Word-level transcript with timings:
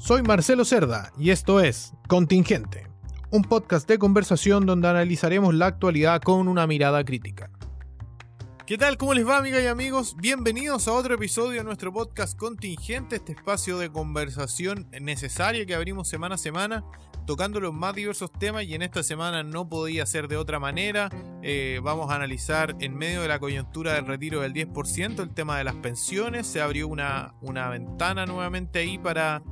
Soy 0.00 0.22
Marcelo 0.22 0.64
Cerda 0.64 1.12
y 1.18 1.28
esto 1.28 1.60
es 1.60 1.92
Contingente, 2.08 2.88
un 3.30 3.42
podcast 3.42 3.86
de 3.86 3.98
conversación 3.98 4.64
donde 4.64 4.88
analizaremos 4.88 5.52
la 5.54 5.66
actualidad 5.66 6.22
con 6.22 6.48
una 6.48 6.66
mirada 6.66 7.04
crítica. 7.04 7.50
¿Qué 8.64 8.78
tal? 8.78 8.96
¿Cómo 8.96 9.12
les 9.12 9.28
va, 9.28 9.36
amigas 9.36 9.62
y 9.62 9.66
amigos? 9.66 10.16
Bienvenidos 10.16 10.88
a 10.88 10.94
otro 10.94 11.16
episodio 11.16 11.58
de 11.58 11.64
nuestro 11.64 11.92
podcast 11.92 12.34
Contingente, 12.38 13.16
este 13.16 13.32
espacio 13.32 13.76
de 13.76 13.90
conversación 13.92 14.88
necesaria 15.02 15.66
que 15.66 15.74
abrimos 15.74 16.08
semana 16.08 16.36
a 16.36 16.38
semana, 16.38 16.82
tocando 17.26 17.60
los 17.60 17.74
más 17.74 17.94
diversos 17.94 18.32
temas 18.32 18.64
y 18.64 18.74
en 18.74 18.80
esta 18.80 19.02
semana 19.02 19.42
no 19.42 19.68
podía 19.68 20.06
ser 20.06 20.28
de 20.28 20.38
otra 20.38 20.58
manera. 20.58 21.10
Eh, 21.42 21.78
vamos 21.82 22.10
a 22.10 22.14
analizar 22.14 22.74
en 22.80 22.96
medio 22.96 23.20
de 23.20 23.28
la 23.28 23.38
coyuntura 23.38 23.92
del 23.92 24.06
retiro 24.06 24.40
del 24.40 24.54
10% 24.54 25.20
el 25.20 25.34
tema 25.34 25.58
de 25.58 25.64
las 25.64 25.74
pensiones. 25.74 26.46
Se 26.46 26.62
abrió 26.62 26.88
una, 26.88 27.34
una 27.42 27.68
ventana 27.68 28.24
nuevamente 28.24 28.78
ahí 28.78 28.96
para 28.96 29.42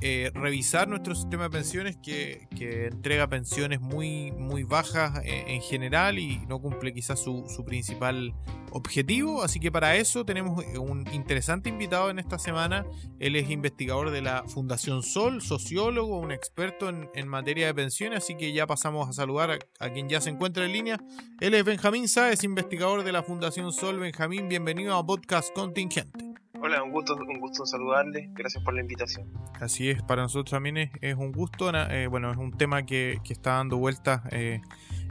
eh, 0.00 0.30
revisar 0.32 0.86
nuestro 0.86 1.14
sistema 1.16 1.44
de 1.44 1.50
pensiones 1.50 1.96
que, 1.96 2.46
entrega 2.92 3.28
pensiones 3.28 3.80
muy, 3.80 4.30
muy 4.30 4.62
bajas 4.62 5.20
eh, 5.24 5.44
en 5.48 5.60
general 5.60 6.18
y 6.18 6.38
no 6.46 6.60
cumple 6.60 6.92
quizás 6.92 7.20
su, 7.20 7.44
principal 7.66 8.32
objetivo. 8.70 9.42
Así 9.42 9.58
que 9.58 9.72
para 9.72 9.96
eso 9.96 10.24
tenemos 10.24 10.64
eh, 10.64 10.78
un 10.78 11.04
interesante 11.12 11.68
invitado 11.68 12.10
en 12.10 12.20
esta 12.20 12.38
semana. 12.38 12.86
Él 13.18 13.34
es 13.34 13.50
investigador 13.50 14.10
de 14.10 14.22
la 14.22 14.44
Fundación 14.46 15.02
Sol, 15.02 15.42
sociólogo, 15.42 16.18
un 16.18 16.30
experto 16.30 16.88
en, 16.88 17.28
materia 17.28 17.66
de 17.66 17.74
pensiones. 17.74 18.18
Así 18.22 18.36
que 18.36 18.52
ya 18.52 18.68
pasamos 18.68 19.08
a 19.08 19.12
saludar 19.12 19.50
a, 19.50 19.58
a, 19.84 19.90
quien 19.90 20.08
ya 20.08 20.20
se 20.20 20.30
encuentra 20.30 20.64
en 20.64 20.72
línea. 20.72 21.00
Él 21.40 21.54
es 21.54 21.64
Benjamín 21.64 22.06
Sáez, 22.06 22.44
investigador 22.44 23.02
de 23.02 23.12
la 23.12 23.24
Fundación 23.24 23.72
Sol. 23.72 23.98
Benjamín, 23.98 24.48
bienvenido 24.48 24.96
a 24.96 25.04
Podcast 25.04 25.52
Contingente. 25.52 26.47
Hola, 26.60 26.82
un 26.82 26.90
gusto, 26.90 27.14
un 27.14 27.38
gusto 27.38 27.64
saludarles. 27.64 28.28
Gracias 28.34 28.62
por 28.64 28.74
la 28.74 28.80
invitación. 28.80 29.30
Así 29.60 29.90
es, 29.90 30.02
para 30.02 30.22
nosotros 30.22 30.50
también 30.50 30.90
es, 31.00 31.14
un 31.14 31.32
gusto. 31.32 31.70
Eh, 31.72 32.08
bueno, 32.08 32.32
es 32.32 32.36
un 32.36 32.56
tema 32.56 32.84
que, 32.84 33.20
está 33.28 33.54
dando 33.54 33.76
vueltas 33.76 34.22
eh, 34.32 34.60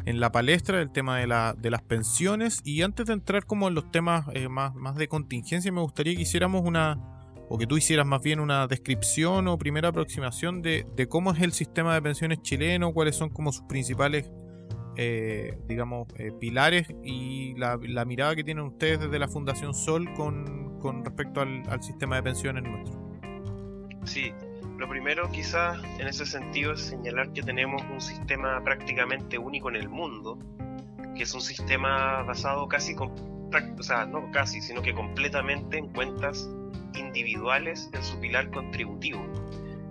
en 0.06 0.20
la 0.20 0.32
palestra, 0.32 0.82
el 0.82 0.92
tema 0.92 1.18
de, 1.20 1.28
la, 1.28 1.54
de 1.58 1.70
las 1.72 1.82
pensiones. 1.82 2.62
Y 2.66 2.82
antes 2.82 3.06
de 3.06 3.14
entrar 3.14 3.46
como 3.46 3.68
en 3.68 3.76
los 3.76 3.92
temas 3.92 4.26
eh, 4.34 4.50
más, 4.50 4.76
más 4.76 4.96
de 4.96 5.08
contingencia, 5.08 5.72
me 5.72 5.82
gustaría 5.82 6.16
que 6.16 6.24
hiciéramos 6.24 6.64
una, 6.66 7.00
o 7.50 7.58
que 7.58 7.66
tú 7.66 7.78
hicieras 7.78 8.06
más 8.06 8.22
bien 8.22 8.40
una 8.40 8.68
descripción 8.68 9.48
o 9.48 9.58
primera 9.58 9.90
aproximación 9.90 10.62
de, 10.62 10.86
de 10.96 11.08
cómo 11.08 11.32
es 11.32 11.42
el 11.42 11.54
sistema 11.54 11.94
de 11.94 12.02
pensiones 12.02 12.42
chileno, 12.42 12.94
cuáles 12.94 13.16
son 13.16 13.30
como 13.30 13.54
sus 13.54 13.64
principales 13.68 14.30
eh, 15.00 15.60
digamos, 15.68 16.08
eh, 16.18 16.32
pilares 16.40 16.88
y 17.04 17.54
la, 17.54 17.78
mirada 17.78 18.36
que 18.36 18.44
tienen 18.44 18.64
ustedes 18.66 19.00
desde 19.00 19.20
la 19.20 19.28
Fundación 19.28 19.76
Sol 19.76 20.12
con, 20.16 20.67
con 20.80 21.04
respecto 21.04 21.42
al, 21.42 21.82
sistema 21.82 22.18
de 22.18 22.24
pensiones 22.24 22.64
nuestro. 22.64 23.00
Sí, 24.06 24.32
lo 24.78 24.88
primero 24.88 25.30
quizás 25.32 25.78
en 26.00 26.08
ese 26.08 26.26
sentido 26.26 26.74
es 26.74 26.82
señalar 26.82 27.34
que 27.34 27.42
tenemos 27.42 27.82
un 27.92 28.02
sistema 28.02 28.62
prácticamente 28.64 29.38
único 29.38 29.70
en 29.70 29.76
el 29.76 29.90
mundo, 29.90 30.38
que 31.16 31.24
es 31.24 31.34
un 31.34 31.42
sistema 31.42 32.24
basado 32.24 32.68
casi, 32.68 32.96
con, 32.96 33.12
o 33.12 33.84
sea, 33.84 34.06
no 34.06 34.32
casi, 34.32 34.62
sino 34.62 34.82
que 34.82 34.94
completamente 34.94 35.78
en 35.78 35.90
cuentas 35.90 36.50
individuales 36.96 37.90
en 37.94 38.04
su 38.04 38.20
pilar 38.20 38.50
contributivo, 38.52 39.26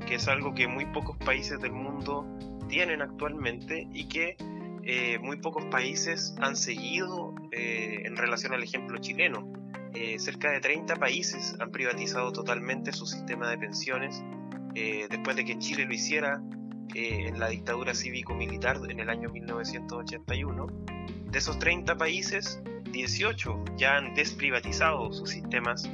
que 0.07 0.15
es 0.15 0.29
algo 0.29 0.55
que 0.55 0.69
muy 0.69 0.87
pocos 0.87 1.17
países 1.19 1.61
del 1.61 1.73
mundo 1.73 2.27
tienen 2.69 3.03
actualmente 3.03 3.89
y 3.93 4.09
que 4.09 4.37
eh, 4.89 5.19
muy 5.19 5.37
pocos 5.39 5.65
países 5.65 6.37
han 6.41 6.55
seguido 6.55 7.35
eh, 7.51 8.03
en 8.05 8.17
relación 8.17 8.55
al 8.55 8.63
ejemplo 8.63 8.99
chileno. 8.99 9.53
Eh, 9.99 10.19
cerca 10.19 10.51
de 10.51 10.61
30 10.61 10.97
países 10.97 11.57
han 11.59 11.71
privatizado 11.71 12.31
totalmente 12.31 12.93
su 12.93 13.07
sistema 13.07 13.49
de 13.49 13.57
pensiones 13.57 14.23
después 14.75 15.35
de 15.37 15.47
que 15.47 15.59
Chile 15.59 15.87
lo 15.87 15.95
hiciera 15.95 16.43
en 16.95 17.41
la 17.41 17.49
dictadura 17.49 17.95
cívico-militar 17.95 18.79
en 18.91 19.01
el 19.01 19.09
año 19.09 19.31
1981. 19.31 20.67
De 21.31 21.39
esos 21.39 21.59
30 21.59 21.97
países, 21.97 22.61
18 22.93 23.65
ya 23.79 23.97
han 23.97 24.15
desprivatizado 24.15 25.11
sus 25.15 25.31
sistemas 25.31 25.89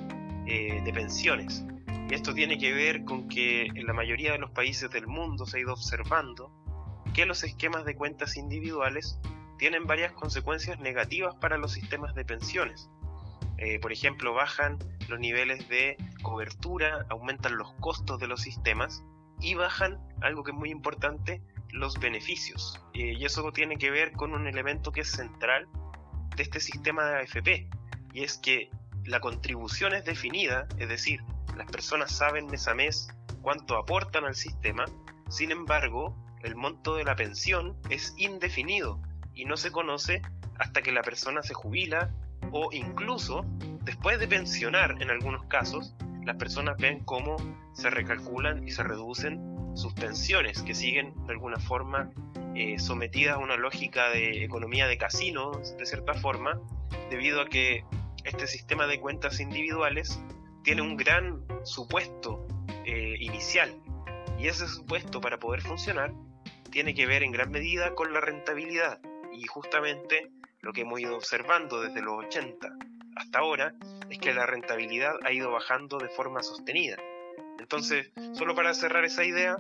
de 0.45 0.91
pensiones. 0.93 1.65
Y 2.11 2.15
esto 2.15 2.35
tiene 2.35 2.59
que 2.59 2.73
ver 2.73 3.05
con 3.05 3.29
que 3.29 3.67
en 3.67 3.87
la 3.87 3.93
mayoría 3.93 4.33
de 4.33 4.39
los 4.39 4.51
países 4.51 4.91
del 4.91 5.07
mundo 5.07 5.47
se 5.47 5.59
ha 5.59 5.61
ido 5.61 5.73
observando 5.73 6.51
que 7.15 7.25
los 7.25 7.45
esquemas 7.45 7.85
de 7.85 7.95
cuentas 7.95 8.37
individuales 8.37 9.21
tienen 9.59 9.87
varias 9.87 10.13
consecuencias 10.13 10.81
negativas 10.81 11.37
para 11.37 11.57
los 11.57 11.73
sistemas 11.73 12.17
de 12.17 12.25
pensiones. 12.25 12.91
Eh, 13.65 13.79
por 13.79 13.93
ejemplo, 13.93 14.35
bajan 14.35 14.77
los 15.09 15.21
niveles 15.21 15.69
de 15.69 15.97
cobertura, 16.21 17.07
aumentan 17.11 17.57
los 17.57 17.73
costos 17.75 18.19
de 18.19 18.27
los 18.27 18.41
sistemas 18.41 19.05
y 19.41 19.55
bajan, 19.55 20.01
algo 20.21 20.43
que 20.43 20.51
es 20.51 20.57
muy 20.57 20.71
importante, 20.71 21.41
los 21.71 22.01
beneficios. 22.01 22.83
Eh, 22.93 23.15
y 23.17 23.25
eso 23.25 23.53
tiene 23.53 23.77
que 23.77 23.93
ver 23.93 24.11
con 24.13 24.35
un 24.35 24.49
elemento 24.49 24.91
que 24.91 25.03
es 25.03 25.13
central 25.13 25.69
de 26.35 26.43
este 26.43 26.59
sistema 26.59 27.07
de 27.07 27.21
AFP, 27.21 27.69
y 28.13 28.25
es 28.25 28.37
que 28.37 28.69
la 29.05 29.21
contribución 29.21 29.95
es 29.95 30.05
definida, 30.05 30.67
es 30.79 30.89
decir, 30.89 31.21
las 31.57 31.71
personas 31.71 32.11
saben 32.11 32.47
mes 32.47 32.67
a 32.67 32.75
mes 32.75 33.11
cuánto 33.43 33.77
aportan 33.77 34.25
al 34.25 34.35
sistema, 34.35 34.87
sin 35.29 35.53
embargo, 35.53 36.17
el 36.43 36.57
monto 36.57 36.97
de 36.97 37.05
la 37.05 37.15
pensión 37.15 37.77
es 37.91 38.13
indefinido 38.17 39.01
y 39.35 39.45
no 39.45 39.57
se 39.57 39.71
conoce 39.71 40.21
hasta 40.59 40.83
que 40.83 40.91
la 40.91 41.03
persona 41.03 41.45
se 41.45 41.55
jubila 41.55 42.13
o 42.53 42.69
incluso 42.73 43.45
después 43.83 44.21
de 44.21 44.29
pensionar 44.29 45.01
en 45.01 45.11
algunos 45.11 45.45
casos, 45.47 45.95
las 46.25 46.37
personas 46.37 46.77
ven 46.79 47.01
cómo 47.05 47.37
se 47.73 47.91
recalculan 47.91 48.67
y 48.67 48.71
se 48.71 48.83
reducen 48.83 49.41
sus 49.75 49.93
pensiones 49.95 50.63
que 50.63 50.75
siguen 50.75 51.15
de 51.27 51.33
alguna 51.33 51.59
forma 51.59 52.11
eh, 52.55 52.79
sometidas 52.79 53.37
a 53.37 53.39
una 53.39 53.57
lógica 53.57 54.11
de 54.11 54.45
economía 54.45 54.87
de 54.87 54.99
casino 54.99 55.53
de 55.79 55.87
cierta 55.87 56.15
forma 56.15 56.61
debido 57.11 57.41
a 57.41 57.47
que 57.47 57.85
este 58.25 58.47
sistema 58.47 58.87
de 58.87 59.01
cuentas 59.01 59.41
individuales 59.41 60.21
tiene 60.63 60.83
un 60.83 60.97
gran 60.97 61.45
supuesto 61.65 62.47
eh, 62.85 63.17
inicial. 63.19 63.75
Y 64.39 64.47
ese 64.47 64.69
supuesto 64.69 65.21
para 65.21 65.39
poder 65.39 65.63
funcionar 65.63 66.13
tiene 66.71 66.95
que 66.95 67.07
ver 67.07 67.23
en 67.23 67.33
gran 67.33 67.51
medida 67.51 67.95
con 67.95 68.13
la 68.13 68.21
rentabilidad. 68.21 69.01
Y 69.33 69.47
justamente 69.47 70.31
lo 70.63 70.73
que 70.73 70.83
hemos 70.83 71.01
ido 71.01 71.17
observando 71.17 71.83
desde 71.83 72.01
los 72.01 72.25
80 72.25 72.69
hasta 73.17 73.39
ahora 73.41 73.75
es 74.09 74.19
que 74.19 74.33
la 74.33 74.47
rentabilidad 74.47 75.15
ha 75.25 75.33
ido 75.33 75.51
bajando 75.51 75.99
de 75.99 76.09
forma 76.09 76.43
sostenida. 76.43 76.97
Entonces, 77.59 78.11
solo 78.33 78.55
para 78.55 78.73
cerrar 78.73 79.05
esa 79.05 79.25
idea, 79.25 79.57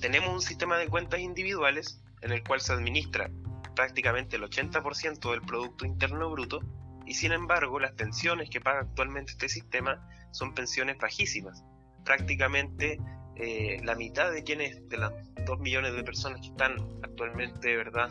tenemos 0.00 0.32
un 0.32 0.40
sistema 0.40 0.78
de 0.78 0.88
cuentas 0.88 1.20
individuales 1.20 2.02
en 2.22 2.32
el 2.32 2.42
cual 2.42 2.60
se 2.60 2.72
administra 2.72 3.30
prácticamente 3.76 4.36
el 4.36 4.42
80% 4.42 5.30
del 5.30 5.42
Producto 5.42 5.84
Interno 5.84 6.30
Bruto 6.30 6.60
y 7.06 7.14
sin 7.14 7.32
embargo 7.32 7.78
las 7.78 7.92
pensiones 7.92 8.50
que 8.50 8.60
paga 8.60 8.80
actualmente 8.80 9.32
este 9.32 9.48
sistema 9.48 10.08
son 10.30 10.54
pensiones 10.54 10.98
bajísimas, 10.98 11.64
prácticamente 12.04 12.98
eh, 13.36 13.80
la 13.84 13.94
mitad 13.94 14.30
de 14.30 14.44
quienes, 14.44 14.88
de 14.88 14.98
las 14.98 15.12
2 15.46 15.58
millones 15.60 15.94
de 15.94 16.04
personas 16.04 16.40
que 16.40 16.48
están 16.48 16.76
actualmente, 17.02 17.76
¿verdad?, 17.76 18.10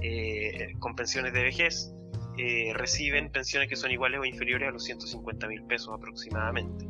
eh, 0.00 0.74
con 0.78 0.94
pensiones 0.94 1.32
de 1.32 1.42
vejez, 1.42 1.92
eh, 2.38 2.72
reciben 2.74 3.30
pensiones 3.30 3.68
que 3.68 3.76
son 3.76 3.90
iguales 3.90 4.20
o 4.20 4.24
inferiores 4.24 4.68
a 4.68 4.72
los 4.72 4.84
150 4.84 5.46
mil 5.48 5.62
pesos 5.64 5.90
aproximadamente 5.94 6.86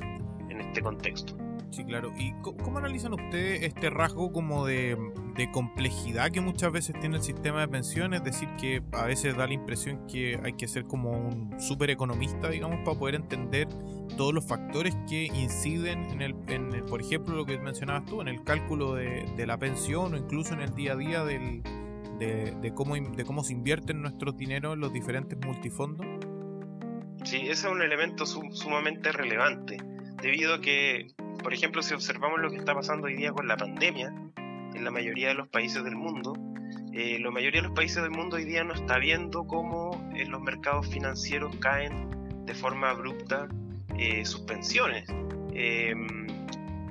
en 0.49 0.61
este 0.61 0.81
contexto. 0.81 1.37
Sí, 1.73 1.85
claro. 1.87 2.13
¿Y 2.19 2.33
cómo 2.43 2.79
analizan 2.79 3.15
ustedes 3.15 3.63
este 3.63 3.89
rasgo 3.89 4.31
como 4.31 4.67
de, 4.67 4.99
complejidad 5.55 6.31
que 6.31 6.43
muchas 6.43 6.71
veces 6.71 6.95
tiene 7.01 7.17
el 7.17 7.23
sistema 7.23 7.63
de 7.63 7.69
pensiones? 7.69 8.21
Es 8.21 8.25
decir, 8.25 8.49
que 8.61 8.83
a 8.93 9.07
veces 9.07 9.35
da 9.39 9.47
la 9.47 9.55
impresión 9.55 10.07
que 10.07 10.39
hay 10.45 10.53
que 10.53 10.69
ser 10.69 10.85
como 10.85 11.13
un 11.13 11.59
súper 11.59 11.89
economista, 11.89 12.51
digamos, 12.51 12.81
para 12.85 12.99
poder 12.99 13.15
entender 13.15 13.69
todos 14.19 14.35
los 14.35 14.47
factores 14.47 14.95
que 15.09 15.25
inciden 15.25 16.05
en 16.11 16.21
el, 16.21 16.35
en 16.49 16.85
por 16.85 17.01
ejemplo, 17.01 17.35
lo 17.35 17.47
que 17.47 17.57
mencionabas 17.59 18.05
tú, 18.05 18.21
en 18.21 18.29
el 18.29 18.45
cálculo 18.45 18.95
de, 18.95 19.47
la 19.47 19.59
pensión 19.59 20.13
o 20.13 20.17
incluso 20.19 20.53
en 20.53 20.61
el 20.61 20.75
día 20.75 20.93
a 20.93 20.97
día 20.97 21.25
del, 21.25 21.63
de, 22.27 22.75
cómo, 22.75 22.95
de 22.97 23.25
cómo 23.25 23.45
se 23.45 23.53
invierten 23.53 24.03
nuestros 24.03 24.37
dineros 24.37 24.75
en 24.75 24.81
los 24.81 24.93
diferentes 24.93 25.39
multifondos. 25.45 26.07
Sí, 27.25 27.37
ese 27.43 27.67
es 27.67 27.73
un 27.73 27.83
elemento 27.83 28.27
sumamente 28.27 29.13
relevante, 29.13 29.79
debido 30.21 30.55
a 30.55 30.61
que 30.61 31.15
por 31.43 31.53
ejemplo, 31.53 31.83
si 31.83 31.93
observamos 31.95 32.41
lo 32.41 32.51
que 32.51 32.57
está 32.57 32.75
pasando 32.75 33.07
hoy 33.07 33.17
día 33.17 33.33
con 33.33 33.49
la 33.49 33.57
pandemia, 33.57 34.15
en 34.37 34.85
la 34.85 34.91
mayoría 34.91 35.29
de 35.29 35.35
los 35.35 35.49
países 35.49 35.83
del 35.83 35.97
mundo, 35.97 36.35
eh, 36.93 37.19
la 37.21 37.31
mayoría 37.31 37.63
de 37.63 37.69
los 37.69 37.77
países 37.77 38.03
del 38.03 38.13
mundo 38.13 38.37
hoy 38.37 38.45
día 38.45 38.63
no 38.65 38.75
está 38.75 38.99
viendo 38.99 39.45
cómo 39.45 40.09
en 40.15 40.31
los 40.31 40.41
mercados 40.41 40.89
financieros 40.89 41.55
caen 41.57 42.47
de 42.47 42.55
forma 42.55 42.91
abrupta 42.91 43.49
eh, 43.99 44.25
sus 44.25 44.43
pensiones. 44.43 45.05
Em, 45.55 46.27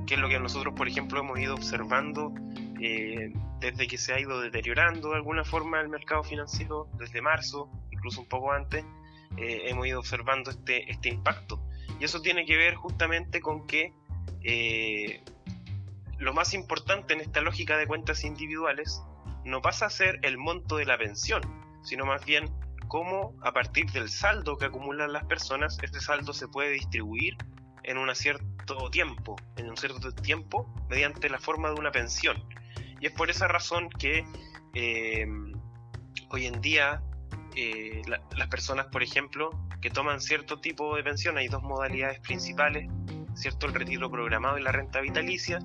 que 0.06 0.16
es 0.16 0.20
lo 0.20 0.28
que 0.28 0.40
nosotros, 0.40 0.74
por 0.76 0.88
ejemplo, 0.88 1.22
hemos 1.22 1.40
ido 1.40 1.56
observando 1.56 2.34
eh, 2.82 3.34
desde 3.60 3.88
que 3.88 3.98
se 3.98 4.14
ha 4.14 4.20
ido 4.20 4.42
deteriorando 4.42 5.10
de 5.10 5.16
alguna 5.16 5.44
forma 5.44 5.80
el 5.80 5.90
mercado 5.90 6.24
financiero 6.24 6.90
desde 6.98 7.22
marzo, 7.22 7.70
incluso 7.92 8.22
un 8.22 8.28
poco 8.28 8.52
antes, 8.52 8.84
hemos 9.38 9.88
ido 9.88 10.00
observando 10.00 10.52
este, 10.52 10.92
este 10.92 11.10
impacto. 11.10 11.64
Y 12.00 12.04
eso 12.04 12.22
tiene 12.22 12.46
que 12.46 12.58
ver 12.58 12.76
justamente 12.76 13.42
con 13.42 13.66
que 13.66 13.94
eh, 14.44 15.24
lo 16.18 16.34
más 16.34 16.54
importante 16.54 17.14
en 17.14 17.22
esta 17.22 17.42
lógica 17.42 17.78
de 17.78 17.88
cuentas 17.88 18.24
individuales 18.24 19.02
no 19.44 19.62
pasa 19.62 19.86
a 19.88 19.90
ser 19.90 20.20
el 20.24 20.38
monto 20.38 20.78
de 20.78 20.86
la 20.86 20.98
pensión, 20.98 21.42
sino 21.84 22.06
más 22.06 22.26
bien 22.26 22.46
cómo 22.88 23.36
a 23.42 23.54
partir 23.54 23.90
del 23.92 24.10
saldo 24.10 24.58
que 24.58 24.66
acumulan 24.66 25.14
las 25.14 25.26
personas, 25.26 25.78
este 25.82 26.00
saldo 26.00 26.34
se 26.34 26.48
puede 26.48 26.72
distribuir 26.72 27.38
en 27.84 27.98
un 27.98 28.14
cierto 28.16 28.90
tiempo, 28.92 29.36
en 29.58 29.70
un 29.70 29.78
cierto 29.78 30.12
tiempo, 30.12 30.72
mediante 30.90 31.30
la 31.30 31.40
forma 31.40 31.70
de 31.70 31.76
una 31.76 31.92
pensión. 31.92 32.44
Y 33.02 33.08
es 33.08 33.12
por 33.12 33.30
esa 33.32 33.48
razón 33.48 33.90
que 33.90 34.24
eh, 34.76 35.28
hoy 36.30 36.46
en 36.46 36.62
día 36.62 37.02
eh, 37.56 38.04
las 38.06 38.48
personas, 38.48 38.86
por 38.88 39.02
ejemplo, 39.04 39.50
que 39.82 39.90
toman 39.90 40.22
cierto 40.22 40.62
tipo 40.62 40.96
de 40.96 41.04
pensión, 41.04 41.38
hay 41.38 41.48
dos 41.48 41.64
modalidades 41.64 42.20
principales, 42.20 42.88
¿cierto? 43.34 43.66
El 43.66 43.74
retiro 43.74 44.10
programado 44.10 44.60
y 44.60 44.62
la 44.62 44.72
renta 44.72 45.02
vitalicia. 45.02 45.60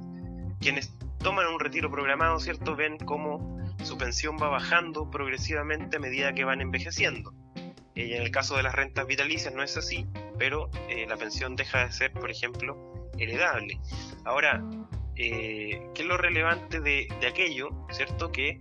Quienes 0.60 0.96
toman 1.18 1.46
un 1.46 1.60
retiro 1.60 1.90
programado, 1.90 2.40
¿cierto? 2.40 2.74
Ven 2.74 2.96
cómo 2.96 3.60
su 3.84 3.98
pensión 3.98 4.38
va 4.40 4.48
bajando 4.48 5.10
progresivamente 5.10 5.98
a 5.98 6.00
medida 6.00 6.32
que 6.32 6.44
van 6.44 6.62
envejeciendo. 6.62 7.34
Y 7.94 8.14
en 8.14 8.22
el 8.22 8.30
caso 8.30 8.56
de 8.56 8.62
las 8.62 8.74
rentas 8.74 9.06
vitalicias 9.06 9.54
no 9.54 9.62
es 9.62 9.76
así, 9.76 10.06
pero 10.38 10.70
eh, 10.88 11.06
la 11.06 11.16
pensión 11.16 11.54
deja 11.54 11.84
de 11.84 11.92
ser, 11.92 12.12
por 12.12 12.30
ejemplo, 12.30 13.10
heredable. 13.18 13.78
Ahora, 14.24 14.62
eh, 15.16 15.80
¿qué 15.94 16.02
es 16.02 16.08
lo 16.08 16.16
relevante 16.16 16.80
de, 16.80 17.08
aquello? 17.26 17.70
¿Cierto? 17.90 18.30
Que 18.30 18.60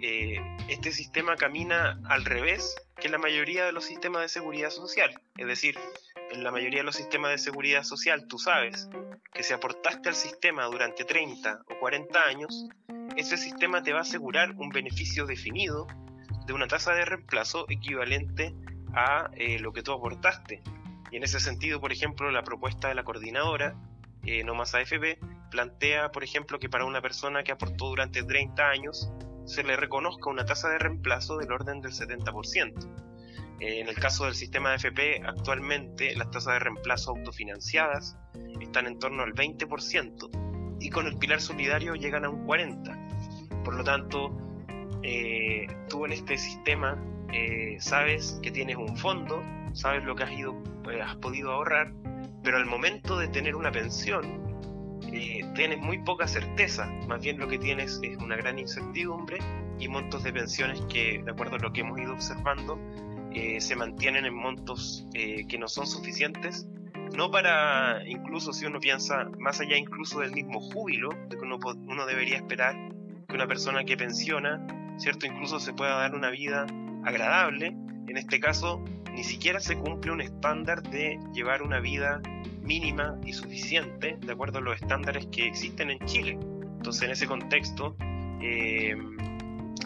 eh, 0.00 0.40
este 0.68 0.92
sistema 0.92 1.36
camina 1.36 2.00
al 2.08 2.24
revés 2.24 2.76
que 2.96 3.08
la 3.08 3.18
mayoría 3.18 3.64
de 3.64 3.72
los 3.72 3.84
sistemas 3.84 4.22
de 4.22 4.28
seguridad 4.28 4.70
social. 4.70 5.20
Es 5.36 5.46
decir, 5.46 5.78
en 6.30 6.42
la 6.42 6.50
mayoría 6.50 6.80
de 6.80 6.84
los 6.84 6.96
sistemas 6.96 7.30
de 7.30 7.38
seguridad 7.38 7.82
social 7.82 8.26
tú 8.26 8.38
sabes 8.38 8.88
que 9.32 9.42
si 9.42 9.52
aportaste 9.52 10.08
al 10.08 10.14
sistema 10.14 10.64
durante 10.64 11.04
30 11.04 11.62
o 11.68 11.78
40 11.78 12.20
años, 12.22 12.68
ese 13.16 13.36
sistema 13.36 13.82
te 13.82 13.92
va 13.92 14.00
a 14.00 14.02
asegurar 14.02 14.52
un 14.56 14.70
beneficio 14.70 15.26
definido 15.26 15.86
de 16.46 16.52
una 16.52 16.68
tasa 16.68 16.92
de 16.94 17.04
reemplazo 17.04 17.66
equivalente 17.68 18.54
a 18.94 19.30
eh, 19.34 19.58
lo 19.58 19.72
que 19.72 19.82
tú 19.82 19.92
aportaste. 19.92 20.62
Y 21.10 21.16
en 21.16 21.24
ese 21.24 21.40
sentido, 21.40 21.80
por 21.80 21.92
ejemplo, 21.92 22.30
la 22.30 22.42
propuesta 22.42 22.88
de 22.88 22.94
la 22.94 23.04
coordinadora, 23.04 23.76
eh, 24.24 24.42
no 24.44 24.54
más 24.54 24.74
AFP, 24.74 25.18
plantea, 25.50 26.10
por 26.10 26.24
ejemplo, 26.24 26.58
que 26.58 26.68
para 26.68 26.84
una 26.84 27.00
persona 27.00 27.42
que 27.42 27.52
aportó 27.52 27.86
durante 27.86 28.22
30 28.22 28.68
años 28.68 29.10
se 29.44 29.62
le 29.62 29.76
reconozca 29.76 30.30
una 30.30 30.44
tasa 30.44 30.68
de 30.68 30.78
reemplazo 30.78 31.36
del 31.38 31.52
orden 31.52 31.80
del 31.80 31.92
70%. 31.92 33.04
Eh, 33.60 33.80
en 33.80 33.88
el 33.88 33.94
caso 33.94 34.24
del 34.24 34.34
sistema 34.34 34.70
de 34.70 34.74
AFP, 34.74 35.22
actualmente 35.26 36.14
las 36.16 36.30
tasas 36.30 36.54
de 36.54 36.58
reemplazo 36.60 37.12
autofinanciadas 37.12 38.16
están 38.60 38.86
en 38.86 38.98
torno 38.98 39.22
al 39.22 39.32
20% 39.32 40.76
y 40.80 40.90
con 40.90 41.06
el 41.06 41.16
pilar 41.16 41.40
solidario 41.40 41.94
llegan 41.94 42.24
a 42.24 42.28
un 42.28 42.46
40%. 42.46 43.62
Por 43.64 43.74
lo 43.74 43.84
tanto, 43.84 44.30
tú 45.88 46.04
en 46.04 46.12
este 46.12 46.38
sistema 46.38 46.96
eh, 47.32 47.76
sabes 47.80 48.38
que 48.42 48.50
tienes 48.50 48.76
un 48.76 48.96
fondo, 48.96 49.42
sabes 49.72 50.04
lo 50.04 50.14
que 50.14 50.24
has, 50.24 50.32
ido, 50.32 50.54
eh, 50.90 51.02
has 51.02 51.16
podido 51.16 51.52
ahorrar, 51.52 51.92
pero 52.42 52.56
al 52.56 52.66
momento 52.66 53.18
de 53.18 53.28
tener 53.28 53.56
una 53.56 53.72
pensión, 53.72 54.45
eh, 55.12 55.44
tienes 55.54 55.78
muy 55.78 55.98
poca 55.98 56.26
certeza, 56.26 56.86
más 57.08 57.20
bien 57.22 57.38
lo 57.38 57.48
que 57.48 57.58
tienes 57.58 58.00
es 58.02 58.16
una 58.18 58.36
gran 58.36 58.58
incertidumbre 58.58 59.38
y 59.78 59.88
montos 59.88 60.22
de 60.22 60.32
pensiones 60.32 60.80
que, 60.88 61.22
de 61.24 61.30
acuerdo 61.30 61.56
a 61.56 61.58
lo 61.58 61.72
que 61.72 61.80
hemos 61.80 61.98
ido 61.98 62.12
observando, 62.12 62.78
se 63.58 63.76
mantienen 63.76 64.24
en 64.24 64.34
montos 64.34 65.06
que 65.12 65.58
no 65.58 65.68
son 65.68 65.86
suficientes, 65.86 66.66
no 67.14 67.30
para, 67.30 68.02
incluso 68.06 68.52
si 68.52 68.66
uno 68.66 68.80
piensa 68.80 69.28
más 69.38 69.60
allá 69.60 69.76
incluso 69.76 70.20
del 70.20 70.32
mismo 70.32 70.60
júbilo, 70.60 71.10
de 71.28 71.36
que 71.36 71.42
uno, 71.42 71.58
uno 71.86 72.06
debería 72.06 72.36
esperar 72.36 72.74
que 73.28 73.34
una 73.34 73.46
persona 73.46 73.84
que 73.84 73.96
pensiona, 73.96 74.66
¿cierto? 74.98 75.26
Incluso 75.26 75.60
se 75.60 75.72
pueda 75.72 75.96
dar 75.96 76.14
una 76.14 76.30
vida 76.30 76.66
agradable, 77.04 77.76
en 78.08 78.16
este 78.16 78.40
caso 78.40 78.84
ni 79.16 79.24
siquiera 79.24 79.60
se 79.60 79.78
cumple 79.78 80.12
un 80.12 80.20
estándar 80.20 80.82
de 80.82 81.18
llevar 81.32 81.62
una 81.62 81.80
vida 81.80 82.20
mínima 82.60 83.18
y 83.24 83.32
suficiente 83.32 84.18
de 84.20 84.32
acuerdo 84.32 84.58
a 84.58 84.60
los 84.60 84.76
estándares 84.76 85.26
que 85.28 85.46
existen 85.46 85.90
en 85.90 85.98
Chile. 86.04 86.32
Entonces 86.76 87.02
en 87.04 87.10
ese 87.12 87.26
contexto, 87.26 87.96
eh, 88.42 88.94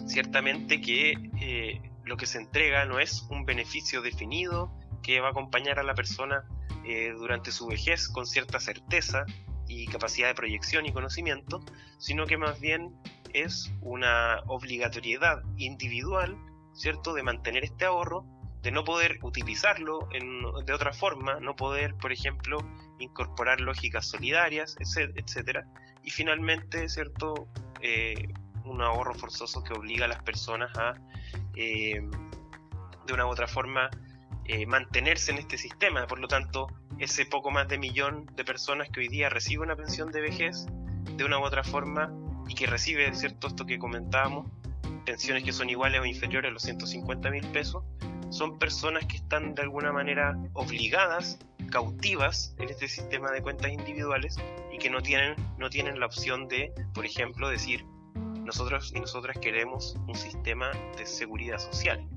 ciertamente 0.05 0.81
que 0.81 1.13
eh, 1.39 1.81
lo 2.03 2.17
que 2.17 2.25
se 2.25 2.39
entrega 2.39 2.83
no 2.83 2.99
es 2.99 3.25
un 3.29 3.45
beneficio 3.45 4.01
definido 4.01 4.77
que 5.01 5.21
va 5.21 5.29
a 5.29 5.31
acompañar 5.31 5.79
a 5.79 5.83
la 5.83 5.93
persona 5.93 6.43
eh, 6.85 7.13
durante 7.17 7.53
su 7.53 7.67
vejez 7.67 8.09
con 8.09 8.27
cierta 8.27 8.59
certeza 8.59 9.23
y 9.65 9.87
capacidad 9.87 10.27
de 10.27 10.35
proyección 10.35 10.85
y 10.85 10.91
conocimiento, 10.91 11.63
sino 11.99 12.25
que 12.25 12.37
más 12.37 12.59
bien 12.59 12.93
es 13.33 13.71
una 13.79 14.41
obligatoriedad 14.47 15.41
individual 15.55 16.35
¿cierto? 16.73 17.13
De 17.13 17.23
mantener 17.23 17.63
este 17.63 17.85
ahorro, 17.85 18.25
de 18.61 18.71
no 18.71 18.83
poder 18.83 19.19
utilizarlo 19.23 20.07
de 20.65 20.73
otra 20.73 20.93
forma, 20.93 21.39
no 21.39 21.55
poder, 21.55 21.95
por 21.95 22.11
ejemplo, 22.11 22.59
incorporar 22.99 23.59
lógicas 23.59 24.07
solidarias, 24.07 24.77
etcétera. 24.79 25.65
Y 26.03 26.11
finalmente, 26.11 26.87
¿cierto? 26.89 27.47
Eh, 27.81 28.27
un 28.65 28.81
ahorro 28.81 29.15
forzoso 29.15 29.63
que 29.63 29.73
obliga 29.73 30.05
a 30.05 30.07
las 30.07 30.21
personas 30.21 30.75
a, 30.77 30.93
eh, 31.55 32.01
de 33.07 33.13
una 33.13 33.25
u 33.25 33.29
otra 33.29 33.47
forma, 33.47 33.89
eh, 34.45 34.65
mantenerse 34.65 35.31
en 35.31 35.39
este 35.39 35.57
sistema. 35.57 36.05
Por 36.05 36.19
lo 36.19 36.27
tanto, 36.27 36.67
ese 36.99 37.25
poco 37.25 37.49
más 37.49 37.67
de 37.67 37.79
millón 37.79 38.27
de 38.35 38.45
personas 38.45 38.89
que 38.89 38.99
hoy 38.99 39.07
día 39.07 39.29
recibe 39.29 39.63
una 39.63 39.75
pensión 39.75 40.11
de 40.11 40.21
vejez, 40.21 40.67
de 41.17 41.23
una 41.23 41.39
u 41.39 41.43
otra 41.43 41.63
forma, 41.63 42.13
y 42.47 42.53
que 42.53 42.67
recibe, 42.67 43.11
¿cierto? 43.15 43.47
Esto 43.47 43.65
que 43.65 43.79
comentábamos, 43.79 44.47
pensiones 45.05 45.43
que 45.43 45.51
son 45.51 45.69
iguales 45.69 46.01
o 46.01 46.05
inferiores 46.05 46.49
a 46.49 46.53
los 46.53 46.61
150 46.63 47.31
mil 47.31 47.47
pesos, 47.47 47.83
son 48.31 48.57
personas 48.57 49.05
que 49.05 49.17
están 49.17 49.53
de 49.53 49.61
alguna 49.61 49.91
manera 49.91 50.37
obligadas, 50.53 51.37
cautivas 51.69 52.55
en 52.57 52.69
este 52.69 52.87
sistema 52.87 53.31
de 53.31 53.41
cuentas 53.41 53.71
individuales 53.71 54.37
y 54.73 54.77
que 54.77 54.89
no 54.89 55.01
tienen, 55.01 55.35
no 55.57 55.69
tienen 55.69 55.99
la 55.99 56.05
opción 56.05 56.47
de, 56.47 56.73
por 56.93 57.05
ejemplo, 57.05 57.49
decir, 57.49 57.85
nosotros 58.15 58.91
y 58.95 58.99
nosotras 58.99 59.37
queremos 59.39 59.95
un 60.07 60.15
sistema 60.15 60.71
de 60.97 61.05
seguridad 61.05 61.59
social. 61.59 62.07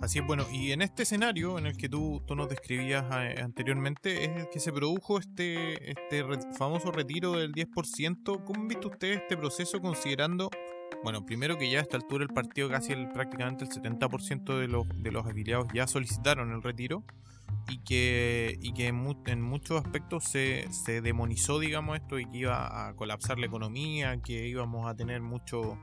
Así 0.00 0.20
es, 0.20 0.26
bueno, 0.26 0.46
y 0.52 0.70
en 0.70 0.82
este 0.82 1.02
escenario 1.02 1.58
en 1.58 1.66
el 1.66 1.76
que 1.76 1.88
tú, 1.88 2.22
tú 2.24 2.36
nos 2.36 2.48
describías 2.48 3.04
eh, 3.10 3.40
anteriormente, 3.42 4.24
es 4.24 4.36
el 4.36 4.48
que 4.48 4.60
se 4.60 4.72
produjo 4.72 5.18
este, 5.18 5.90
este 5.90 6.24
famoso 6.56 6.92
retiro 6.92 7.32
del 7.32 7.52
10%. 7.52 8.44
¿Cómo 8.44 8.60
han 8.60 8.68
visto 8.68 8.88
ustedes 8.88 9.22
este 9.22 9.36
proceso 9.36 9.80
considerando 9.80 10.50
bueno, 11.02 11.24
primero 11.24 11.58
que 11.58 11.70
ya 11.70 11.78
a 11.78 11.82
esta 11.82 11.96
altura 11.96 12.24
el 12.24 12.30
partido 12.30 12.68
casi 12.68 12.92
el, 12.92 13.08
prácticamente 13.10 13.64
el 13.64 13.70
70% 13.70 14.58
de 14.58 14.68
los, 14.68 14.86
de 14.88 15.12
los 15.12 15.26
afiliados 15.26 15.68
ya 15.72 15.86
solicitaron 15.86 16.52
el 16.52 16.62
retiro 16.62 17.04
y 17.68 17.78
que, 17.78 18.58
y 18.60 18.72
que 18.72 18.88
en, 18.88 19.42
muchos 19.42 19.84
aspectos 19.84 20.24
se, 20.24 20.66
se, 20.72 21.00
demonizó, 21.00 21.58
digamos, 21.58 21.96
esto 21.96 22.18
y 22.18 22.26
que 22.26 22.38
iba 22.38 22.88
a 22.88 22.94
colapsar 22.94 23.38
la 23.38 23.46
economía, 23.46 24.20
que 24.22 24.48
íbamos 24.48 24.88
a 24.88 24.94
tener 24.94 25.20
mucho, 25.20 25.78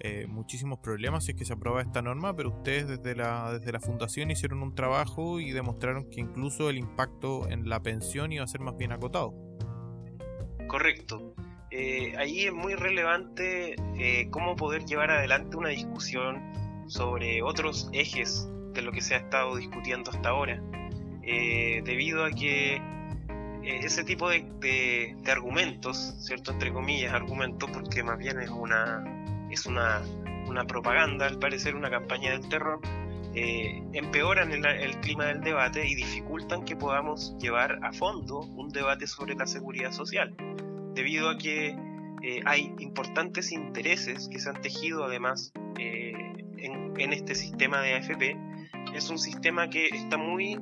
eh, 0.00 0.26
muchísimos 0.28 0.78
problemas 0.78 1.24
si 1.24 1.32
es 1.32 1.38
que 1.38 1.44
se 1.44 1.54
aprueba 1.54 1.80
esta 1.80 2.02
norma, 2.02 2.36
pero 2.36 2.50
ustedes 2.50 2.86
desde 2.86 3.14
la, 3.14 3.58
desde 3.58 3.72
la 3.72 3.80
fundación 3.80 4.30
hicieron 4.30 4.62
un 4.62 4.74
trabajo 4.74 5.40
y 5.40 5.52
demostraron 5.52 6.10
que 6.10 6.20
incluso 6.20 6.68
el 6.68 6.78
impacto 6.78 7.48
en 7.48 7.68
la 7.68 7.82
pensión 7.82 8.32
iba 8.32 8.44
a 8.44 8.48
ser 8.48 8.60
más 8.60 8.76
bien 8.76 8.92
acotado. 8.92 9.32
Correcto. 10.68 11.34
Eh, 11.74 12.14
ahí 12.18 12.44
es 12.44 12.52
muy 12.52 12.74
relevante 12.74 13.76
eh, 13.96 14.28
cómo 14.28 14.56
poder 14.56 14.84
llevar 14.84 15.10
adelante 15.10 15.56
una 15.56 15.70
discusión 15.70 16.42
sobre 16.86 17.42
otros 17.42 17.88
ejes 17.94 18.46
de 18.74 18.82
lo 18.82 18.92
que 18.92 19.00
se 19.00 19.14
ha 19.14 19.18
estado 19.18 19.56
discutiendo 19.56 20.10
hasta 20.10 20.28
ahora, 20.28 20.62
eh, 21.22 21.80
debido 21.82 22.26
a 22.26 22.30
que 22.30 22.78
ese 23.62 24.04
tipo 24.04 24.28
de, 24.28 25.16
argumentos, 25.26 26.14
cierto 26.18 26.52
entre 26.52 26.74
comillas 26.74 27.14
argumentos, 27.14 27.70
porque 27.70 28.02
más 28.02 28.18
bien 28.18 28.38
es 28.40 28.50
una 28.50 29.02
es 29.50 29.64
una, 29.64 30.02
una 30.48 30.66
propaganda, 30.66 31.26
al 31.26 31.38
parecer 31.38 31.74
una 31.74 31.88
campaña 31.88 32.32
del 32.32 32.46
terror, 32.50 32.80
empeoran 33.34 34.52
el, 34.52 35.00
clima 35.00 35.26
del 35.26 35.40
debate 35.40 35.86
y 35.86 35.94
dificultan 35.94 36.66
que 36.66 36.76
podamos 36.76 37.34
llevar 37.38 37.78
a 37.82 37.92
fondo 37.92 38.40
un 38.40 38.68
debate 38.68 39.06
sobre 39.06 39.34
la 39.34 39.46
seguridad 39.46 39.92
social 39.92 40.36
debido 40.94 41.30
a 41.30 41.38
que 41.38 41.76
eh, 42.22 42.40
hay 42.44 42.72
importantes 42.78 43.50
intereses 43.50 44.28
que 44.28 44.38
se 44.38 44.48
han 44.48 44.60
tejido 44.60 45.04
además 45.04 45.52
eh, 45.78 46.12
en, 46.58 47.12
este 47.12 47.34
sistema 47.34 47.80
de 47.80 47.94
AFP. 47.94 48.36
Es 48.94 49.10
un 49.10 49.18
sistema 49.18 49.68
que 49.68 49.88
está 49.88 50.18
muy, 50.18 50.56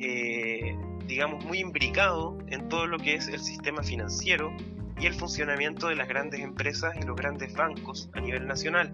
eh, 0.00 0.76
digamos, 1.06 1.44
muy 1.46 1.60
imbricado 1.60 2.36
en 2.48 2.68
todo 2.68 2.86
lo 2.86 2.98
que 2.98 3.14
es 3.14 3.28
el 3.28 3.40
sistema 3.40 3.82
financiero 3.82 4.54
y 5.00 5.06
el 5.06 5.14
funcionamiento 5.14 5.88
de 5.88 5.96
las 5.96 6.08
grandes 6.08 6.40
empresas 6.40 6.94
y 7.00 7.06
los 7.06 7.16
grandes 7.16 7.54
bancos 7.54 8.10
a 8.12 8.20
nivel 8.20 8.46
nacional. 8.46 8.92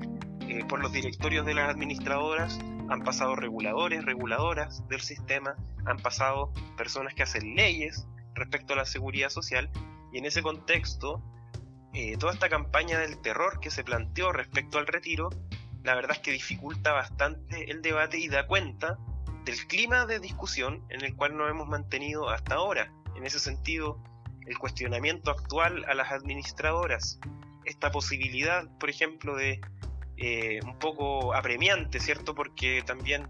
por 0.68 0.80
los 0.80 0.92
directorios 0.92 1.44
de 1.44 1.54
las 1.54 1.68
administradoras 1.68 2.58
han 2.88 3.02
pasado 3.02 3.34
reguladores, 3.34 4.04
reguladoras 4.04 4.86
del 4.88 5.00
sistema, 5.00 5.56
han 5.84 5.98
pasado 5.98 6.52
personas 6.76 7.14
que 7.14 7.24
hacen 7.24 7.54
leyes 7.54 8.06
respecto 8.34 8.74
a 8.74 8.76
la 8.76 8.84
seguridad 8.84 9.28
social 9.28 9.70
y 10.12 10.18
en 10.18 10.26
ese 10.26 10.42
contexto, 10.42 11.22
eh, 11.92 12.16
toda 12.18 12.32
esta 12.32 12.48
campaña 12.48 12.98
del 12.98 13.20
terror 13.20 13.60
que 13.60 13.70
se 13.70 13.84
planteó 13.84 14.32
respecto 14.32 14.78
al 14.78 14.86
retiro, 14.86 15.30
la 15.82 15.94
verdad 15.94 16.12
es 16.12 16.18
que 16.18 16.32
dificulta 16.32 16.92
bastante 16.92 17.70
el 17.70 17.82
debate 17.82 18.18
y 18.18 18.28
da 18.28 18.46
cuenta 18.46 18.98
del 19.44 19.66
clima 19.66 20.06
de 20.06 20.18
discusión 20.18 20.84
en 20.90 21.02
el 21.04 21.16
cual 21.16 21.36
nos 21.36 21.50
hemos 21.50 21.68
mantenido 21.68 22.28
hasta 22.28 22.56
ahora. 22.56 22.92
En 23.16 23.24
ese 23.24 23.38
sentido, 23.38 24.02
el 24.46 24.58
cuestionamiento 24.58 25.30
actual 25.30 25.84
a 25.88 25.94
las 25.94 26.12
administradoras, 26.12 27.18
esta 27.64 27.90
posibilidad, 27.90 28.68
por 28.78 28.90
ejemplo, 28.90 29.36
de 29.36 29.60
eh, 30.16 30.60
un 30.64 30.78
poco 30.78 31.34
apremiante, 31.34 32.00
¿cierto? 32.00 32.34
Porque 32.34 32.82
también 32.84 33.28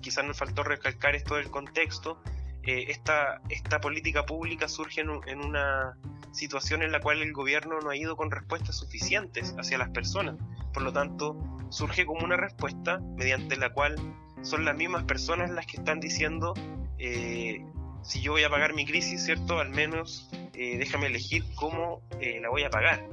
quizás 0.00 0.24
nos 0.24 0.36
faltó 0.36 0.62
recalcar 0.62 1.14
esto 1.14 1.36
del 1.36 1.50
contexto, 1.50 2.20
eh, 2.66 2.86
esta, 2.88 3.40
esta 3.48 3.80
política 3.80 4.26
pública 4.26 4.68
surge 4.68 5.00
en, 5.00 5.10
en, 5.26 5.40
una 5.40 5.96
situación 6.32 6.82
en 6.82 6.92
la 6.92 7.00
cual 7.00 7.22
el 7.22 7.32
gobierno 7.32 7.80
no 7.80 7.90
ha 7.90 7.96
ido 7.96 8.16
con 8.16 8.30
respuestas 8.30 8.76
suficientes 8.76 9.54
hacia 9.58 9.78
las 9.78 9.90
personas. 9.90 10.36
Por 10.72 10.82
lo 10.82 10.92
tanto, 10.92 11.36
surge 11.70 12.04
como 12.04 12.24
una 12.24 12.36
respuesta 12.36 12.98
mediante 13.16 13.56
la 13.56 13.70
cual 13.70 13.96
son 14.42 14.64
las 14.64 14.76
mismas 14.76 15.04
personas 15.04 15.50
las 15.50 15.66
que 15.66 15.78
están 15.78 16.00
diciendo 16.00 16.54
eh, 16.98 17.64
si 18.02 18.20
yo 18.20 18.32
voy 18.32 18.44
a 18.44 18.50
pagar 18.50 18.74
mi 18.74 18.86
crisis, 18.86 19.24
¿cierto? 19.24 19.58
Al 19.58 19.70
menos 19.70 20.30
eh, 20.54 20.78
déjame 20.78 21.06
elegir 21.06 21.44
cómo 21.56 22.02
eh, 22.20 22.38
la 22.40 22.48
voy 22.48 22.62
a 22.62 22.70
pagar. 22.70 23.04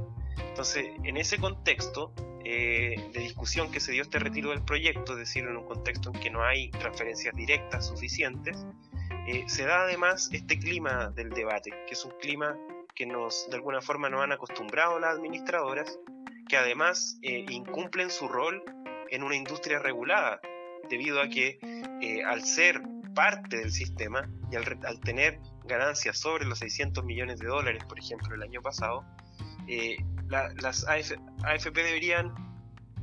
Entonces, 0.49 0.85
en 1.03 1.17
ese 1.17 1.37
contexto 1.37 2.13
de 2.43 2.99
discusión 3.13 3.71
que 3.71 3.79
se 3.79 3.93
dio 3.93 4.01
este 4.01 4.19
retiro 4.19 4.49
del 4.49 4.61
proyecto, 4.61 5.13
es 5.13 5.19
decir, 5.19 5.45
en 5.45 5.55
un 5.55 5.65
contexto 5.65 6.11
en 6.13 6.19
que 6.19 6.29
no 6.29 6.43
hay 6.43 6.69
transferencias 6.71 7.33
directas 7.33 7.87
suficientes, 7.87 8.65
se 9.47 9.63
da 9.63 9.83
además 9.83 10.29
este 10.31 10.59
clima 10.59 11.09
del 11.11 11.29
debate, 11.29 11.71
que 11.87 11.93
es 11.93 12.05
un 12.05 12.11
clima 12.19 12.57
que 12.95 13.05
nos 13.05 13.49
de 13.49 13.55
alguna 13.55 13.81
forma 13.81 14.09
nos 14.09 14.21
han 14.21 14.31
acostumbrado 14.31 14.99
las 14.99 15.15
administradoras, 15.15 15.99
que 16.47 16.57
además 16.57 17.17
incumplen 17.21 18.09
su 18.09 18.27
rol 18.27 18.63
en 19.09 19.23
una 19.23 19.35
industria 19.35 19.79
regulada, 19.79 20.41
debido 20.89 21.21
a 21.21 21.29
que 21.29 21.57
al 22.25 22.43
ser 22.43 22.81
parte 23.13 23.57
del 23.57 23.71
sistema 23.71 24.29
y 24.51 24.55
al, 24.55 24.99
tener 25.01 25.39
ganancias 25.65 26.17
sobre 26.17 26.45
los 26.45 26.59
600 26.59 27.03
millones 27.05 27.39
de 27.39 27.47
dólares, 27.47 27.83
por 27.85 27.99
ejemplo, 27.99 28.35
el 28.35 28.43
año 28.43 28.61
pasado, 28.61 29.05
eh, 29.67 29.97
las 30.27 30.85
AFP 30.87 31.83
deberían 31.83 32.33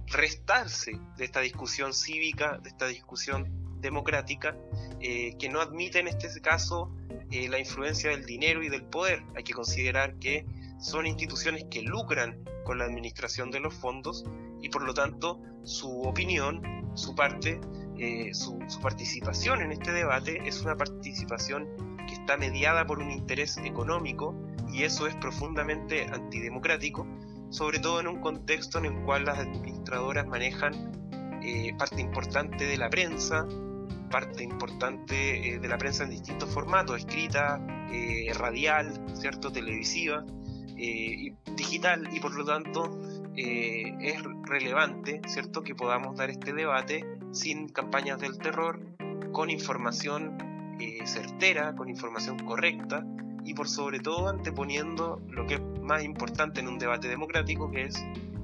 restarse 0.07 0.93
de 1.17 1.25
esta 1.25 1.41
discusión 1.41 1.95
cívica, 1.95 2.59
de 2.59 2.71
esta 2.71 2.87
discusión 2.87 3.60
democrática, 3.81 4.57
eh, 5.01 5.35
que 5.39 5.49
no 5.49 5.61
admite 5.61 5.99
en 5.99 6.09
este 6.09 6.29
caso 6.41 6.91
eh, 7.31 7.49
la 7.49 7.59
influencia 7.59 8.11
del 8.11 8.25
dinero 8.25 8.63
y 8.63 8.69
del 8.69 8.83
poder. 8.83 9.23
Hay 9.35 9.45
que 9.45 9.53
considerar 9.53 10.15
que 10.19 10.47
son 10.79 11.07
instituciones 11.07 11.65
que 11.71 11.83
lucran 11.83 12.43
con 12.65 12.79
la 12.79 12.85
administración 12.85 13.51
de 13.51 13.61
los 13.61 13.75
fondos 13.75 14.25
y 14.63 14.69
por 14.69 14.83
lo 14.83 14.95
tanto 14.95 15.41
su 15.65 16.03
opinión, 16.03 16.63
su 16.95 17.15
parte, 17.15 17.61
eh, 17.99 18.33
su, 18.35 18.59
participación 18.83 19.63
en 19.63 19.73
este 19.73 19.93
debate 19.93 20.41
es 20.47 20.63
una 20.63 20.77
participación 20.77 21.69
que 22.07 22.15
está 22.15 22.37
mediada 22.37 22.87
por 22.87 22.99
un 22.99 23.11
interés 23.11 23.59
económico 23.59 24.35
y 24.73 24.85
eso 24.85 25.07
es 25.07 25.15
profundamente 25.17 26.05
antidemocrático, 26.05 27.07
sobre 27.51 27.79
todo 27.79 28.01
en 28.01 28.09
un 28.09 28.21
contexto 28.21 28.79
en 28.79 28.87
el 28.87 28.95
cual 29.05 29.25
las 29.25 29.39
administradoras 29.39 30.27
manejan 30.27 31.01
parte 31.79 32.01
importante 32.01 32.67
de 32.67 32.77
la 32.77 32.91
prensa, 32.91 33.47
parte 34.11 34.43
importante 34.43 35.55
eh, 35.55 35.59
de 35.59 35.69
la 35.69 35.79
prensa 35.79 36.05
en 36.05 36.11
distintos 36.11 36.51
formatos, 36.51 36.99
escrita, 36.99 37.61
radial, 38.35 39.05
cierto, 39.15 39.51
televisiva 39.51 40.25
y 40.77 41.33
digital, 41.57 42.09
y 42.13 42.21
por 42.21 42.35
lo 42.35 42.45
tanto 42.45 43.01
es 43.35 44.23
relevante, 44.45 45.21
cierto, 45.27 45.63
que 45.63 45.75
podamos 45.75 46.17
dar 46.17 46.31
este 46.31 46.53
debate 46.53 47.05
sin 47.33 47.69
campañas 47.69 48.21
del 48.21 48.39
terror, 48.39 48.81
con 49.33 49.51
información 49.51 50.37
eh, 50.81 51.07
certera, 51.07 51.75
con 51.77 51.89
información 51.89 52.39
correcta 52.39 53.05
y 53.45 53.55
por 53.55 53.69
sobre 53.69 54.01
todo 54.01 54.29
anteponiendo 54.29 55.21
lo 55.29 55.47
que 55.47 55.55
es 55.55 55.61
más 55.83 56.03
importante 56.03 56.61
en 56.61 56.69
un 56.69 56.79
debate 56.79 57.09
democrático, 57.09 57.71
que 57.71 57.85
es 57.85 58.03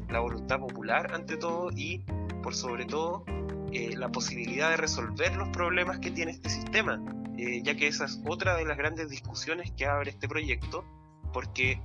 la 0.08 0.20
voluntad 0.20 0.58
popular 0.58 1.14
ante 1.14 1.36
todo 1.36 1.70
y 1.74 2.04
por 2.42 2.54
sobre 2.54 2.84
todo 2.84 3.24
eh, 3.72 3.96
la 3.96 4.08
posibilidad 4.10 4.70
de 4.70 4.76
resolver 4.76 5.34
los 5.36 5.48
problemas 5.48 5.98
que 5.98 6.10
tiene 6.10 6.32
este 6.32 6.48
sistema, 6.48 7.00
eh, 7.36 7.60
ya 7.62 7.74
que 7.76 7.86
esa 7.86 8.04
es 8.06 8.20
otra 8.26 8.56
de 8.56 8.64
las 8.64 8.76
grandes 8.76 9.10
discusiones 9.10 9.70
que 9.72 9.86
abre 9.86 10.10
este 10.10 10.28
proyecto, 10.28 10.84
porque 11.32 11.80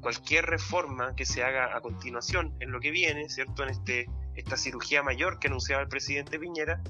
cualquier 0.00 0.46
reforma 0.46 1.16
que 1.16 1.26
se 1.26 1.42
haga 1.42 1.76
a 1.76 1.80
continuación 1.80 2.54
en 2.60 2.70
lo 2.70 2.78
que 2.78 2.92
viene, 2.92 3.28
¿cierto? 3.28 3.64
En 3.64 3.70
este 3.70 4.06
esta 4.36 4.56
cirugía 4.56 5.02
mayor 5.02 5.38
que 5.38 5.48
anunciaba 5.48 5.82
el 5.82 5.88
presidente 5.88 6.38
Piñera 6.38 6.82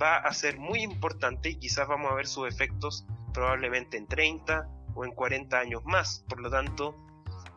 va 0.00 0.16
a 0.16 0.32
ser 0.32 0.58
muy 0.58 0.82
importante 0.82 1.50
y 1.50 1.56
quizás 1.56 1.88
vamos 1.88 2.10
a 2.10 2.14
ver 2.14 2.26
sus 2.26 2.48
efectos 2.48 3.06
probablemente 3.32 3.96
en 3.96 4.06
30 4.06 4.68
o 4.94 5.04
en 5.04 5.12
40 5.12 5.58
años 5.58 5.84
más. 5.84 6.24
Por 6.28 6.40
lo 6.40 6.50
tanto, 6.50 6.96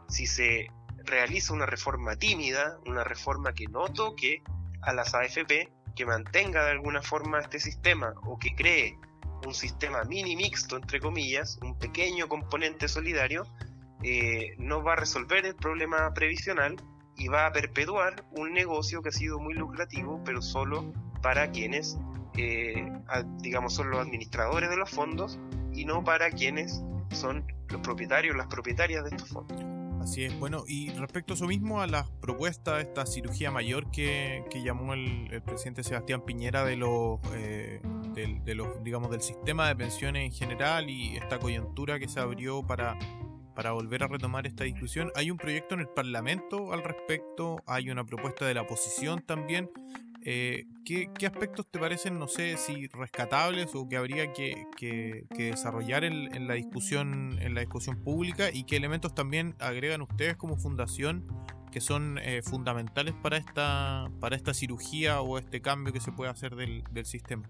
si 0.07 0.27
se 0.27 0.67
realiza 1.05 1.53
una 1.53 1.65
reforma 1.65 2.15
tímida, 2.15 2.77
una 2.85 3.03
reforma 3.03 3.53
que 3.53 3.67
no 3.67 3.87
toque 3.89 4.43
a 4.81 4.93
las 4.93 5.13
AFP, 5.13 5.71
que 5.95 6.05
mantenga 6.05 6.65
de 6.65 6.71
alguna 6.71 7.01
forma 7.01 7.39
este 7.39 7.59
sistema 7.59 8.13
o 8.25 8.37
que 8.37 8.55
cree 8.55 8.97
un 9.45 9.53
sistema 9.53 10.03
mini 10.03 10.35
mixto, 10.35 10.77
entre 10.77 10.99
comillas, 10.99 11.59
un 11.61 11.77
pequeño 11.77 12.27
componente 12.27 12.87
solidario, 12.87 13.45
eh, 14.03 14.55
no 14.57 14.83
va 14.83 14.93
a 14.93 14.95
resolver 14.95 15.45
el 15.45 15.55
problema 15.55 16.13
previsional 16.13 16.75
y 17.17 17.27
va 17.27 17.45
a 17.45 17.51
perpetuar 17.51 18.25
un 18.31 18.53
negocio 18.53 19.01
que 19.01 19.09
ha 19.09 19.11
sido 19.11 19.39
muy 19.39 19.53
lucrativo, 19.53 20.21
pero 20.25 20.41
solo 20.41 20.93
para 21.21 21.51
quienes, 21.51 21.97
eh, 22.37 22.91
digamos, 23.39 23.73
son 23.73 23.91
los 23.91 23.99
administradores 23.99 24.69
de 24.69 24.77
los 24.77 24.89
fondos 24.89 25.39
y 25.73 25.85
no 25.85 26.03
para 26.03 26.29
quienes 26.31 26.83
son 27.11 27.45
los 27.69 27.81
propietarios, 27.81 28.35
las 28.35 28.47
propietarias 28.47 29.03
de 29.03 29.09
estos 29.15 29.29
fondos. 29.29 29.72
Así 30.03 30.25
es, 30.25 30.37
bueno, 30.37 30.65
y 30.67 30.89
respecto 30.91 31.31
a 31.31 31.35
eso 31.35 31.47
mismo, 31.47 31.81
a 31.81 31.87
la 31.87 32.05
propuesta 32.19 32.75
de 32.75 32.83
esta 32.83 33.05
cirugía 33.05 33.51
mayor 33.51 33.89
que, 33.89 34.43
que 34.49 34.61
llamó 34.61 34.93
el, 34.93 35.41
presidente 35.45 35.81
Sebastián 35.81 36.25
Piñera 36.25 36.65
de 36.65 36.75
los, 36.75 37.19
eh, 37.33 37.81
de 38.13 38.55
los, 38.55 38.83
digamos, 38.83 39.09
del 39.11 39.21
sistema 39.21 39.69
de 39.69 39.77
pensiones 39.77 40.25
en 40.25 40.31
general 40.33 40.89
y 40.89 41.15
esta 41.15 41.39
coyuntura 41.39 41.99
que 41.99 42.09
se 42.09 42.19
abrió 42.19 42.61
para 42.61 42.97
para 43.55 43.71
volver 43.71 44.03
a 44.03 44.07
retomar 44.07 44.47
esta 44.47 44.63
discusión. 44.63 45.11
Hay 45.15 45.31
un 45.31 45.37
proyecto 45.37 45.75
en 45.75 45.81
el 45.81 45.87
Parlamento 45.87 46.73
al 46.73 46.83
respecto, 46.83 47.61
hay 47.65 47.89
una 47.89 48.03
propuesta 48.03 48.45
de 48.45 48.53
la 48.55 48.61
oposición 48.61 49.21
también. 49.21 49.69
Eh, 50.25 50.65
¿qué, 50.85 51.09
aspectos 51.25 51.67
te 51.69 51.79
parecen, 51.79 52.17
no 52.17 52.27
sé, 52.27 52.55
si 52.57 52.87
rescatables 52.87 53.75
o 53.75 53.87
que 53.89 53.97
habría 53.97 54.31
que, 54.31 55.25
desarrollar 55.29 56.03
en, 56.03 56.47
la 56.47 56.53
discusión, 56.53 57.37
en 57.41 57.53
la 57.55 57.61
discusión 57.61 58.01
pública 58.03 58.49
y 58.51 58.63
qué 58.63 58.77
elementos 58.77 59.13
también 59.13 59.55
agregan 59.59 60.01
ustedes 60.01 60.37
como 60.37 60.57
fundación 60.57 61.27
que 61.71 61.81
son 61.81 62.19
eh, 62.19 62.41
fundamentales 62.43 63.15
para 63.15 63.37
esta, 63.37 64.09
para 64.19 64.35
esta 64.35 64.53
cirugía 64.53 65.21
o 65.21 65.39
este 65.39 65.61
cambio 65.61 65.91
que 65.91 65.99
se 65.99 66.11
puede 66.11 66.29
hacer 66.29 66.55
del, 66.55 66.83
del 66.91 67.05
sistema? 67.05 67.49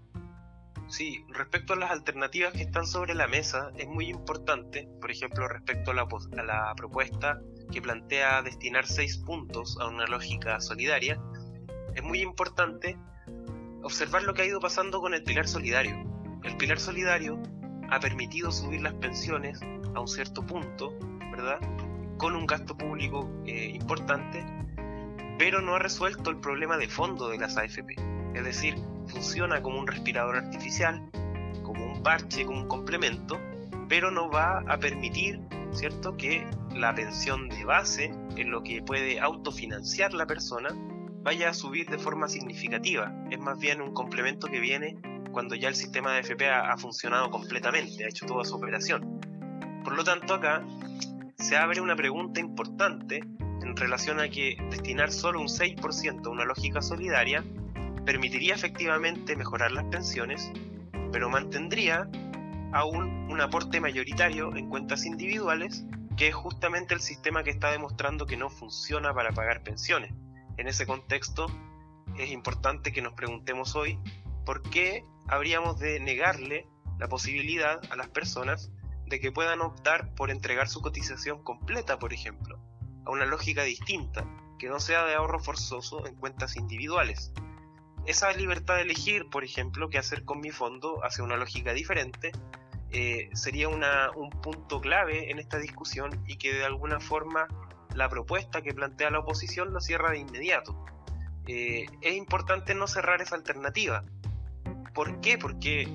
Sí, 0.88 1.24
respecto 1.28 1.72
a 1.72 1.76
las 1.76 1.90
alternativas 1.90 2.52
que 2.52 2.62
están 2.62 2.86
sobre 2.86 3.14
la 3.14 3.26
mesa, 3.26 3.70
es 3.76 3.86
muy 3.86 4.06
importante, 4.08 4.88
por 5.00 5.10
ejemplo, 5.10 5.48
respecto 5.48 5.90
a 5.90 5.94
la, 5.94 6.02
a 6.02 6.42
la 6.42 6.74
propuesta 6.76 7.40
que 7.72 7.80
plantea 7.80 8.42
destinar 8.42 8.86
seis 8.86 9.18
puntos 9.18 9.78
a 9.80 9.88
una 9.88 10.06
lógica 10.06 10.60
solidaria, 10.60 11.18
es 11.94 12.02
muy 12.02 12.20
importante 12.20 12.96
observar 13.82 14.22
lo 14.22 14.34
que 14.34 14.42
ha 14.42 14.46
ido 14.46 14.60
pasando 14.60 15.00
con 15.00 15.14
el 15.14 15.22
pilar 15.22 15.46
solidario. 15.46 15.94
El 16.42 16.56
pilar 16.56 16.78
solidario 16.78 17.40
ha 17.90 18.00
permitido 18.00 18.50
subir 18.50 18.82
las 18.82 18.94
pensiones 18.94 19.60
a 19.94 20.00
un 20.00 20.08
cierto 20.08 20.44
punto, 20.44 20.94
¿verdad? 21.30 21.58
Con 22.18 22.34
un 22.34 22.46
gasto 22.46 22.76
público 22.76 23.30
eh, 23.46 23.70
importante, 23.74 24.44
pero 25.38 25.60
no 25.60 25.74
ha 25.74 25.78
resuelto 25.78 26.30
el 26.30 26.38
problema 26.38 26.76
de 26.76 26.88
fondo 26.88 27.28
de 27.28 27.38
las 27.38 27.56
AFP. 27.56 27.94
Es 28.34 28.44
decir, 28.44 28.76
funciona 29.06 29.62
como 29.62 29.78
un 29.78 29.86
respirador 29.86 30.36
artificial, 30.36 31.08
como 31.62 31.84
un 31.84 32.02
parche, 32.02 32.44
como 32.44 32.60
un 32.60 32.68
complemento, 32.68 33.38
pero 33.88 34.10
no 34.10 34.30
va 34.30 34.64
a 34.66 34.78
permitir, 34.78 35.40
¿cierto?, 35.72 36.16
que 36.16 36.46
la 36.74 36.94
pensión 36.94 37.48
de 37.48 37.64
base, 37.64 38.12
en 38.36 38.50
lo 38.50 38.62
que 38.62 38.82
puede 38.82 39.20
autofinanciar 39.20 40.14
la 40.14 40.26
persona, 40.26 40.70
vaya 41.24 41.48
a 41.48 41.54
subir 41.54 41.88
de 41.88 41.98
forma 41.98 42.28
significativa. 42.28 43.10
Es 43.30 43.40
más 43.40 43.58
bien 43.58 43.80
un 43.80 43.94
complemento 43.94 44.46
que 44.46 44.60
viene 44.60 44.98
cuando 45.32 45.54
ya 45.54 45.68
el 45.68 45.74
sistema 45.74 46.12
de 46.12 46.20
FP 46.20 46.48
ha, 46.48 46.76
funcionado 46.76 47.30
completamente, 47.30 48.04
ha 48.04 48.08
hecho 48.08 48.26
toda 48.26 48.44
su 48.44 48.54
operación. 48.54 49.20
Por 49.82 49.96
lo 49.96 50.04
tanto, 50.04 50.34
acá 50.34 50.62
se 51.36 51.56
abre 51.56 51.80
una 51.80 51.96
pregunta 51.96 52.40
importante 52.40 53.24
en 53.62 53.74
relación 53.74 54.20
a 54.20 54.28
que 54.28 54.56
destinar 54.70 55.10
solo 55.10 55.40
un 55.40 55.48
6% 55.48 56.26
a 56.26 56.28
una 56.28 56.44
lógica 56.44 56.82
solidaria 56.82 57.42
permitiría 58.04 58.54
efectivamente 58.54 59.34
mejorar 59.34 59.72
las 59.72 59.84
pensiones, 59.84 60.52
pero 61.10 61.30
mantendría 61.30 62.06
aún 62.72 63.30
un 63.30 63.40
aporte 63.40 63.80
mayoritario 63.80 64.54
en 64.54 64.68
cuentas 64.68 65.06
individuales 65.06 65.86
que 66.18 66.28
es 66.28 66.34
justamente 66.34 66.94
el 66.94 67.00
sistema 67.00 67.42
que 67.42 67.50
está 67.50 67.72
demostrando 67.72 68.26
que 68.26 68.36
no 68.36 68.50
funciona 68.50 69.12
para 69.14 69.32
pagar 69.32 69.62
pensiones. 69.62 70.12
En 70.56 70.68
ese 70.68 70.86
contexto, 70.86 71.46
es 72.16 72.30
importante 72.30 72.92
que 72.92 73.02
nos 73.02 73.14
preguntemos 73.14 73.74
hoy 73.74 73.98
por 74.44 74.62
qué 74.62 75.04
habríamos 75.26 75.78
de 75.78 75.98
negarle 76.00 76.68
la 76.98 77.08
posibilidad 77.08 77.80
a 77.90 77.96
las 77.96 78.08
personas 78.08 78.70
de 79.06 79.20
que 79.20 79.32
puedan 79.32 79.60
optar 79.60 80.14
por 80.14 80.30
entregar 80.30 80.68
su 80.68 80.80
cotización 80.80 81.42
completa, 81.42 81.98
por 81.98 82.12
ejemplo, 82.12 82.58
a 83.04 83.10
una 83.10 83.26
lógica 83.26 83.62
distinta, 83.62 84.24
que 84.58 84.68
no 84.68 84.80
sea 84.80 85.04
de 85.04 85.14
ahorro 85.14 85.40
forzoso 85.40 86.06
en 86.06 86.14
cuentas 86.14 86.56
individuales. 86.56 87.32
Esa 88.06 88.32
libertad 88.32 88.76
de 88.76 88.82
elegir, 88.82 89.28
por 89.30 89.44
ejemplo, 89.44 89.88
qué 89.88 89.98
hacer 89.98 90.24
con 90.24 90.40
mi 90.40 90.50
fondo 90.50 91.04
hacia 91.04 91.24
una 91.24 91.36
lógica 91.36 91.72
diferente, 91.72 92.32
eh, 92.90 93.28
sería 93.32 93.68
un 93.68 94.30
punto 94.42 94.80
clave 94.80 95.30
en 95.30 95.38
esta 95.38 95.58
discusión 95.58 96.22
y 96.26 96.36
que 96.36 96.54
de 96.54 96.64
alguna 96.64 97.00
forma 97.00 97.48
la 97.94 98.08
propuesta 98.08 98.62
que 98.62 98.74
plantea 98.74 99.10
la 99.10 99.20
oposición 99.20 99.72
lo 99.72 99.80
cierra 99.80 100.10
de 100.10 100.18
inmediato. 100.18 100.84
Eh, 101.46 101.86
es 102.00 102.14
importante 102.14 102.74
no 102.74 102.86
cerrar 102.86 103.22
esa 103.22 103.36
alternativa. 103.36 104.04
¿Por 104.94 105.20
qué? 105.20 105.38
Porque 105.38 105.88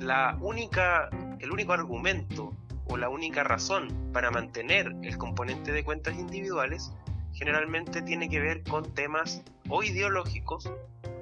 la 0.00 0.36
única, 0.40 1.10
el 1.40 1.50
único 1.52 1.72
argumento 1.72 2.52
o 2.86 2.96
la 2.96 3.08
única 3.08 3.44
razón 3.44 4.10
para 4.12 4.30
mantener 4.30 4.94
el 5.02 5.16
componente 5.18 5.72
de 5.72 5.84
cuentas 5.84 6.18
individuales 6.18 6.92
generalmente 7.32 8.02
tiene 8.02 8.28
que 8.28 8.40
ver 8.40 8.62
con 8.64 8.92
temas 8.94 9.42
o 9.68 9.82
ideológicos 9.82 10.70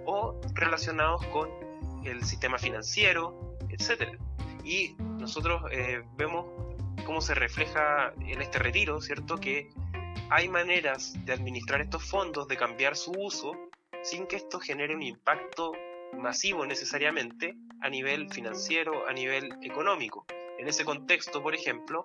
o 0.06 0.40
relacionados 0.54 1.24
con 1.26 1.48
el 2.04 2.24
sistema 2.24 2.58
financiero, 2.58 3.56
etc. 3.68 4.18
Y 4.64 4.96
nosotros 5.18 5.62
eh, 5.70 6.02
vemos 6.16 6.46
cómo 7.04 7.20
se 7.20 7.34
refleja 7.34 8.12
en 8.26 8.42
este 8.42 8.58
retiro, 8.58 9.00
¿cierto? 9.00 9.36
Que 9.38 9.70
hay 10.30 10.48
maneras 10.48 11.14
de 11.24 11.32
administrar 11.32 11.80
estos 11.80 12.04
fondos, 12.04 12.48
de 12.48 12.56
cambiar 12.56 12.96
su 12.96 13.12
uso, 13.12 13.52
sin 14.02 14.26
que 14.26 14.36
esto 14.36 14.60
genere 14.60 14.94
un 14.94 15.02
impacto 15.02 15.72
masivo 16.18 16.66
necesariamente 16.66 17.56
a 17.80 17.88
nivel 17.88 18.30
financiero, 18.30 19.08
a 19.08 19.12
nivel 19.12 19.52
económico. 19.62 20.26
En 20.58 20.68
ese 20.68 20.84
contexto, 20.84 21.42
por 21.42 21.54
ejemplo, 21.54 22.04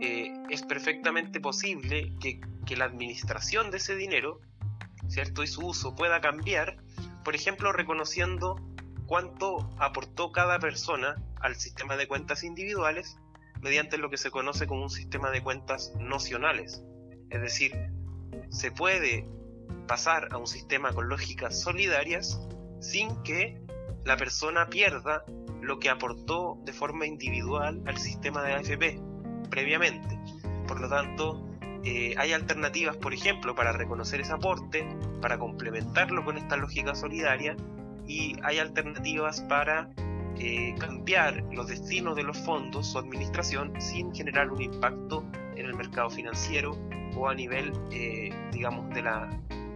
eh, 0.00 0.32
es 0.50 0.62
perfectamente 0.62 1.40
posible 1.40 2.12
que, 2.20 2.40
la 2.76 2.84
administración 2.84 3.70
de 3.70 3.76
ese 3.76 3.94
dinero, 3.94 4.40
¿cierto? 5.08 5.42
Y 5.42 5.46
su 5.46 5.64
uso 5.64 5.94
pueda 5.94 6.20
cambiar, 6.20 6.76
por 7.24 7.36
ejemplo, 7.36 7.72
reconociendo 7.72 8.56
cuánto 9.06 9.70
aportó 9.78 10.32
cada 10.32 10.58
persona 10.58 11.14
al 11.40 11.54
sistema 11.54 11.96
de 11.96 12.08
cuentas 12.08 12.42
individuales 12.42 13.16
mediante 13.62 13.98
lo 13.98 14.10
que 14.10 14.16
se 14.16 14.32
conoce 14.32 14.66
como 14.66 14.82
un 14.82 14.90
sistema 14.90 15.30
de 15.30 15.42
cuentas 15.42 15.92
nocionales. 15.98 16.82
Es 17.30 17.40
decir, 17.40 17.72
se 18.50 18.70
puede 18.70 19.28
pasar 19.86 20.28
a 20.32 20.38
un 20.38 20.46
sistema 20.46 20.92
con 20.92 21.08
lógicas 21.08 21.60
solidarias 21.60 22.40
sin 22.80 23.22
que 23.22 23.60
la 24.04 24.16
persona 24.16 24.68
pierda 24.68 25.24
lo 25.60 25.78
que 25.78 25.90
aportó 25.90 26.58
de 26.64 26.72
forma 26.72 27.06
individual 27.06 27.82
al 27.86 27.98
sistema 27.98 28.42
de 28.42 28.54
AFP 28.54 29.00
previamente. 29.50 30.18
Por 30.66 30.80
lo 30.80 30.88
tanto, 30.88 31.46
eh, 31.84 32.14
hay 32.18 32.32
alternativas, 32.32 32.96
por 32.96 33.14
ejemplo, 33.14 33.54
para 33.54 33.72
reconocer 33.72 34.20
ese 34.20 34.32
aporte, 34.32 34.86
para 35.20 35.38
complementarlo 35.38 36.24
con 36.24 36.36
esta 36.36 36.56
lógica 36.56 36.94
solidaria, 36.94 37.56
y 38.06 38.36
hay 38.42 38.58
alternativas 38.58 39.40
para 39.42 39.90
eh, 40.38 40.74
cambiar 40.78 41.44
los 41.52 41.68
destinos 41.68 42.16
de 42.16 42.22
los 42.22 42.38
fondos, 42.38 42.86
su 42.88 42.98
administración, 42.98 43.80
sin 43.80 44.14
generar 44.14 44.50
un 44.50 44.62
impacto 44.62 45.24
en 45.56 45.66
el 45.66 45.74
mercado 45.74 46.10
financiero 46.10 46.76
o 47.16 47.28
a 47.28 47.34
nivel, 47.34 47.72
eh, 47.90 48.30
digamos, 48.52 48.88
de, 48.94 49.02
la, 49.02 49.28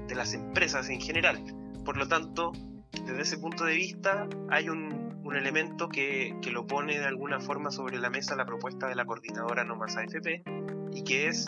de 0.06 0.14
las 0.14 0.34
empresas 0.34 0.88
en 0.88 1.00
general. 1.00 1.42
Por 1.84 1.96
lo 1.96 2.06
tanto, 2.06 2.52
desde 2.92 3.22
ese 3.22 3.38
punto 3.38 3.64
de 3.64 3.74
vista, 3.74 4.28
hay 4.50 4.68
un, 4.68 5.10
elemento 5.30 5.88
que, 5.88 6.34
que, 6.42 6.50
lo 6.50 6.66
pone 6.66 6.98
de 6.98 7.04
alguna 7.04 7.38
forma 7.38 7.70
sobre 7.70 7.98
la 7.98 8.10
mesa 8.10 8.34
la 8.34 8.44
propuesta 8.44 8.88
de 8.88 8.96
la 8.96 9.04
coordinadora 9.04 9.62
No 9.62 9.80
AFP 9.80 10.42
y 10.92 11.04
que 11.04 11.28
es 11.28 11.46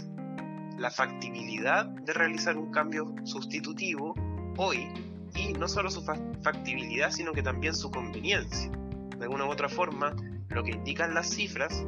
la 0.78 0.88
factibilidad 0.92 1.86
de 1.86 2.12
realizar 2.12 2.56
un 2.56 2.70
cambio 2.70 3.12
sustitutivo 3.24 4.14
hoy 4.56 4.86
y 5.34 5.52
no 5.54 5.66
solo 5.66 5.90
su 5.90 6.04
factibilidad, 6.04 7.10
sino 7.10 7.32
que 7.32 7.42
también 7.42 7.74
su 7.74 7.90
conveniencia. 7.90 8.70
De 9.18 9.24
alguna 9.24 9.46
u 9.46 9.50
otra 9.50 9.68
forma, 9.68 10.14
lo 10.48 10.62
que 10.62 10.72
indican 10.72 11.14
las 11.14 11.30
cifras 11.30 11.84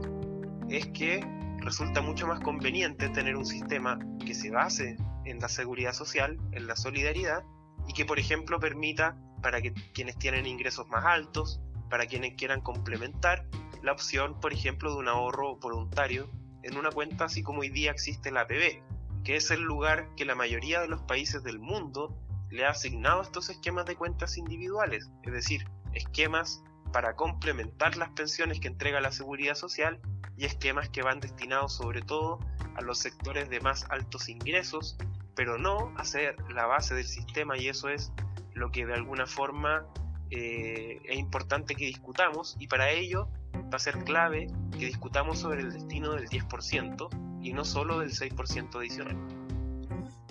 es 0.69 0.87
que 0.88 1.25
resulta 1.59 2.01
mucho 2.01 2.27
más 2.27 2.40
conveniente 2.40 3.09
tener 3.09 3.37
un 3.37 3.47
sistema 3.47 3.99
que 4.25 4.35
se 4.35 4.51
base 4.51 4.97
en 5.25 5.38
la 5.40 5.49
seguridad 5.49 5.93
social, 5.93 6.38
en 6.53 6.67
la 6.67 6.77
solidaridad, 6.77 7.45
y 7.88 7.93
que 7.93 8.05
por 8.05 8.19
ejemplo 8.19 8.61
permita 8.61 9.17
para 9.43 9.61
que 9.61 9.73
quienes 9.93 10.19
tienen 10.19 10.47
ingresos 10.47 10.88
más 10.88 11.05
altos, 11.05 11.61
para 11.90 12.07
quienes 12.07 12.35
quieran 12.35 12.61
complementar, 12.61 13.47
la 13.83 13.93
opción, 13.93 14.40
por 14.40 14.53
ejemplo, 14.53 14.93
de 14.93 14.99
un 14.99 15.09
ahorro 15.09 15.57
voluntario 15.57 16.31
en 16.62 16.79
una 16.79 16.90
cuenta 16.90 17.27
así 17.27 17.43
como 17.43 17.61
hoy 17.61 17.69
día 17.69 17.90
existe 17.90 18.31
la 18.31 18.43
APB, 18.43 18.83
que 19.23 19.37
es 19.37 19.51
el 19.51 19.61
lugar 19.61 20.09
que 20.17 20.25
la 20.25 20.35
mayoría 20.35 20.81
de 20.81 20.88
los 20.88 21.03
países 21.03 21.43
del 21.43 21.59
mundo 21.59 22.17
le 22.51 22.64
ha 22.64 22.71
asignado 22.71 23.21
estos 23.21 23.51
esquemas 23.51 23.85
de 23.85 23.97
cuentas 23.97 24.38
individuales, 24.38 25.11
es 25.23 25.33
decir, 25.33 25.69
esquemas 25.93 26.62
para 26.94 27.16
complementar 27.16 27.96
las 27.96 28.11
pensiones 28.11 28.61
que 28.61 28.68
entrega 28.68 29.00
la 29.00 29.11
seguridad 29.11 29.57
social 29.57 29.98
y 30.37 30.44
esquemas 30.44 30.88
que 30.90 31.02
van 31.02 31.18
destinados 31.18 31.74
sobre 31.74 32.02
todo 32.02 32.38
a 32.76 32.83
los 32.83 33.00
sectores 33.00 33.50
de 33.50 33.59
más 33.59 33.85
altos 33.90 34.28
ingresos, 34.28 34.96
pero 35.35 35.59
no 35.59 35.92
a 35.96 36.04
ser 36.04 36.37
la 36.52 36.66
base 36.66 36.94
del 36.94 37.07
sistema 37.07 37.59
y 37.59 37.66
eso 37.66 37.88
es 37.88 38.12
lo 38.52 38.70
que 38.70 38.87
de 38.87 38.94
alguna 38.94 39.26
forma 39.26 39.85
eh, 40.30 41.00
es 41.04 41.18
importante 41.18 41.74
que 41.74 41.85
discutamos 41.85 42.54
y 42.61 42.68
para 42.68 42.88
ello 42.92 43.28
va 43.57 43.74
a 43.74 43.80
ser 43.80 43.98
clave 44.04 44.46
que 44.78 44.87
discutamos 44.87 45.40
sobre 45.40 45.62
el 45.62 45.72
destino 45.72 46.12
del 46.12 46.28
10% 46.28 47.40
y 47.42 47.52
no 47.52 47.64
solo 47.64 47.98
del 47.98 48.12
6% 48.12 48.76
adicional. 48.76 49.16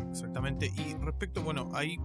Exactamente. 0.10 0.72
Y 0.78 0.94
respecto, 1.02 1.44
bueno, 1.44 1.72
hay 1.74 1.98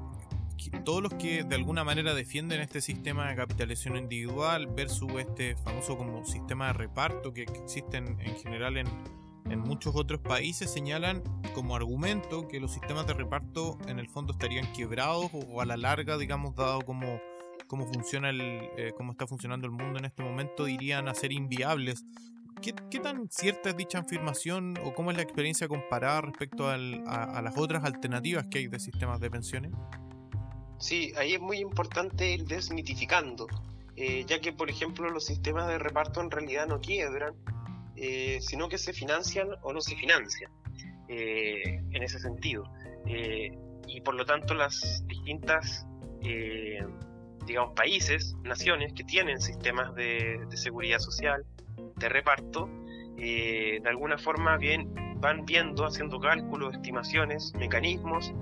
todos 0.85 1.03
los 1.03 1.14
que 1.14 1.44
de 1.44 1.55
alguna 1.55 1.85
manera 1.85 2.14
defienden 2.14 2.61
este 2.61 2.81
sistema 2.81 3.29
de 3.29 3.37
capitalización 3.37 3.97
individual 3.97 4.66
versus 4.66 5.11
este 5.18 5.57
famoso 5.57 5.97
como 5.97 6.25
sistema 6.25 6.68
de 6.68 6.73
reparto 6.75 7.33
que, 7.33 7.42
existen 7.42 8.21
en 8.21 8.37
general 8.37 8.77
en, 8.77 8.87
en, 9.51 9.61
muchos 9.61 9.94
otros 9.94 10.21
países 10.21 10.71
señalan 10.71 11.23
como 11.55 11.77
argumento 11.77 12.49
que 12.49 12.61
los 12.61 12.73
sistemas 12.73 13.07
de 13.07 13.14
reparto 13.14 13.79
en 13.87 13.99
el 13.99 14.09
fondo 14.09 14.33
estarían 14.33 14.71
quebrados 14.73 15.31
o, 15.33 15.61
a 15.61 15.66
la 15.66 15.77
larga, 15.77 16.18
digamos, 16.18 16.55
dado 16.55 16.81
como 16.83 17.21
cómo 17.66 17.87
funciona 17.87 18.31
el, 18.31 18.40
eh, 18.40 18.92
cómo 18.97 19.12
está 19.12 19.27
funcionando 19.27 19.66
el 19.66 19.73
mundo 19.73 19.99
en 19.99 20.07
este 20.07 20.23
momento, 20.23 20.66
irían 20.68 21.07
a 21.09 21.14
ser 21.14 21.33
inviables. 21.33 22.05
¿Qué, 22.62 22.73
tan 22.99 23.29
cierta 23.31 23.71
es 23.71 23.77
dicha 23.77 24.01
afirmación 24.01 24.75
o 24.83 24.92
cómo 24.92 25.12
es 25.12 25.16
la 25.16 25.23
experiencia 25.23 25.68
comparada 25.68 26.23
respecto 26.23 26.66
a, 26.68 26.75
a 26.75 27.42
las 27.42 27.57
otras 27.57 27.85
alternativas 27.85 28.47
que 28.49 28.59
hay 28.59 28.66
de 28.66 28.81
sistemas 28.81 29.21
de 29.21 29.31
pensiones? 29.31 29.73
Sí, 30.79 31.12
ahí 31.17 31.35
es 31.35 31.41
muy 31.41 31.59
importante 31.59 32.31
ir 32.31 32.45
desmitificando, 32.45 33.49
eh, 33.97 34.25
ya 34.27 34.41
que 34.41 34.53
por 34.53 34.71
ejemplo 34.71 35.11
los 35.11 35.27
sistemas 35.27 35.67
de 35.67 35.77
reparto 35.79 36.21
en 36.21 36.31
realidad 36.31 36.69
no 36.69 36.81
quiebran, 36.81 37.35
eh, 37.97 38.38
sino 38.41 38.69
que 38.69 38.79
se 38.79 38.93
financian 38.93 39.49
o 39.62 39.73
no 39.73 39.81
se 39.81 39.97
financian 39.97 40.53
eh, 41.09 41.83
en 41.93 42.03
ese 42.03 42.19
sentido. 42.21 42.64
y 43.91 44.03
por 44.03 44.14
lo 44.14 44.25
tanto 44.27 44.55
las 44.55 45.03
distintas, 45.07 45.87
digamos, 47.47 47.73
países, 47.75 48.37
naciones 48.45 48.93
que 48.93 49.03
tienen 49.03 49.41
sistemas 49.41 49.95
de, 49.95 50.45
de 50.51 50.57
seguridad 50.59 50.99
social, 50.99 51.45
de 51.97 52.09
reparto, 52.11 52.69
de 53.17 53.83
alguna 53.87 54.19
forma 54.19 54.59
bien, 54.59 54.93
van 55.21 55.47
viendo, 55.47 55.87
haciendo 55.87 56.21
cálculos, 56.21 56.75
estimaciones, 56.75 57.55
mecanismos 57.55 58.33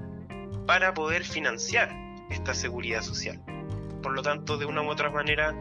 para 0.66 0.92
poder 0.92 1.22
financiar 1.22 2.05
esta 2.30 2.54
seguridad 2.54 3.02
social. 3.02 3.42
Por 4.02 4.12
lo 4.12 4.22
tanto, 4.22 4.56
de 4.56 4.66
una 4.66 4.82
u 4.82 4.88
otra 4.88 5.10
manera, 5.10 5.54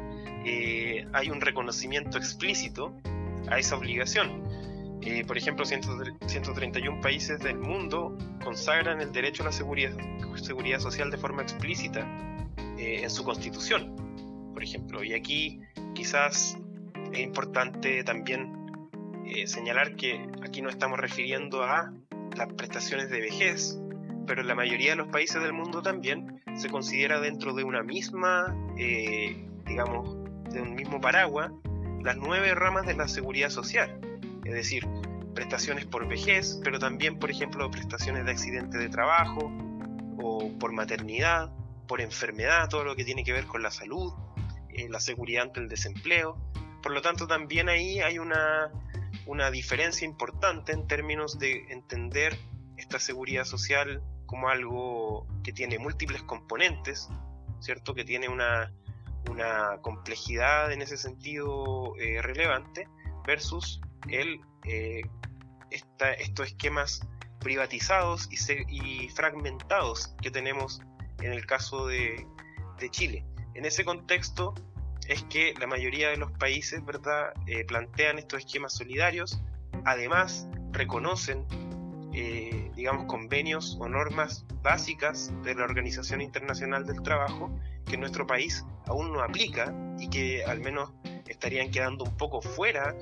eh, 0.46 1.08
hay 1.14 1.30
un 1.30 1.42
reconocimiento 1.42 2.18
explícito 2.18 2.96
a 3.50 3.58
esa 3.58 3.76
obligación. 3.76 4.44
Eh, 5.02 5.24
por 5.26 5.38
ejemplo, 5.38 5.66
131 5.66 7.02
países 7.02 7.40
del 7.40 7.58
mundo 7.58 8.18
consagran 8.44 9.02
el 9.02 9.12
derecho 9.12 9.44
a 9.44 9.48
la 9.48 9.52
seguridad, 9.52 10.80
social 10.80 11.12
de 11.12 11.18
forma 11.18 11.42
explícita 11.42 12.08
eh, 12.78 13.02
en 13.04 13.10
su 13.10 13.24
constitución, 13.24 13.96
por 14.54 14.64
ejemplo. 14.64 15.04
Y 15.04 15.14
aquí 15.14 15.62
quizás 15.94 16.58
es 17.12 17.20
importante 17.20 18.04
también 18.04 18.54
señalar 19.48 19.96
que 19.96 20.24
aquí 20.44 20.62
no 20.62 20.70
estamos 20.70 21.00
refiriendo 21.00 21.64
a 21.64 21.92
las 22.36 22.54
prestaciones 22.54 23.10
de 23.10 23.22
vejez, 23.22 23.80
pero 24.26 24.42
en 24.42 24.48
la 24.48 24.56
mayoría 24.56 24.92
de 24.92 24.96
los 24.98 25.08
países 25.08 25.42
del 25.42 25.54
mundo 25.54 25.82
también 25.82 26.42
se 26.56 26.70
considera 26.70 27.20
dentro 27.20 27.54
de 27.54 27.64
una 27.64 27.84
misma, 27.84 28.56
eh, 28.78 29.48
digamos, 29.66 30.18
de 30.52 30.62
un 30.62 30.76
mismo 30.76 31.02
paraguas, 31.02 31.52
las 32.04 32.18
nueve 32.18 32.54
ramas 32.54 32.86
de 32.86 32.96
la 32.96 33.08
seguridad 33.08 33.50
social. 33.50 34.00
Es 34.44 34.54
decir, 34.54 34.88
prestaciones 35.34 35.86
por 35.86 36.08
vejez, 36.08 36.60
pero 36.64 36.80
también, 36.80 37.20
por 37.20 37.32
ejemplo, 37.32 37.70
prestaciones 37.70 38.26
de 38.26 38.32
accidente 38.32 38.78
de 38.78 38.90
trabajo 38.90 39.52
o 40.18 40.52
por 40.60 40.72
maternidad, 40.72 41.52
por 41.88 42.02
enfermedad, 42.02 42.70
todo 42.70 42.84
lo 42.84 42.96
que 42.96 43.04
tiene 43.04 43.24
que 43.24 43.34
ver 43.34 43.46
con 43.46 43.62
la 43.62 43.72
salud, 43.72 44.14
eh, 44.70 44.88
la 44.90 45.00
seguridad 45.00 45.44
ante 45.44 45.60
el 45.60 45.68
desempleo. 45.68 46.38
Por 46.82 46.94
lo 46.94 47.02
tanto, 47.02 47.28
también 47.28 47.70
ahí 47.70 48.00
hay 48.00 48.20
una, 48.20 48.72
una 49.26 49.52
diferencia 49.52 50.06
importante 50.06 50.72
en 50.72 50.88
términos 50.88 51.38
de 51.40 51.66
entender 51.70 52.38
esta 52.78 53.00
seguridad 53.00 53.46
social 53.46 54.02
como 54.36 54.50
algo 54.50 55.26
que 55.46 55.54
tiene 55.54 55.80
múltiples 55.80 56.22
componentes, 56.24 57.08
¿cierto? 57.62 57.96
Que 57.96 58.04
tiene 58.04 58.28
una, 58.28 58.74
una 59.32 59.80
complejidad 59.82 60.74
en 60.74 60.82
ese 60.82 60.98
sentido 60.98 61.96
eh, 61.98 62.22
relevante 62.22 62.90
versus 63.26 63.80
el, 64.10 64.42
eh, 64.66 65.04
estos 65.70 66.48
esquemas 66.48 67.08
privatizados 67.40 68.28
y, 68.30 69.06
y, 69.06 69.08
fragmentados 69.08 70.14
que 70.22 70.32
tenemos 70.32 70.82
en 71.22 71.32
el 71.32 71.46
caso 71.46 71.88
de, 71.88 72.28
de, 72.78 72.90
Chile. 72.90 73.24
En 73.54 73.64
ese 73.64 73.86
contexto 73.86 74.54
es 75.08 75.24
que 75.24 75.54
la 75.58 75.68
mayoría 75.68 76.10
de 76.10 76.18
los 76.18 76.34
países 76.34 76.84
¿verdad? 76.84 77.32
Eh, 77.48 77.64
plantean 77.64 78.20
estos 78.20 78.40
esquemas 78.40 78.74
solidarios, 78.74 79.42
además 79.86 80.46
reconocen 80.74 81.46
eh, 82.18 82.72
digamos, 82.76 83.08
convenios 83.08 83.78
o 83.82 83.90
normas 83.90 84.46
básicas 84.64 85.34
de 85.44 85.54
la 85.54 85.66
Organización 85.66 86.22
Internacional 86.22 86.86
del 86.86 87.02
Trabajo 87.02 87.52
que 87.86 87.98
nuestro 87.98 88.26
país 88.26 88.64
aún 88.88 89.12
no 89.12 89.22
aplica 89.22 89.76
y 90.00 90.10
que 90.10 90.46
al 90.46 90.62
menos 90.62 90.94
estarían 91.28 91.72
quedando 91.72 92.06
un 92.06 92.16
poco 92.16 92.42
fuera 92.42 92.96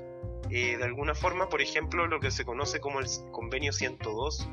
eh, 0.50 0.76
de 0.76 0.84
alguna 0.84 1.14
forma, 1.14 1.48
por 1.48 1.62
ejemplo, 1.62 2.08
lo 2.08 2.18
que 2.18 2.32
se 2.32 2.44
conoce 2.44 2.80
como 2.80 2.98
el 2.98 3.06
Convenio 3.30 3.72
102 3.72 4.48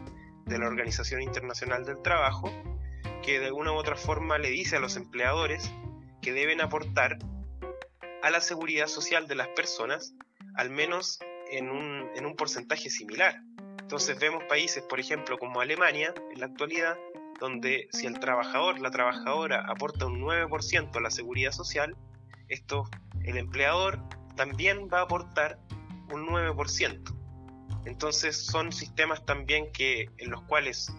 de 0.46 0.60
la 0.60 0.68
Organización 0.68 1.24
Internacional 1.24 1.84
del 1.84 2.00
Trabajo, 2.04 2.52
que 3.24 3.40
de 3.40 3.48
alguna 3.48 3.72
u 3.72 3.78
otra 3.78 3.96
forma 3.96 4.38
le 4.38 4.52
dice 4.52 4.78
a 4.78 4.80
los 4.80 4.96
empleadores 4.96 5.72
que 6.22 6.34
deben 6.34 6.62
aportar 6.62 7.18
a 8.22 8.30
la 8.30 8.42
seguridad 8.42 8.86
social 8.86 9.28
de 9.28 9.34
las 9.34 9.48
personas, 9.50 10.14
al 10.56 10.70
menos 10.70 11.20
en 11.50 11.72
un, 11.72 12.10
en 12.16 12.28
un 12.28 12.36
porcentaje 12.36 12.92
similar. 12.92 13.42
Entonces 13.92 14.18
vemos 14.20 14.46
países, 14.46 14.82
por 14.84 15.02
ejemplo, 15.02 15.38
como 15.38 15.60
Alemania, 15.60 16.14
en 16.32 16.40
la 16.40 16.46
actualidad, 16.46 16.98
donde 17.42 17.90
si 17.92 18.08
el 18.08 18.22
trabajador, 18.22 18.80
la 18.80 18.90
trabajadora 18.90 19.66
aporta 19.68 20.06
un 20.06 20.22
9% 20.22 20.96
a 20.96 21.02
la 21.02 21.12
seguridad 21.12 21.52
social, 21.52 21.98
esto, 22.48 22.90
el 23.26 23.36
empleador 23.36 24.00
también 24.38 24.88
va 24.88 25.00
a 25.00 25.02
aportar 25.02 25.60
un 26.10 26.26
9%. 26.26 27.02
Entonces 27.86 28.38
son 28.38 28.72
sistemas 28.72 29.26
también 29.26 29.74
que, 29.74 30.10
en 30.20 30.32
los 30.32 30.42
cuales 30.44 30.90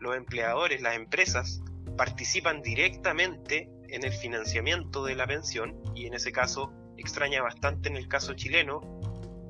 los 0.00 0.14
empleadores, 0.14 0.82
las 0.82 0.96
empresas, 0.96 1.62
participan 1.96 2.60
directamente 2.60 3.70
en 3.88 4.04
el 4.04 4.12
financiamiento 4.12 5.06
de 5.06 5.14
la 5.14 5.26
pensión 5.26 5.80
y 5.94 6.04
en 6.04 6.12
ese 6.12 6.32
caso 6.32 6.70
extraña 6.98 7.40
bastante 7.40 7.88
en 7.88 7.96
el 7.96 8.08
caso 8.08 8.34
chileno 8.34 9.00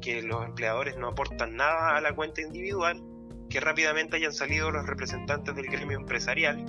que 0.03 0.21
los 0.21 0.45
empleadores 0.45 0.99
no 0.99 1.09
aportan 1.09 1.57
nada 1.57 1.97
a 1.97 2.01
la 2.03 2.15
cuenta 2.15 2.43
individual, 2.43 3.03
que 3.49 3.61
rápidamente 3.61 4.17
hayan 4.17 4.33
salido 4.33 4.71
los 4.71 4.87
representantes 4.87 5.55
del 5.55 5.67
gremio 5.67 5.99
empresarial 5.99 6.67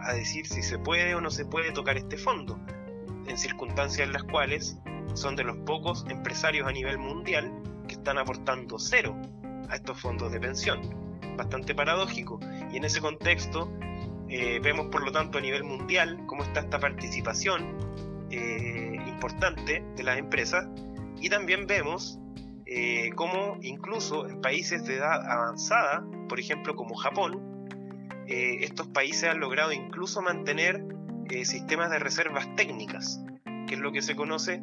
a 0.00 0.14
decir 0.14 0.46
si 0.46 0.62
se 0.62 0.78
puede 0.78 1.14
o 1.14 1.20
no 1.20 1.30
se 1.30 1.44
puede 1.44 1.72
tocar 1.72 1.98
este 1.98 2.16
fondo, 2.16 2.58
en 3.26 3.36
circunstancias 3.36 4.06
en 4.06 4.12
las 4.12 4.22
cuales 4.24 4.78
son 5.14 5.36
de 5.36 5.44
los 5.44 5.56
pocos 5.58 6.06
empresarios 6.08 6.66
a 6.66 6.72
nivel 6.72 6.98
mundial 6.98 7.52
que 7.88 7.94
están 7.94 8.18
aportando 8.18 8.78
cero 8.78 9.20
a 9.68 9.76
estos 9.76 10.00
fondos 10.00 10.32
de 10.32 10.40
pensión. 10.40 10.80
Bastante 11.36 11.74
paradójico. 11.74 12.38
Y 12.72 12.76
en 12.76 12.84
ese 12.84 13.00
contexto 13.00 13.70
eh, 14.28 14.60
vemos 14.62 14.86
por 14.86 15.04
lo 15.04 15.12
tanto 15.12 15.38
a 15.38 15.40
nivel 15.40 15.64
mundial 15.64 16.22
cómo 16.26 16.42
está 16.42 16.60
esta 16.60 16.78
participación 16.78 17.78
eh, 18.30 18.96
importante 19.06 19.84
de 19.96 20.02
las 20.02 20.18
empresas 20.18 20.68
y 21.20 21.28
también 21.28 21.66
vemos 21.66 22.18
eh, 22.68 23.12
como 23.14 23.58
incluso 23.62 24.28
en 24.28 24.40
países 24.40 24.84
de 24.84 24.96
edad 24.96 25.24
avanzada, 25.24 26.04
por 26.28 26.40
ejemplo 26.40 26.74
como 26.74 26.96
Japón, 26.96 27.68
eh, 28.26 28.64
estos 28.64 28.88
países 28.88 29.30
han 29.30 29.38
logrado 29.38 29.72
incluso 29.72 30.20
mantener 30.20 30.84
eh, 31.30 31.44
sistemas 31.44 31.90
de 31.90 32.00
reservas 32.00 32.56
técnicas, 32.56 33.20
que 33.68 33.74
es 33.74 33.80
lo 33.80 33.92
que 33.92 34.02
se 34.02 34.16
conoce 34.16 34.62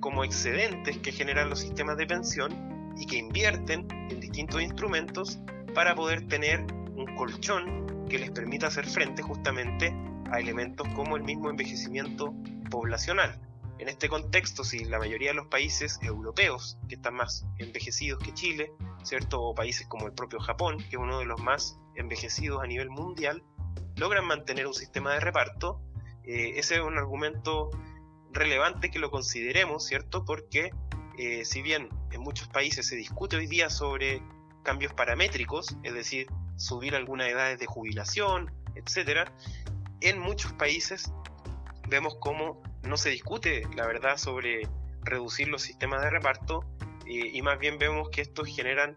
como 0.00 0.24
excedentes 0.24 0.98
que 0.98 1.12
generan 1.12 1.48
los 1.48 1.60
sistemas 1.60 1.96
de 1.96 2.04
pensión 2.04 2.92
y 2.98 3.06
que 3.06 3.16
invierten 3.16 3.86
en 4.10 4.18
distintos 4.18 4.60
instrumentos 4.60 5.38
para 5.72 5.94
poder 5.94 6.26
tener 6.26 6.66
un 6.96 7.14
colchón 7.14 8.06
que 8.08 8.18
les 8.18 8.32
permita 8.32 8.66
hacer 8.66 8.86
frente 8.86 9.22
justamente 9.22 9.94
a 10.32 10.40
elementos 10.40 10.88
como 10.96 11.16
el 11.16 11.22
mismo 11.22 11.48
envejecimiento 11.48 12.34
poblacional. 12.70 13.38
En 13.82 13.88
este 13.88 14.08
contexto, 14.08 14.62
si 14.62 14.84
la 14.84 15.00
mayoría 15.00 15.30
de 15.30 15.34
los 15.34 15.48
países 15.48 15.98
europeos, 16.02 16.78
que 16.88 16.94
están 16.94 17.14
más 17.14 17.44
envejecidos 17.58 18.22
que 18.22 18.32
Chile, 18.32 18.72
¿cierto? 19.02 19.42
o 19.42 19.56
países 19.56 19.88
como 19.88 20.06
el 20.06 20.12
propio 20.12 20.38
Japón, 20.38 20.78
que 20.78 20.90
es 20.90 21.02
uno 21.02 21.18
de 21.18 21.24
los 21.24 21.40
más 21.40 21.80
envejecidos 21.96 22.62
a 22.62 22.68
nivel 22.68 22.90
mundial, 22.90 23.42
logran 23.96 24.24
mantener 24.24 24.68
un 24.68 24.72
sistema 24.72 25.14
de 25.14 25.18
reparto, 25.18 25.80
eh, 26.22 26.52
ese 26.54 26.76
es 26.76 26.80
un 26.80 26.96
argumento 26.96 27.70
relevante 28.30 28.88
que 28.88 29.00
lo 29.00 29.10
consideremos, 29.10 29.84
¿cierto? 29.84 30.24
Porque 30.24 30.70
eh, 31.18 31.44
si 31.44 31.60
bien 31.60 31.88
en 32.12 32.20
muchos 32.20 32.46
países 32.46 32.86
se 32.86 32.94
discute 32.94 33.34
hoy 33.34 33.48
día 33.48 33.68
sobre 33.68 34.22
cambios 34.62 34.94
paramétricos, 34.94 35.76
es 35.82 35.92
decir, 35.92 36.28
subir 36.54 36.94
algunas 36.94 37.26
edades 37.26 37.58
de 37.58 37.66
jubilación, 37.66 38.48
etcétera, 38.76 39.34
en 40.00 40.20
muchos 40.20 40.52
países 40.52 41.12
vemos 41.88 42.16
cómo 42.20 42.62
no 42.82 42.96
se 42.96 43.10
discute, 43.10 43.62
la 43.76 43.86
verdad, 43.86 44.16
sobre 44.16 44.68
reducir 45.02 45.48
los 45.48 45.62
sistemas 45.62 46.02
de 46.02 46.10
reparto 46.10 46.64
y 47.04 47.42
más 47.42 47.58
bien 47.58 47.78
vemos 47.78 48.08
que 48.10 48.22
estos 48.22 48.48
generan 48.48 48.96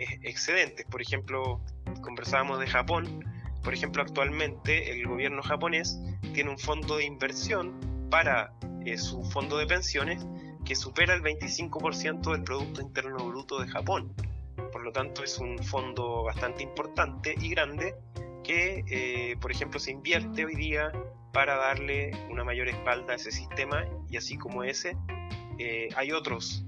eh, 0.00 0.18
excedentes. 0.22 0.86
Por 0.86 1.02
ejemplo, 1.02 1.60
conversábamos 2.00 2.58
de 2.58 2.66
Japón. 2.66 3.22
Por 3.62 3.74
ejemplo, 3.74 4.02
actualmente 4.02 4.90
el 4.90 5.06
gobierno 5.06 5.42
japonés 5.42 6.00
tiene 6.32 6.48
un 6.48 6.58
fondo 6.58 6.96
de 6.96 7.04
inversión 7.04 7.78
para 8.10 8.54
eh, 8.86 8.96
su 8.96 9.22
fondo 9.24 9.58
de 9.58 9.66
pensiones 9.66 10.26
que 10.64 10.74
supera 10.74 11.12
el 11.14 11.22
25% 11.22 12.32
del 12.32 12.42
Producto 12.44 12.80
Interno 12.80 13.18
Bruto 13.26 13.60
de 13.60 13.68
Japón. 13.68 14.14
Por 14.72 14.82
lo 14.82 14.90
tanto, 14.90 15.22
es 15.22 15.38
un 15.38 15.58
fondo 15.58 16.22
bastante 16.22 16.62
importante 16.62 17.34
y 17.38 17.50
grande 17.50 17.94
que, 18.42 18.84
eh, 18.88 19.36
por 19.38 19.50
ejemplo, 19.50 19.78
se 19.78 19.90
invierte 19.90 20.46
hoy 20.46 20.54
día 20.54 20.92
para 21.32 21.56
darle 21.56 22.12
una 22.28 22.44
mayor 22.44 22.68
espalda 22.68 23.12
a 23.12 23.16
ese 23.16 23.30
sistema 23.30 23.84
y 24.08 24.16
así 24.16 24.36
como 24.36 24.64
ese, 24.64 24.96
eh, 25.58 25.88
hay 25.96 26.12
otros 26.12 26.64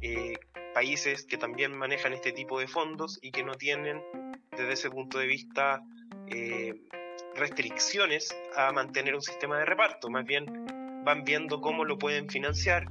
eh, 0.00 0.34
países 0.74 1.24
que 1.24 1.36
también 1.38 1.76
manejan 1.76 2.12
este 2.12 2.32
tipo 2.32 2.58
de 2.58 2.68
fondos 2.68 3.18
y 3.22 3.30
que 3.30 3.44
no 3.44 3.54
tienen 3.54 4.02
desde 4.50 4.72
ese 4.72 4.90
punto 4.90 5.18
de 5.18 5.26
vista 5.26 5.82
restricciones 7.36 8.36
a 8.56 8.72
mantener 8.72 9.14
un 9.14 9.22
sistema 9.22 9.58
de 9.58 9.64
reparto, 9.64 10.10
más 10.10 10.24
bien 10.24 10.66
van 11.04 11.22
viendo 11.22 11.60
cómo 11.60 11.84
lo 11.84 11.98
pueden 11.98 12.28
financiar 12.28 12.90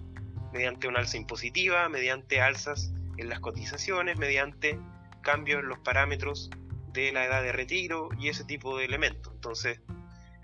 mediante 0.53 0.88
una 0.88 0.99
alza 0.99 1.17
impositiva, 1.17 1.89
mediante 1.89 2.39
alzas 2.39 2.93
en 3.17 3.27
las 3.27 3.41
cotizaciones, 3.41 4.17
mediante 4.17 4.79
cambios 5.21 5.59
en 5.59 5.67
los 5.67 5.79
parámetros 5.79 6.49
de 6.93 7.11
la 7.11 7.25
edad 7.25 7.43
de 7.43 7.51
retiro 7.51 8.07
y 8.17 8.29
ese 8.29 8.45
tipo 8.45 8.77
de 8.77 8.85
elementos. 8.85 9.33
Entonces, 9.33 9.81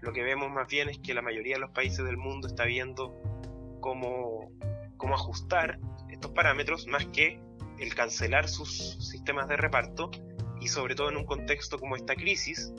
lo 0.01 0.13
que 0.13 0.23
vemos 0.23 0.51
más 0.51 0.67
bien 0.67 0.89
es 0.89 0.97
que 0.97 1.13
la 1.13 1.21
mayoría 1.21 1.55
de 1.55 1.61
los 1.61 1.71
países 1.71 2.03
del 2.03 2.17
mundo 2.17 2.47
está 2.47 2.65
viendo 2.65 3.15
cómo, 3.79 4.51
cómo 4.97 5.15
ajustar 5.15 5.79
estos 6.09 6.31
parámetros 6.31 6.87
más 6.87 7.05
que 7.07 7.39
el 7.79 7.95
cancelar 7.95 8.47
sus 8.47 8.97
sistemas 9.07 9.47
de 9.47 9.57
reparto 9.57 10.11
y 10.59 10.67
sobre 10.67 10.95
todo 10.95 11.09
en 11.09 11.17
un 11.17 11.25
contexto 11.25 11.79
como 11.79 11.95
esta 11.95 12.15
crisis 12.15 12.73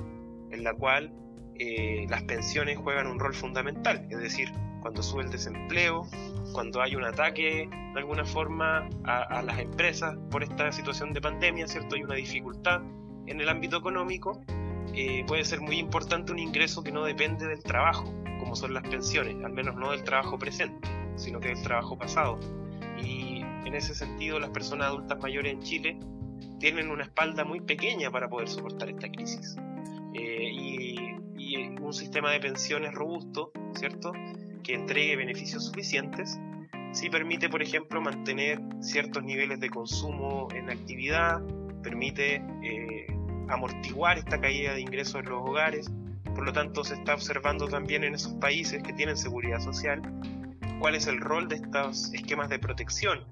en 0.51 0.65
la 0.65 0.75
cual 0.75 1.13
eh, 1.59 2.07
las 2.09 2.23
pensiones 2.25 2.79
juegan 2.79 3.07
un 3.07 3.19
rol 3.19 3.35
fundamental, 3.35 4.07
es 4.11 4.19
decir, 4.19 4.53
cuando 4.81 5.03
sube 5.03 5.23
el 5.23 5.31
desempleo, 5.31 6.07
cuando 6.53 6.83
hay 6.83 6.97
un 6.97 7.05
ataque 7.05 7.69
de 7.71 8.01
alguna 8.01 8.25
forma 8.25 8.89
a, 9.05 9.23
a 9.23 9.43
las 9.43 9.59
empresas 9.59 10.17
por 10.31 10.43
esta 10.43 10.73
situación 10.73 11.13
de 11.13 11.21
pandemia, 11.21 11.69
¿cierto? 11.69 11.95
Hay 11.95 12.03
una 12.03 12.15
dificultad 12.15 12.83
en 13.27 13.41
el 13.41 13.49
ámbito 13.49 13.77
económico, 13.77 14.45
eh, 14.95 15.25
puede 15.27 15.45
ser 15.45 15.61
muy 15.61 15.79
importante 15.79 16.33
un 16.33 16.39
ingreso 16.39 16.83
que 16.83 16.93
no 16.93 17.05
depende 17.05 17.47
del 17.47 17.63
trabajo, 17.63 18.05
como 18.39 18.55
son 18.57 18.75
las 18.75 18.83
pensiones, 18.83 19.43
al 19.45 19.53
menos 19.53 19.75
no 19.77 19.91
del 19.91 20.05
trabajo 20.05 20.39
presente, 20.39 20.89
sino 21.17 21.41
que 21.41 21.49
del 21.49 21.63
trabajo 21.63 21.97
pasado. 21.97 22.39
Y 23.03 23.43
en 23.65 23.75
ese 23.75 23.95
sentido, 23.95 24.39
las 24.39 24.51
personas 24.51 24.89
adultas 24.89 25.19
mayores 25.21 25.53
en 25.53 25.61
Chile 25.61 25.99
tienen 26.59 26.91
una 26.91 27.05
espalda 27.05 27.45
muy 27.45 27.61
pequeña 27.61 28.11
para 28.11 28.29
poder 28.29 28.49
soportar 28.49 28.89
esta 28.91 29.11
crisis. 29.11 29.57
Eh, 30.15 30.51
y, 30.53 30.99
un 31.83 31.93
sistema 31.93 32.31
de 32.31 32.41
pensiones 32.41 32.95
robusto, 32.95 33.53
¿cierto? 33.75 34.13
Que 34.63 34.75
entregue 34.75 35.17
beneficios 35.17 35.67
suficientes, 35.67 36.41
sí 36.93 37.11
permite, 37.11 37.51
por 37.51 37.61
ejemplo, 37.61 38.01
mantener 38.01 38.61
ciertos 38.81 39.23
niveles 39.25 39.61
de 39.61 39.69
consumo 39.69 40.49
en 40.55 40.71
actividad, 40.71 41.43
permite 41.83 42.37
eh, 42.63 43.07
amortiguar 43.49 44.19
esta 44.19 44.41
caída 44.41 44.75
de 44.75 44.81
ingresos 44.81 45.17
en 45.17 45.31
los 45.31 45.43
hogares, 45.43 45.91
por 46.25 46.45
lo 46.45 46.53
tanto 46.53 46.85
se 46.85 46.95
está 46.95 47.15
observando 47.15 47.69
también 47.69 48.05
en 48.05 48.15
esos 48.15 48.33
países 48.35 48.83
que 48.83 48.93
tienen 48.93 49.17
seguridad 49.17 49.61
social 49.61 50.01
cuál 50.83 50.97
es 50.97 51.07
el 51.07 51.21
rol 51.21 51.47
de 51.47 51.57
estos 51.57 52.13
esquemas 52.13 52.49
de 52.49 52.59
protección, 52.59 53.25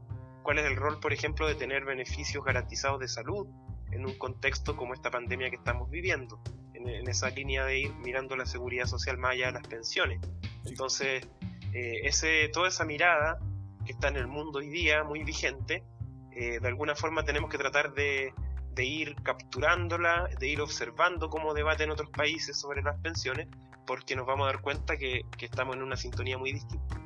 cuál 0.45 0.59
es 0.59 0.67
el 0.67 0.77
rol, 0.77 1.01
por 1.01 1.13
ejemplo, 1.13 1.49
de 1.49 1.57
tener 1.57 1.85
beneficios 1.85 2.45
garantizados 2.45 3.01
de 3.01 3.09
salud 3.09 3.49
en 3.91 4.07
un 4.07 4.17
contexto 4.19 4.77
como 4.77 4.95
esta 4.95 5.11
pandemia 5.11 5.51
que 5.51 5.57
estamos 5.57 5.91
viviendo, 5.91 6.41
en, 6.75 7.09
esa 7.09 7.29
línea 7.31 7.65
de 7.65 7.81
ir 7.81 7.95
mirando 7.97 8.37
la 8.37 8.47
seguridad 8.47 8.87
social 8.87 9.19
más 9.19 9.33
allá 9.33 9.47
de 9.47 9.53
las 9.53 9.67
pensiones. 9.67 10.21
Entonces, 10.65 11.27
eh, 11.73 12.01
ese, 12.05 12.49
toda 12.53 12.69
esa 12.69 12.85
mirada 12.85 13.41
que 13.85 13.93
está 13.93 14.07
en 14.07 14.17
el 14.17 14.29
mundo 14.29 14.61
hoy 14.61 14.69
día, 14.69 15.03
muy 15.03 15.25
vigente, 15.25 15.83
eh, 16.31 16.61
de 16.61 16.69
alguna 16.69 16.95
forma 16.95 17.25
tenemos 17.25 17.51
que 17.51 17.59
tratar 17.59 17.93
de, 17.95 18.33
ir 18.79 19.15
capturándola, 19.23 20.29
de 20.39 20.49
ir 20.49 20.61
observando 20.61 21.29
cómo 21.29 21.55
debaten 21.55 21.91
otros 21.91 22.11
países 22.11 22.59
sobre 22.59 22.83
las 22.83 22.99
pensiones, 23.01 23.49
porque 23.87 24.17
nos 24.17 24.27
vamos 24.27 24.45
a 24.45 24.53
dar 24.53 24.61
cuenta 24.61 24.97
que, 24.97 25.25
estamos 25.41 25.77
en 25.77 25.83
una 25.83 25.97
sintonía 25.97 26.39
muy 26.39 26.53
distinta. 26.53 26.97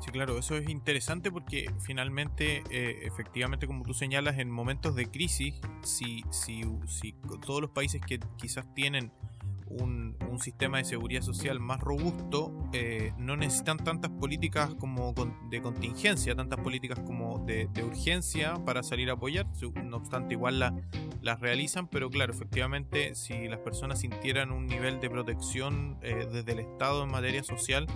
Sí, 0.00 0.10
claro, 0.10 0.38
eso 0.38 0.56
es 0.56 0.68
interesante 0.68 1.30
porque 1.30 1.70
finalmente, 1.80 2.62
eh, 2.70 3.00
efectivamente, 3.02 3.66
como 3.66 3.82
tú 3.82 3.94
señalas, 3.94 4.38
en 4.38 4.50
momentos 4.50 4.94
de 4.94 5.06
crisis, 5.06 5.54
si, 5.82 6.22
si, 6.30 6.62
si 6.86 7.14
todos 7.44 7.60
los 7.60 7.70
países 7.70 8.00
que 8.06 8.20
quizás 8.36 8.72
tienen 8.74 9.10
un, 9.68 10.16
sistema 10.38 10.76
de 10.76 10.84
seguridad 10.84 11.22
social 11.22 11.60
más 11.60 11.80
robusto, 11.80 12.52
eh, 12.74 13.14
no 13.16 13.38
necesitan 13.38 13.78
tantas 13.78 14.10
políticas 14.10 14.74
como 14.74 15.14
de 15.48 15.62
contingencia, 15.62 16.36
tantas 16.36 16.60
políticas 16.60 17.00
como 17.00 17.38
de, 17.46 17.66
urgencia 17.82 18.52
para 18.66 18.82
salir 18.82 19.08
a 19.08 19.14
apoyar, 19.14 19.46
no 19.82 19.96
obstante 19.96 20.34
igual 20.34 20.60
las 21.22 21.40
realizan, 21.40 21.88
pero 21.88 22.10
claro, 22.10 22.34
efectivamente 22.34 23.14
si 23.14 23.48
las 23.48 23.60
personas 23.60 24.00
sintieran 24.00 24.50
un 24.50 24.66
nivel 24.66 25.00
de 25.00 25.08
protección 25.08 25.98
eh, 26.02 26.28
desde 26.30 26.52
el 26.52 26.58
Estado 26.58 27.04
en 27.04 27.10
materia 27.10 27.42
social, 27.42 27.86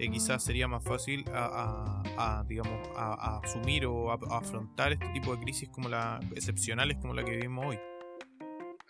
eh, 0.00 0.10
quizás 0.10 0.42
sería 0.42 0.66
más 0.66 0.82
fácil 0.82 1.24
a, 1.32 2.44
digamos, 2.48 2.88
a, 2.96 3.38
asumir 3.38 3.86
o 3.86 4.10
a, 4.10 4.18
afrontar 4.36 4.92
este 4.92 5.06
tipo 5.10 5.34
de 5.36 5.42
crisis 5.42 5.68
como 5.68 5.88
la, 5.88 6.18
excepcionales 6.34 6.96
como 6.96 7.14
la 7.14 7.24
que 7.24 7.36
vivimos 7.36 7.66
hoy. 7.66 7.78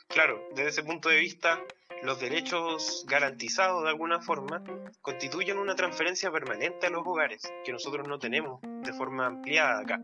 Claro, 0.08 0.40
desde 0.54 0.68
ese 0.68 0.82
punto 0.84 1.08
de 1.08 1.18
vista, 1.18 1.60
los 2.04 2.20
derechos 2.20 3.06
garantizados 3.08 3.82
de 3.82 3.88
alguna 3.88 4.20
forma 4.20 4.62
constituyen 5.00 5.56
una 5.56 5.74
transferencia 5.74 6.30
permanente 6.30 6.86
a 6.86 6.90
los 6.90 7.02
hogares, 7.06 7.50
que 7.64 7.72
nosotros 7.72 8.06
no 8.06 8.18
tenemos 8.18 8.60
de 8.62 8.92
forma 8.92 9.26
ampliada 9.26 9.80
acá, 9.80 10.02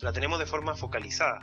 la 0.00 0.12
tenemos 0.12 0.38
de 0.38 0.46
forma 0.46 0.76
focalizada. 0.76 1.40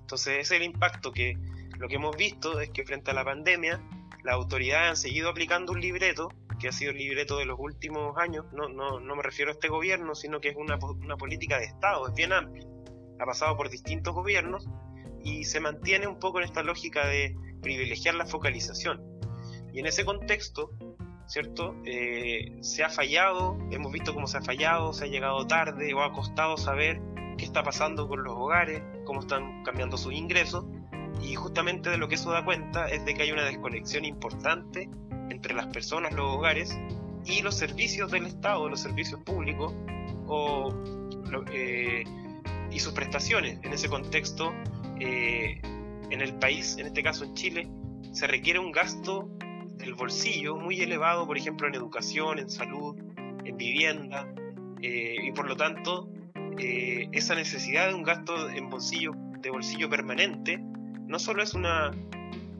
Entonces 0.00 0.38
ese 0.38 0.40
es 0.40 0.60
el 0.60 0.62
impacto 0.62 1.12
que 1.12 1.34
lo 1.78 1.86
que 1.86 1.96
hemos 1.96 2.16
visto 2.16 2.60
es 2.60 2.70
que 2.70 2.84
frente 2.84 3.10
a 3.10 3.14
la 3.14 3.26
pandemia 3.26 3.82
las 4.24 4.34
autoridades 4.34 4.88
han 4.88 4.96
seguido 4.96 5.28
aplicando 5.28 5.72
un 5.72 5.82
libreto, 5.82 6.28
que 6.58 6.68
ha 6.68 6.72
sido 6.72 6.92
el 6.92 6.96
libreto 6.96 7.36
de 7.36 7.44
los 7.44 7.58
últimos 7.60 8.16
años, 8.16 8.46
no, 8.54 8.70
no, 8.70 9.00
no 9.00 9.16
me 9.16 9.22
refiero 9.22 9.50
a 9.50 9.54
este 9.54 9.68
gobierno, 9.68 10.14
sino 10.14 10.40
que 10.40 10.48
es 10.48 10.56
una, 10.56 10.78
una 10.78 11.18
política 11.18 11.58
de 11.58 11.66
Estado, 11.66 12.08
es 12.08 12.14
bien 12.14 12.32
amplia, 12.32 12.66
ha 13.20 13.26
pasado 13.26 13.54
por 13.54 13.68
distintos 13.68 14.14
gobiernos 14.14 14.66
y 15.22 15.44
se 15.44 15.60
mantiene 15.60 16.06
un 16.06 16.18
poco 16.18 16.38
en 16.38 16.44
esta 16.44 16.62
lógica 16.62 17.06
de 17.06 17.36
privilegiar 17.60 18.14
la 18.14 18.24
focalización. 18.24 19.15
Y 19.76 19.80
en 19.80 19.84
ese 19.84 20.06
contexto, 20.06 20.70
¿cierto? 21.26 21.76
Eh, 21.84 22.56
se 22.62 22.82
ha 22.82 22.88
fallado, 22.88 23.58
hemos 23.70 23.92
visto 23.92 24.14
cómo 24.14 24.26
se 24.26 24.38
ha 24.38 24.40
fallado, 24.40 24.94
se 24.94 25.04
ha 25.04 25.06
llegado 25.06 25.46
tarde 25.46 25.92
o 25.92 26.02
ha 26.02 26.14
costado 26.14 26.56
saber 26.56 26.98
qué 27.36 27.44
está 27.44 27.62
pasando 27.62 28.08
con 28.08 28.24
los 28.24 28.32
hogares, 28.32 28.82
cómo 29.04 29.20
están 29.20 29.62
cambiando 29.64 29.98
sus 29.98 30.14
ingresos. 30.14 30.64
Y 31.20 31.34
justamente 31.34 31.90
de 31.90 31.98
lo 31.98 32.08
que 32.08 32.14
eso 32.14 32.30
da 32.30 32.42
cuenta 32.42 32.88
es 32.88 33.04
de 33.04 33.12
que 33.12 33.24
hay 33.24 33.32
una 33.32 33.44
desconexión 33.44 34.06
importante 34.06 34.88
entre 35.28 35.52
las 35.52 35.66
personas, 35.66 36.14
los 36.14 36.24
hogares 36.24 36.74
y 37.26 37.42
los 37.42 37.54
servicios 37.54 38.10
del 38.10 38.24
Estado, 38.24 38.70
los 38.70 38.80
servicios 38.80 39.20
públicos 39.24 39.74
o, 40.26 40.72
eh, 41.52 42.02
y 42.70 42.78
sus 42.78 42.94
prestaciones. 42.94 43.58
En 43.62 43.74
ese 43.74 43.90
contexto, 43.90 44.54
eh, 45.00 45.60
en 46.08 46.22
el 46.22 46.34
país, 46.36 46.78
en 46.78 46.86
este 46.86 47.02
caso 47.02 47.24
en 47.24 47.34
Chile, 47.34 47.68
se 48.12 48.26
requiere 48.26 48.58
un 48.58 48.72
gasto 48.72 49.35
el 49.80 49.94
bolsillo 49.94 50.56
muy 50.56 50.80
elevado, 50.80 51.26
por 51.26 51.36
ejemplo, 51.36 51.66
en 51.68 51.74
educación, 51.74 52.38
en 52.38 52.50
salud, 52.50 52.96
en 53.44 53.56
vivienda, 53.56 54.26
eh, 54.82 55.16
y 55.22 55.32
por 55.32 55.48
lo 55.48 55.56
tanto, 55.56 56.08
eh, 56.58 57.08
esa 57.12 57.34
necesidad 57.34 57.88
de 57.88 57.94
un 57.94 58.02
gasto 58.02 58.48
en 58.50 58.68
bolsillo, 58.70 59.12
de 59.40 59.50
bolsillo 59.50 59.88
permanente, 59.88 60.58
no 60.58 61.18
solo 61.18 61.42
es 61.42 61.54
una, 61.54 61.92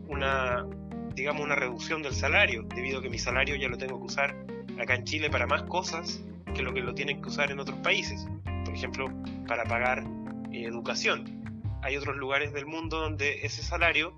una, 0.08 0.66
digamos, 1.14 1.42
una 1.42 1.54
reducción 1.54 2.02
del 2.02 2.14
salario, 2.14 2.62
debido 2.74 2.98
a 2.98 3.02
que 3.02 3.10
mi 3.10 3.18
salario 3.18 3.56
ya 3.56 3.68
lo 3.68 3.78
tengo 3.78 3.98
que 3.98 4.06
usar 4.06 4.36
acá 4.80 4.94
en 4.94 5.04
Chile 5.04 5.30
para 5.30 5.46
más 5.46 5.62
cosas 5.64 6.22
que 6.54 6.62
lo 6.62 6.72
que 6.72 6.80
lo 6.80 6.94
tienen 6.94 7.20
que 7.20 7.28
usar 7.28 7.50
en 7.50 7.58
otros 7.58 7.78
países, 7.80 8.26
por 8.64 8.74
ejemplo, 8.74 9.10
para 9.46 9.64
pagar 9.64 10.04
eh, 10.52 10.64
educación. 10.64 11.42
Hay 11.82 11.96
otros 11.96 12.16
lugares 12.16 12.52
del 12.52 12.66
mundo 12.66 13.00
donde 13.00 13.44
ese 13.44 13.62
salario 13.62 14.14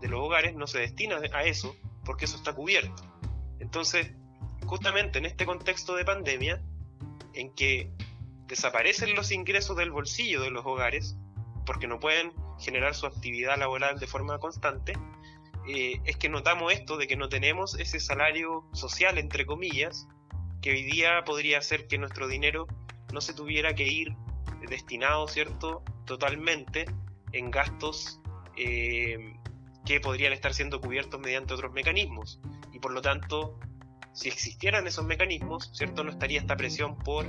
de 0.00 0.08
los 0.08 0.20
hogares 0.20 0.54
no 0.54 0.66
se 0.66 0.78
destina 0.78 1.20
a 1.32 1.44
eso, 1.44 1.76
porque 2.08 2.24
eso 2.24 2.36
está 2.36 2.54
cubierto. 2.54 3.02
Entonces, 3.60 4.10
justamente 4.64 5.18
en 5.18 5.26
este 5.26 5.44
contexto 5.44 5.94
de 5.94 6.06
pandemia, 6.06 6.58
en 7.34 7.54
que 7.54 7.92
desaparecen 8.46 9.14
los 9.14 9.30
ingresos 9.30 9.76
del 9.76 9.90
bolsillo 9.90 10.40
de 10.40 10.48
los 10.50 10.64
hogares, 10.64 11.18
porque 11.66 11.86
no 11.86 12.00
pueden 12.00 12.32
generar 12.58 12.94
su 12.94 13.04
actividad 13.04 13.58
laboral 13.58 13.98
de 13.98 14.06
forma 14.06 14.38
constante, 14.38 14.94
eh, 15.68 16.00
es 16.06 16.16
que 16.16 16.30
notamos 16.30 16.72
esto 16.72 16.96
de 16.96 17.06
que 17.06 17.16
no 17.16 17.28
tenemos 17.28 17.78
ese 17.78 18.00
salario 18.00 18.64
social, 18.72 19.18
entre 19.18 19.44
comillas, 19.44 20.08
que 20.62 20.70
hoy 20.70 20.84
día 20.84 21.24
podría 21.26 21.58
hacer 21.58 21.88
que 21.88 21.98
nuestro 21.98 22.26
dinero 22.26 22.66
no 23.12 23.20
se 23.20 23.34
tuviera 23.34 23.74
que 23.74 23.86
ir 23.86 24.16
destinado, 24.66 25.28
¿cierto?, 25.28 25.82
totalmente 26.06 26.86
en 27.32 27.50
gastos 27.50 28.18
eh, 28.56 29.37
que 29.88 30.00
podrían 30.00 30.34
estar 30.34 30.52
siendo 30.52 30.82
cubiertos 30.82 31.18
mediante 31.18 31.54
otros 31.54 31.72
mecanismos. 31.72 32.38
Y 32.74 32.78
por 32.78 32.92
lo 32.92 33.00
tanto, 33.00 33.58
si 34.12 34.28
existieran 34.28 34.86
esos 34.86 35.06
mecanismos, 35.06 35.70
¿cierto? 35.72 36.04
No 36.04 36.10
estaría 36.10 36.38
esta 36.38 36.56
presión 36.56 36.98
por 36.98 37.24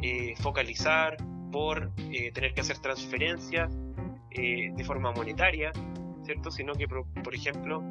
eh, 0.00 0.34
focalizar, 0.40 1.18
por 1.52 1.92
eh, 2.10 2.32
tener 2.32 2.54
que 2.54 2.62
hacer 2.62 2.78
transferencias 2.78 3.76
eh, 4.30 4.70
de 4.74 4.84
forma 4.84 5.12
monetaria, 5.12 5.70
¿cierto? 6.24 6.50
Sino 6.50 6.72
que, 6.72 6.88
por, 6.88 7.34
ejemplo, 7.34 7.82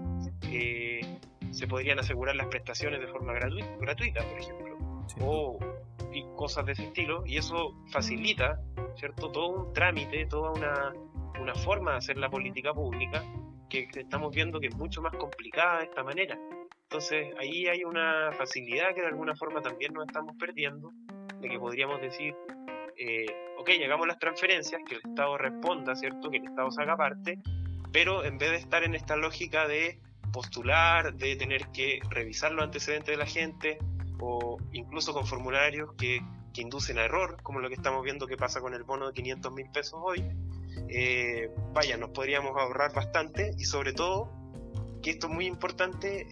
se 1.52 1.68
podrían 1.68 2.00
asegurar 2.00 2.36
las 2.36 2.48
prestaciones 2.48 3.00
de 3.00 3.08
forma 3.08 3.34
gratuita, 3.34 3.70
gratuita 3.80 4.28
por 4.28 4.40
ejemplo, 4.40 4.78
o 5.22 5.60
y 6.12 6.24
cosas 6.36 6.66
de 6.66 6.72
ese 6.72 6.86
estilo, 6.86 7.24
y 7.24 7.38
eso 7.38 7.76
facilita, 7.92 8.60
¿cierto? 8.96 9.30
Todo 9.30 9.48
un 9.50 9.74
trámite, 9.74 10.26
toda 10.26 10.54
una, 10.54 10.94
una 11.40 11.54
forma 11.54 11.92
de 11.92 11.98
hacer 11.98 12.18
la 12.18 12.32
política 12.32 12.74
pública 12.74 13.24
que 13.70 13.88
estamos 13.94 14.34
viendo 14.34 14.60
que 14.60 14.68
es 14.68 14.76
mucho 14.76 15.02
más 15.02 15.14
complicada 15.16 15.80
de 15.80 15.86
esta 15.86 16.04
manera. 16.04 16.38
Entonces 16.90 17.34
ahí 17.38 17.68
hay 17.68 17.84
una 17.84 18.32
facilidad 18.38 18.96
que 18.96 19.02
de 19.02 19.08
alguna 19.08 19.36
forma 19.36 19.62
también 19.62 19.94
nos 19.94 20.08
estamos 20.08 20.36
perdiendo, 20.38 20.92
de 21.42 21.50
que 21.50 21.60
podríamos 21.60 22.02
decir, 22.02 22.34
eh, 22.98 23.26
ok, 23.60 23.70
llegamos 23.72 24.08
las 24.08 24.18
transferencias, 24.20 24.82
que 24.88 24.96
el 24.96 25.02
Estado 25.04 25.38
responda, 25.38 25.96
¿cierto? 25.96 26.30
Que 26.32 26.38
el 26.38 26.46
Estado 26.46 26.72
saca 26.72 26.96
parte, 26.96 27.40
pero 27.92 28.24
en 28.24 28.38
vez 28.38 28.52
de 28.52 28.58
estar 28.58 28.84
en 28.84 28.96
esta 28.96 29.18
lógica 29.18 29.68
de 29.68 30.00
postular, 30.32 31.14
de 31.16 31.36
tener 31.36 31.68
que 31.74 32.00
revisar 32.10 32.54
los 32.54 32.64
antecedentes 32.64 33.08
de 33.08 33.18
la 33.18 33.26
gente, 33.26 33.78
o 34.20 34.58
incluso 34.72 35.14
con 35.14 35.28
formularios 35.28 35.94
que, 35.98 36.22
que 36.54 36.62
inducen 36.62 37.00
a 37.00 37.04
error, 37.04 37.42
como 37.44 37.60
lo 37.60 37.68
que 37.68 37.76
estamos 37.76 38.02
viendo 38.02 38.28
que 38.28 38.38
pasa 38.38 38.62
con 38.62 38.74
el 38.74 38.84
bono 38.84 39.08
de 39.08 39.14
500 39.14 39.52
mil 39.52 39.70
pesos 39.72 40.00
hoy, 40.02 40.24
eh, 40.90 41.50
vaya, 41.74 41.98
nos 41.98 42.10
podríamos 42.12 42.52
ahorrar 42.58 42.94
bastante 42.94 43.52
y 43.58 43.66
sobre 43.66 43.94
todo, 43.94 44.32
que 45.02 45.12
esto 45.12 45.28
es 45.28 45.34
muy 45.34 45.46
importante, 45.46 46.28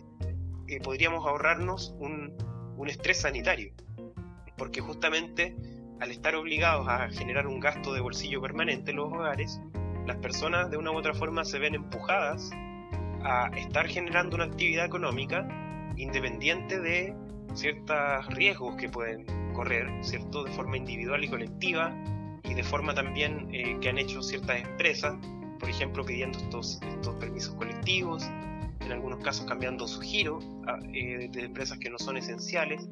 eh, 0.67 0.79
podríamos 0.81 1.25
ahorrarnos 1.25 1.95
un, 1.99 2.35
un 2.77 2.89
estrés 2.89 3.21
sanitario, 3.21 3.73
porque 4.57 4.81
justamente 4.81 5.55
al 5.99 6.11
estar 6.11 6.35
obligados 6.35 6.87
a 6.87 7.09
generar 7.09 7.47
un 7.47 7.59
gasto 7.59 7.93
de 7.93 8.01
bolsillo 8.01 8.41
permanente 8.41 8.91
en 8.91 8.97
los 8.97 9.11
hogares, 9.11 9.61
las 10.05 10.17
personas 10.17 10.69
de 10.69 10.77
una 10.77 10.91
u 10.91 10.97
otra 10.97 11.13
forma 11.13 11.43
se 11.45 11.59
ven 11.59 11.75
empujadas 11.75 12.51
a 13.23 13.49
estar 13.57 13.87
generando 13.87 14.35
una 14.35 14.45
actividad 14.45 14.85
económica 14.85 15.47
independiente 15.97 16.79
de 16.79 17.15
ciertos 17.53 18.27
riesgos 18.27 18.75
que 18.75 18.89
pueden 18.89 19.25
correr, 19.53 19.87
¿cierto? 20.01 20.43
De 20.43 20.51
forma 20.51 20.77
individual 20.77 21.23
y 21.23 21.27
colectiva, 21.27 21.95
y 22.47 22.53
de 22.53 22.63
forma 22.63 22.93
también 22.93 23.49
eh, 23.51 23.77
que 23.81 23.89
han 23.89 23.97
hecho 23.97 24.21
ciertas 24.21 24.61
empresas, 24.61 25.15
por 25.59 25.69
ejemplo 25.69 26.05
pidiendo 26.05 26.37
estos, 26.37 26.79
estos 26.81 27.15
permisos 27.15 27.55
colectivos, 27.55 28.23
en 28.81 28.91
algunos 28.91 29.23
casos 29.23 29.45
cambiando 29.45 29.87
su 29.87 30.01
giro 30.01 30.39
ah, 30.67 30.79
eh, 30.93 31.29
de 31.31 31.45
empresas 31.45 31.77
que 31.79 31.89
no 31.89 31.97
son 31.97 32.17
esenciales. 32.17 32.87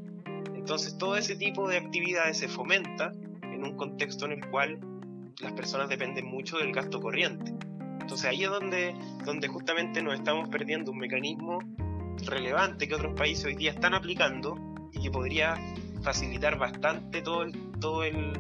Entonces 0.56 0.98
todo 0.98 1.18
ese 1.18 1.36
tipo 1.36 1.68
de 1.68 1.78
actividades 1.78 2.38
se 2.38 2.48
fomenta 2.48 3.12
en 3.44 3.64
un 3.64 3.76
contexto 3.76 4.26
en 4.26 4.34
el 4.34 4.50
cual 4.50 4.80
las 5.42 5.52
personas 5.54 5.90
dependen 5.90 6.26
mucho 6.26 6.58
del 6.58 6.72
gasto 6.72 7.00
corriente. 7.02 7.54
Entonces 8.00 8.26
ahí 8.26 8.44
es 8.44 8.50
donde, 8.50 8.96
donde 9.26 9.48
justamente 9.48 10.02
nos 10.02 10.16
estamos 10.16 10.50
perdiendo 10.50 10.92
un 10.92 10.98
mecanismo 10.98 11.60
relevante 12.26 12.88
que 12.88 12.96
otros 12.96 13.14
países 13.14 13.46
hoy 13.46 13.56
día 13.56 13.72
están 13.72 13.94
aplicando 13.94 14.58
y 14.92 15.02
que 15.02 15.12
podría 15.12 15.56
facilitar 16.02 16.58
bastante 16.58 17.22
todo 17.22 17.44
el, 17.44 17.54
todo 17.80 18.04
el, 18.04 18.34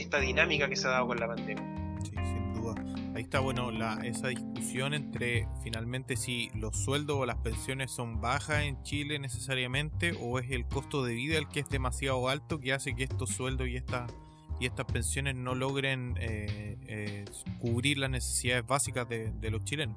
esta 0.00 0.18
dinámica 0.18 0.68
que 0.68 0.76
se 0.76 0.86
ha 0.86 0.90
dado 0.90 1.08
con 1.08 1.18
la 1.18 1.26
pandemia. 1.26 1.64
Sí, 2.02 2.10
sin 2.10 2.54
duda. 2.54 2.74
Ahí 3.14 3.22
está 3.22 3.40
bueno 3.40 3.70
la, 3.70 3.94
esa 4.04 4.28
discusión 4.28 4.94
entre 4.94 5.48
finalmente 5.62 6.16
si 6.16 6.50
los 6.54 6.76
sueldos 6.76 7.16
o 7.16 7.26
las 7.26 7.36
pensiones 7.36 7.90
son 7.90 8.20
bajas 8.20 8.62
en 8.62 8.82
Chile 8.82 9.18
necesariamente 9.18 10.16
o 10.20 10.38
es 10.38 10.50
el 10.50 10.66
costo 10.66 11.04
de 11.04 11.14
vida 11.14 11.38
el 11.38 11.48
que 11.48 11.60
es 11.60 11.68
demasiado 11.68 12.28
alto 12.28 12.60
que 12.60 12.72
hace 12.72 12.94
que 12.94 13.04
estos 13.04 13.30
sueldos 13.30 13.66
y 13.68 13.76
estas 13.76 14.12
y 14.60 14.66
estas 14.66 14.86
pensiones 14.86 15.36
no 15.36 15.54
logren 15.54 16.16
eh, 16.20 16.76
eh, 16.86 17.24
cubrir 17.60 17.98
las 17.98 18.10
necesidades 18.10 18.66
básicas 18.66 19.08
de, 19.08 19.50
los 19.50 19.64
chilenos. 19.64 19.96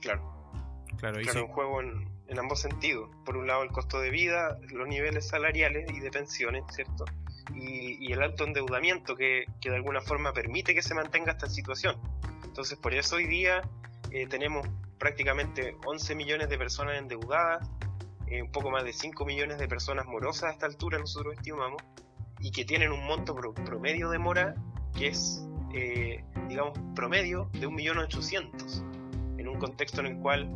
Claro. 0.00 0.34
Claro, 0.98 1.18
ahí 1.18 1.26
un 1.40 1.48
juego 1.48 1.80
en, 1.82 2.08
en, 2.26 2.38
ambos 2.38 2.60
sentidos. 2.60 3.10
Por 3.24 3.36
un 3.36 3.46
lado 3.46 3.62
el 3.62 3.70
costo 3.70 4.00
de 4.00 4.10
vida, 4.10 4.58
los 4.72 4.88
niveles 4.88 5.28
salariales 5.28 5.90
y 5.92 6.00
de 6.00 6.10
pensiones, 6.10 6.64
¿cierto? 6.70 7.04
Y, 7.54 8.12
el 8.12 8.22
alto 8.22 8.44
endeudamiento 8.44 9.14
que, 9.16 9.44
que, 9.60 9.70
de 9.70 9.76
alguna 9.76 10.00
forma 10.00 10.32
permite 10.32 10.74
que 10.74 10.82
se 10.82 10.94
mantenga 10.94 11.32
esta 11.32 11.48
situación. 11.48 11.96
Entonces 12.44 12.78
por 12.78 12.94
eso 12.94 13.16
hoy 13.16 13.26
día 13.26 13.62
eh, 14.10 14.26
tenemos 14.26 14.66
prácticamente 14.98 15.76
11 15.84 16.14
millones 16.14 16.48
de 16.48 16.56
personas 16.56 16.98
endeudadas, 16.98 17.68
un 18.28 18.50
poco 18.50 18.70
más 18.70 18.84
de 18.84 18.92
5 18.92 19.24
millones 19.24 19.58
de 19.58 19.68
personas 19.68 20.06
morosas 20.06 20.44
a 20.44 20.52
esta 20.52 20.66
altura 20.66 20.98
nosotros 20.98 21.34
estimamos, 21.34 21.80
y 22.40 22.50
que 22.50 22.64
tienen 22.64 22.92
un 22.92 23.04
monto 23.06 23.34
promedio 23.34 24.10
de 24.10 24.18
mora 24.18 24.54
que 24.96 25.08
es, 25.08 25.46
eh, 25.74 26.24
digamos, 26.48 26.78
promedio 26.94 27.48
de 27.52 27.68
1.800.000, 27.68 29.38
en 29.38 29.48
un 29.48 29.58
contexto 29.58 30.00
en 30.00 30.06
el 30.06 30.18
cual 30.18 30.48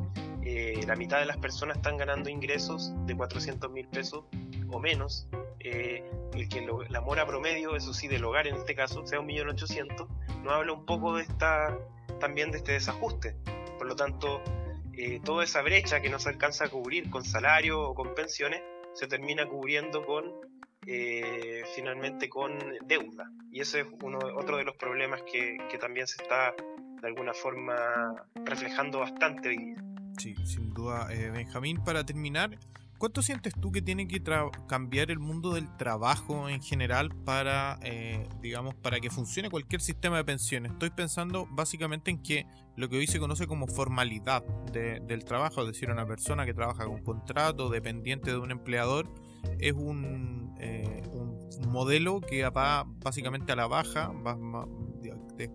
eh, 0.42 0.80
la 0.86 0.96
mitad 0.96 1.18
de 1.18 1.26
las 1.26 1.36
personas 1.36 1.76
están 1.76 1.96
ganando 1.96 2.30
ingresos 2.30 2.92
de 3.06 3.16
400.000 3.16 3.88
pesos 3.88 4.24
o 4.70 4.78
menos, 4.78 5.28
eh, 5.60 6.04
el 6.34 6.48
que 6.48 6.66
la 6.88 7.00
mora 7.00 7.26
promedio, 7.26 7.76
eso 7.76 7.94
sí, 7.94 8.08
del 8.08 8.24
hogar 8.24 8.46
en 8.46 8.56
este 8.56 8.74
caso, 8.74 9.06
sea 9.06 9.20
1.800.000, 9.20 10.42
nos 10.42 10.52
habla 10.52 10.72
un 10.72 10.84
poco 10.84 11.16
de 11.16 11.22
esta, 11.22 11.78
también 12.18 12.50
de 12.50 12.58
este 12.58 12.72
desajuste. 12.72 13.36
Por 13.78 13.86
lo 13.86 13.96
tanto, 13.96 14.42
toda 15.24 15.44
esa 15.44 15.62
brecha 15.62 16.00
que 16.00 16.10
no 16.10 16.18
se 16.18 16.28
alcanza 16.28 16.66
a 16.66 16.68
cubrir 16.68 17.08
con 17.10 17.24
salario 17.24 17.80
o 17.80 17.94
con 17.94 18.14
pensiones, 18.14 18.62
se 18.92 19.06
termina 19.06 19.46
cubriendo 19.46 20.04
con 20.04 20.32
eh, 20.86 21.62
finalmente 21.74 22.28
con 22.28 22.58
deuda. 22.86 23.30
Y 23.52 23.60
ese 23.60 23.80
es 23.80 23.86
uno, 24.02 24.18
otro 24.36 24.56
de 24.56 24.64
los 24.64 24.76
problemas 24.76 25.22
que, 25.30 25.58
también 25.78 26.06
se 26.06 26.22
está 26.22 26.54
de 27.00 27.06
alguna 27.06 27.34
forma 27.34 28.14
reflejando 28.44 29.00
bastante 29.00 29.50
hoy 29.50 29.56
día. 29.56 29.84
Sí, 30.18 30.34
sin 30.44 30.72
duda. 30.72 31.08
Eh, 31.12 31.30
Benjamín, 31.30 31.82
para 31.84 32.04
terminar, 32.04 32.58
¿cuánto 33.00 33.22
sientes 33.22 33.54
tú 33.58 33.72
que 33.72 33.80
tiene 33.80 34.06
que 34.06 34.22
cambiar 34.68 35.10
el 35.10 35.18
mundo 35.18 35.54
del 35.54 35.74
trabajo 35.78 36.50
en 36.50 36.60
general 36.60 37.08
para, 37.24 37.78
eh, 37.82 38.28
digamos, 38.42 38.74
para 38.74 39.00
que 39.00 39.08
funcione 39.08 39.48
cualquier 39.48 39.80
sistema 39.80 40.18
de 40.18 40.24
pensiones? 40.24 40.72
Estoy 40.72 40.90
pensando 40.90 41.48
básicamente 41.50 42.10
en 42.10 42.22
que 42.22 42.46
lo 42.76 42.90
que 42.90 42.98
hoy 42.98 43.06
se 43.06 43.18
conoce 43.18 43.46
como 43.46 43.66
formalidad 43.66 44.44
del 44.70 45.24
trabajo, 45.24 45.62
es 45.62 45.68
decir, 45.68 45.90
una 45.90 46.06
persona 46.06 46.44
que 46.44 46.52
trabaja 46.52 46.84
con 46.84 47.02
contrato, 47.02 47.70
dependiente 47.70 48.30
de 48.32 48.36
un 48.36 48.50
empleador, 48.50 49.08
es 49.58 49.72
un, 49.72 50.54
eh, 50.60 51.02
modelo 51.66 52.20
que 52.20 52.46
va 52.50 52.84
básicamente 53.02 53.52
a 53.52 53.56
la 53.56 53.66
baja, 53.66 54.12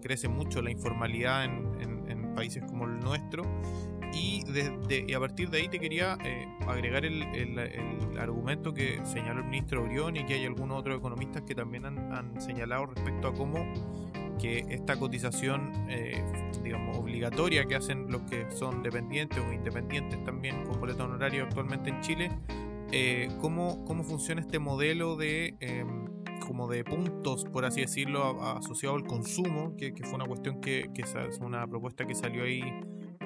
crece 0.01 0.27
mucho 0.27 0.63
la 0.63 0.71
informalidad 0.71 1.45
en, 1.45 1.95
países 2.35 2.63
como 2.67 2.83
el 2.83 2.99
nuestro. 2.99 3.43
Y, 4.13 4.43
a 5.13 5.19
partir 5.19 5.49
de 5.49 5.57
ahí 5.57 5.67
te 5.67 5.79
quería 5.79 6.17
eh, 6.23 6.47
agregar 6.67 7.05
el, 7.05 7.25
argumento 8.19 8.73
que 8.73 9.01
señaló 9.05 9.41
el 9.41 9.47
ministro 9.47 9.83
Orión 9.83 10.15
y 10.15 10.25
que 10.25 10.35
hay 10.35 10.45
algunos 10.45 10.79
otros 10.79 10.97
economistas 10.97 11.43
que 11.43 11.53
también 11.53 11.85
han, 11.85 12.39
señalado 12.39 12.87
respecto 12.87 13.27
a 13.27 13.33
cómo 13.33 13.65
que 14.39 14.65
esta 14.69 14.97
cotización 14.97 15.71
eh, 15.89 16.23
digamos 16.63 16.97
obligatoria 16.97 17.65
que 17.65 17.75
hacen 17.75 18.09
los 18.09 18.23
que 18.23 18.49
son 18.51 18.83
dependientes 18.83 19.39
o 19.39 19.53
independientes 19.53 20.21
también 20.23 20.65
con 20.65 20.79
boleto 20.79 21.05
honorario 21.05 21.43
actualmente 21.43 21.89
en 21.89 22.01
Chile 22.01 22.31
eh, 22.91 23.29
cómo, 23.41 23.83
cómo 23.85 24.03
funciona 24.03 24.41
este 24.41 24.59
modelo 24.59 25.15
de 25.15 25.55
em, 25.59 26.05
como 26.45 26.67
de 26.67 26.83
puntos, 26.83 27.45
por 27.45 27.65
así 27.65 27.81
decirlo, 27.81 28.41
asociado 28.41 28.95
al 28.95 29.03
consumo, 29.03 29.75
que, 29.75 29.93
fue 30.03 30.13
una 30.13 30.25
cuestión 30.25 30.61
que, 30.61 30.89
que, 30.93 31.01
es 31.01 31.39
una 31.39 31.65
propuesta 31.67 32.05
que 32.05 32.13
salió 32.15 32.43
ahí 32.43 32.61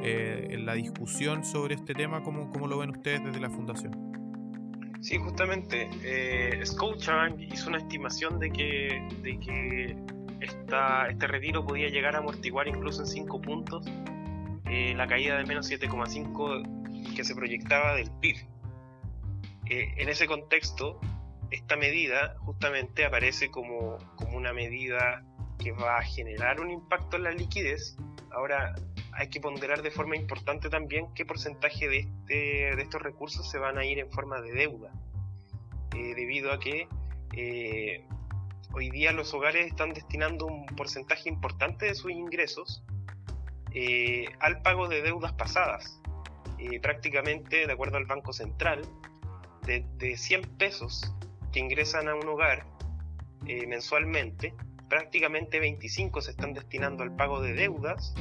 eh, 0.03 0.47
en 0.51 0.65
la 0.65 0.73
discusión 0.73 1.43
sobre 1.43 1.75
este 1.75 1.93
tema. 1.93 2.23
¿Cómo, 2.23 2.49
¿Cómo, 2.51 2.67
lo 2.67 2.77
ven 2.77 2.91
ustedes 2.91 3.23
desde 3.23 3.39
la 3.39 3.49
fundación? 3.49 3.93
Sí, 5.01 5.17
justamente, 5.17 5.89
eh, 6.03 6.59
Scotiabank 6.65 7.39
hizo 7.39 7.69
una 7.69 7.77
estimación 7.77 8.39
de 8.39 8.51
que, 8.51 9.07
de 9.21 9.39
que 9.39 9.97
esta, 10.41 11.07
este 11.07 11.27
retiro 11.27 11.65
podía 11.65 11.89
llegar 11.89 12.15
a 12.15 12.19
amortiguar 12.19 12.67
incluso 12.67 13.01
en 13.01 13.07
5 13.07 13.41
puntos 13.41 13.85
eh, 14.65 14.93
la 14.95 15.07
caída 15.07 15.37
de 15.37 15.45
menos 15.45 15.71
7,5 15.71 17.15
que 17.15 17.23
se 17.23 17.33
proyectaba 17.33 17.95
del 17.95 18.11
PIB 18.19 18.37
en 19.69 20.09
ese 20.09 20.27
contexto, 20.27 20.99
esta 21.51 21.75
medida 21.75 22.35
justamente 22.39 23.05
aparece 23.05 23.51
como, 23.51 23.97
como 24.15 24.37
una 24.37 24.53
medida 24.53 25.23
que 25.59 25.71
va 25.71 25.97
a 25.97 26.01
generar 26.01 26.59
un 26.59 26.71
impacto 26.71 27.17
en 27.17 27.23
la 27.23 27.31
liquidez. 27.31 27.97
Ahora, 28.31 28.75
hay 29.13 29.29
que 29.29 29.39
ponderar 29.39 29.81
de 29.81 29.91
forma 29.91 30.15
importante 30.15 30.69
también 30.69 31.13
qué 31.13 31.25
porcentaje 31.25 31.87
de, 31.87 31.99
este, 31.99 32.75
de 32.75 32.81
estos 32.81 33.01
recursos 33.01 33.49
se 33.49 33.57
van 33.57 33.77
a 33.77 33.85
ir 33.85 33.99
en 33.99 34.11
forma 34.11 34.41
de 34.41 34.51
deuda, 34.51 34.91
eh, 35.95 36.13
debido 36.15 36.51
a 36.51 36.59
que 36.59 36.87
eh, 37.33 38.05
hoy 38.73 38.89
día 38.89 39.11
los 39.11 39.33
hogares 39.33 39.67
están 39.67 39.93
destinando 39.93 40.45
un 40.45 40.65
porcentaje 40.65 41.29
importante 41.29 41.85
de 41.85 41.95
sus 41.95 42.11
ingresos 42.11 42.83
eh, 43.71 44.25
al 44.39 44.61
pago 44.61 44.87
de 44.87 45.01
deudas 45.01 45.33
pasadas. 45.33 46.01
prácticamente, 46.81 47.67
de 47.67 47.71
acuerdo 47.71 47.97
al 47.97 48.05
Banco 48.05 48.33
Central, 48.33 48.81
de, 49.97 50.17
100 50.17 50.41
pesos 50.57 51.13
que 51.51 51.59
ingresan 51.59 52.07
a 52.07 52.15
un 52.15 52.27
hogar 52.27 52.65
eh, 53.45 53.67
mensualmente, 53.67 54.53
prácticamente 54.89 55.59
25 55.59 56.21
se 56.21 56.31
están 56.31 56.53
destinando 56.53 57.03
al 57.03 57.15
pago 57.15 57.41
de 57.41 57.53
deudas 57.53 58.13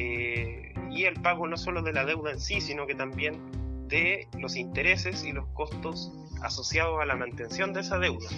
eh, 0.00 0.72
y 0.90 1.06
el 1.06 1.14
pago 1.14 1.48
no 1.48 1.56
solo 1.56 1.82
de 1.82 1.92
la 1.92 2.04
deuda 2.04 2.30
en 2.30 2.38
sí, 2.38 2.60
sino 2.60 2.86
que 2.86 2.94
también 2.94 3.88
de 3.88 4.28
los 4.38 4.54
intereses 4.54 5.24
y 5.24 5.32
los 5.32 5.48
costos 5.48 6.12
asociados 6.40 7.00
a 7.00 7.04
la 7.04 7.16
mantención 7.16 7.72
de 7.72 7.80
esa 7.80 7.98
deuda. 7.98 8.28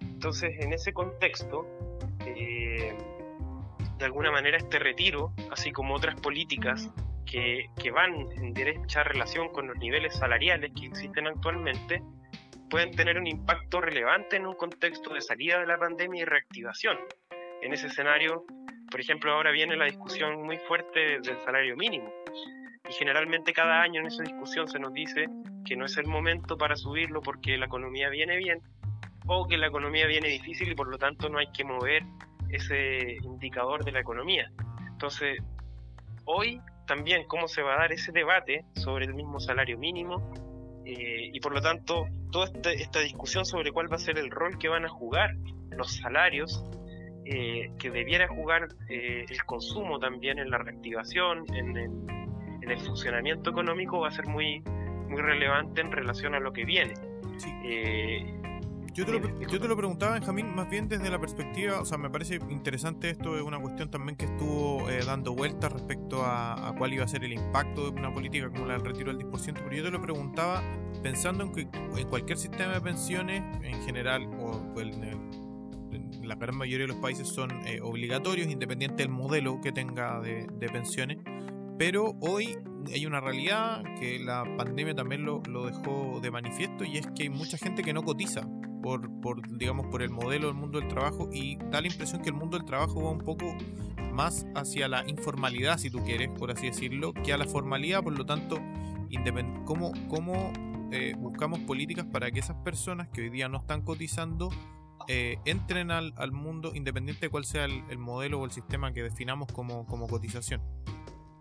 Entonces, 0.00 0.54
en 0.60 0.72
ese 0.72 0.92
contexto, 0.92 1.66
eh, 2.24 2.96
de 3.98 4.04
alguna 4.04 4.30
manera 4.30 4.58
este 4.58 4.78
retiro, 4.78 5.32
así 5.50 5.72
como 5.72 5.94
otras 5.94 6.14
políticas 6.20 6.88
que, 7.26 7.68
van 7.92 8.30
en 8.32 8.54
derecha 8.54 9.02
relación 9.02 9.48
con 9.48 9.66
los 9.66 9.76
niveles 9.78 10.14
salariales 10.14 10.70
que 10.78 10.86
existen 10.86 11.26
actualmente, 11.26 12.00
pueden 12.68 12.92
tener 12.92 13.18
un 13.18 13.26
impacto 13.26 13.80
relevante 13.80 14.36
en 14.36 14.46
un 14.46 14.54
contexto 14.54 15.12
de 15.12 15.20
salida 15.20 15.58
de 15.58 15.66
la 15.66 15.78
pandemia 15.78 16.22
y 16.22 16.24
reactivación. 16.24 16.96
En 17.60 17.72
ese 17.72 17.88
escenario, 17.88 18.44
por 18.90 19.00
ejemplo, 19.00 19.32
ahora 19.32 19.50
viene 19.50 19.76
la 19.76 19.84
discusión 19.86 20.42
muy 20.42 20.58
fuerte 20.58 21.20
del 21.20 21.38
salario 21.44 21.76
mínimo. 21.76 22.12
Y 22.88 22.92
generalmente 22.92 23.52
cada 23.52 23.82
año 23.82 24.00
en 24.00 24.06
esa 24.06 24.22
discusión 24.22 24.66
se 24.68 24.78
nos 24.78 24.92
dice 24.92 25.26
que 25.64 25.76
no 25.76 25.84
es 25.84 25.96
el 25.96 26.06
momento 26.06 26.56
para 26.56 26.76
subirlo 26.76 27.20
porque 27.20 27.56
la 27.56 27.66
economía 27.66 28.08
viene 28.08 28.36
bien 28.36 28.60
o 29.26 29.46
que 29.46 29.56
la 29.56 29.68
economía 29.68 30.06
viene 30.06 30.28
difícil 30.28 30.72
y 30.72 30.74
por 30.74 30.88
lo 30.88 30.98
tanto 30.98 31.28
no 31.28 31.38
hay 31.38 31.46
que 31.52 31.64
mover 31.64 32.02
ese 32.48 33.18
indicador 33.22 33.84
de 33.84 33.92
la 33.92 34.00
economía. 34.00 34.50
Entonces, 34.88 35.38
hoy 36.24 36.60
también 36.86 37.24
cómo 37.28 37.46
se 37.46 37.62
va 37.62 37.74
a 37.74 37.78
dar 37.78 37.92
ese 37.92 38.10
debate 38.10 38.64
sobre 38.74 39.04
el 39.04 39.14
mismo 39.14 39.38
salario 39.38 39.78
mínimo 39.78 40.32
eh, 40.84 41.30
y 41.32 41.38
por 41.38 41.54
lo 41.54 41.60
tanto 41.60 42.08
toda 42.32 42.50
esta, 42.72 43.00
discusión 43.00 43.44
sobre 43.44 43.70
cuál 43.70 43.90
va 43.90 43.96
a 43.96 44.00
ser 44.00 44.18
el 44.18 44.30
rol 44.30 44.58
que 44.58 44.68
van 44.68 44.84
a 44.84 44.88
jugar 44.88 45.36
los 45.70 45.96
salarios, 45.98 46.64
eh, 47.32 47.70
que 47.78 47.90
debiera 47.92 48.26
jugar 48.26 48.70
eh, 48.88 49.24
el 49.28 49.44
consumo 49.44 50.00
también 50.00 50.40
en 50.40 50.50
la 50.50 50.58
reactivación, 50.58 51.44
en 51.54 51.76
el, 51.76 51.90
en 52.60 52.70
el, 52.70 52.78
funcionamiento 52.80 53.50
económico 53.50 54.00
va 54.00 54.08
a 54.08 54.10
ser 54.10 54.26
muy, 54.26 54.60
muy 55.08 55.22
relevante 55.22 55.80
en 55.80 55.92
relación 55.92 56.34
a 56.34 56.40
lo 56.40 56.52
que 56.52 56.64
viene. 56.64 56.94
Yo 58.92 59.06
te, 59.06 59.12
lo, 59.12 59.40
yo 59.40 59.60
te 59.60 59.68
lo 59.68 59.76
preguntaba, 59.76 60.14
Benjamín, 60.14 60.52
más 60.56 60.68
bien 60.68 60.88
desde 60.88 61.08
la 61.08 61.20
perspectiva, 61.20 61.80
o 61.80 61.84
sea, 61.84 61.98
me 61.98 62.10
parece 62.10 62.40
interesante 62.50 63.10
esto, 63.10 63.36
es 63.36 63.42
una 63.42 63.60
cuestión 63.60 63.88
también 63.92 64.16
que 64.16 64.24
estuvo 64.24 64.90
eh, 64.90 65.04
dando 65.06 65.32
vueltas 65.32 65.72
respecto 65.72 66.24
a, 66.24 66.74
cuál 66.76 66.94
iba 66.94 67.04
a 67.04 67.08
ser 67.08 67.22
el 67.22 67.32
impacto 67.32 67.92
de 67.92 68.00
una 68.00 68.12
política 68.12 68.50
como 68.50 68.66
la 68.66 68.72
del 68.72 68.84
retiro 68.84 69.14
del 69.14 69.24
10%, 69.24 69.54
pero 69.54 69.70
yo 69.70 69.84
te 69.84 69.90
lo 69.92 70.02
preguntaba 70.02 70.64
pensando 71.04 71.44
en 71.44 71.52
que 71.52 71.68
en 71.96 72.08
cualquier 72.08 72.38
sistema 72.38 72.72
de 72.72 72.80
pensiones 72.80 73.44
en 73.62 73.80
general, 73.84 74.28
o 74.40 74.80
en, 74.80 75.39
la 76.30 76.36
gran 76.36 76.56
mayoría 76.56 76.86
de 76.86 76.92
los 76.92 76.98
países 76.98 77.26
son 77.26 77.50
eh, 77.66 77.80
obligatorios, 77.82 78.48
independiente 78.48 79.02
del 79.02 79.08
modelo 79.08 79.60
que 79.60 79.72
tenga 79.72 80.20
de, 80.20 80.46
pensiones. 80.72 81.18
Pero 81.76 82.14
hoy 82.20 82.56
hay 82.92 83.04
una 83.04 83.20
realidad 83.20 83.82
que 83.98 84.20
la 84.20 84.44
pandemia 84.56 84.94
también 84.94 85.24
lo, 85.24 85.42
lo, 85.48 85.66
dejó 85.66 86.20
de 86.22 86.30
manifiesto 86.30 86.84
y 86.84 86.98
es 86.98 87.06
que 87.16 87.24
hay 87.24 87.30
mucha 87.30 87.58
gente 87.58 87.82
que 87.82 87.92
no 87.92 88.04
cotiza 88.04 88.48
por, 88.80 89.10
por, 89.20 89.42
digamos, 89.58 89.86
por 89.88 90.02
el 90.02 90.10
modelo 90.10 90.46
del 90.46 90.54
mundo 90.54 90.78
del 90.78 90.86
trabajo 90.86 91.28
y 91.32 91.56
da 91.56 91.80
la 91.80 91.88
impresión 91.88 92.22
que 92.22 92.28
el 92.28 92.36
mundo 92.36 92.56
del 92.56 92.64
trabajo 92.64 93.02
va 93.02 93.10
un 93.10 93.18
poco 93.18 93.56
más 94.12 94.46
hacia 94.54 94.86
la 94.86 95.08
informalidad, 95.08 95.78
si 95.78 95.90
tú 95.90 95.98
quieres, 96.04 96.28
por 96.38 96.52
así 96.52 96.66
decirlo, 96.66 97.12
que 97.12 97.32
a 97.32 97.38
la 97.38 97.46
formalidad, 97.46 98.04
por 98.04 98.16
lo 98.16 98.24
tanto, 98.24 98.60
¿cómo, 99.64 99.92
cómo 100.08 100.52
eh, 100.92 101.14
buscamos 101.18 101.58
políticas 101.60 102.06
para 102.06 102.30
que 102.30 102.38
esas 102.38 102.56
personas 102.58 103.08
que 103.08 103.22
hoy 103.22 103.30
día 103.30 103.48
no 103.48 103.58
están 103.58 103.82
cotizando 103.82 104.50
eh, 105.08 105.38
entren 105.44 105.90
al, 105.90 106.32
mundo 106.32 106.72
independiente 106.74 107.26
de 107.26 107.30
cuál 107.30 107.44
sea 107.44 107.64
el, 107.64 107.98
modelo 107.98 108.40
o 108.40 108.44
el 108.44 108.50
sistema 108.50 108.92
que 108.92 109.02
definamos 109.02 109.50
como, 109.52 109.86
como 109.86 110.08
cotización? 110.08 110.62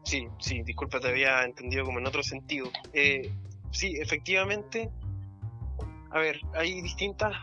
Sí, 0.03 0.27
sí, 0.39 0.63
disculpa, 0.63 0.99
te 0.99 1.09
había 1.09 1.43
entendido 1.43 1.85
como 1.85 1.99
en 1.99 2.07
otro 2.07 2.23
sentido. 2.23 2.71
Eh, 2.93 3.31
sí, 3.71 3.95
efectivamente, 3.99 4.89
a 6.11 6.19
ver, 6.19 6.39
hay 6.55 6.81
distintas 6.81 7.35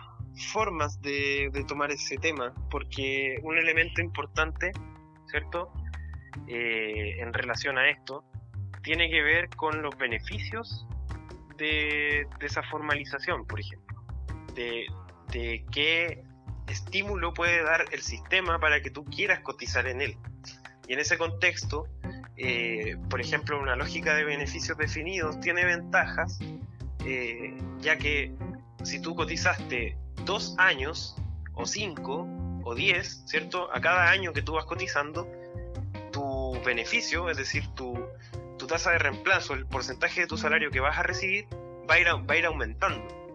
formas 0.52 1.00
de, 1.00 1.50
de, 1.52 1.64
tomar 1.64 1.90
ese 1.90 2.16
tema, 2.16 2.52
porque 2.70 3.38
un 3.42 3.56
elemento 3.56 4.02
importante 4.02 4.72
¿cierto? 5.28 5.70
Eh, 6.48 7.16
en 7.20 7.32
relación 7.32 7.78
a 7.78 7.88
esto, 7.90 8.24
tiene 8.82 9.10
que 9.10 9.22
ver 9.22 9.48
con 9.50 9.82
los 9.82 9.96
beneficios 9.96 10.86
de, 11.56 12.26
esa 12.40 12.62
formalización, 12.64 13.46
por 13.46 13.60
ejemplo, 13.60 14.02
de, 14.54 14.86
qué 15.72 16.24
estímulo 16.68 17.32
puede 17.34 17.62
dar 17.62 17.84
el 17.92 18.02
sistema 18.02 18.58
para 18.58 18.80
que 18.82 18.90
tú 18.90 19.04
quieras 19.04 19.40
cotizar 19.40 19.86
en 19.86 20.00
él. 20.00 20.16
Y 20.88 20.92
en 20.94 21.00
ese 21.00 21.18
contexto, 21.18 21.86
eh, 22.36 22.96
por 23.08 23.20
ejemplo, 23.20 23.60
una 23.60 23.76
lógica 23.76 24.14
de 24.14 24.24
beneficios 24.24 24.76
definidos 24.78 25.40
tiene 25.40 25.64
ventajas, 25.64 26.38
eh, 27.04 27.56
ya 27.80 27.96
que 27.98 28.32
si 28.82 29.00
tú 29.00 29.14
cotizaste 29.14 29.96
dos 30.24 30.54
años 30.58 31.16
o 31.54 31.66
cinco, 31.66 32.26
o 32.66 32.74
10, 32.74 33.22
¿cierto? 33.26 33.72
A 33.72 33.80
cada 33.80 34.10
año 34.10 34.32
que 34.32 34.42
tú 34.42 34.54
vas 34.54 34.64
cotizando, 34.64 35.30
tu 36.10 36.60
beneficio, 36.64 37.30
es 37.30 37.36
decir, 37.36 37.64
tu, 37.76 37.96
tu 38.58 38.66
tasa 38.66 38.90
de 38.90 38.98
reemplazo, 38.98 39.54
el 39.54 39.66
porcentaje 39.66 40.22
de 40.22 40.26
tu 40.26 40.36
salario 40.36 40.72
que 40.72 40.80
vas 40.80 40.98
a 40.98 41.04
recibir, 41.04 41.46
va 41.88 41.94
a 41.94 42.00
ir, 42.00 42.08
va 42.08 42.34
a 42.34 42.36
ir 42.36 42.44
aumentando. 42.44 43.25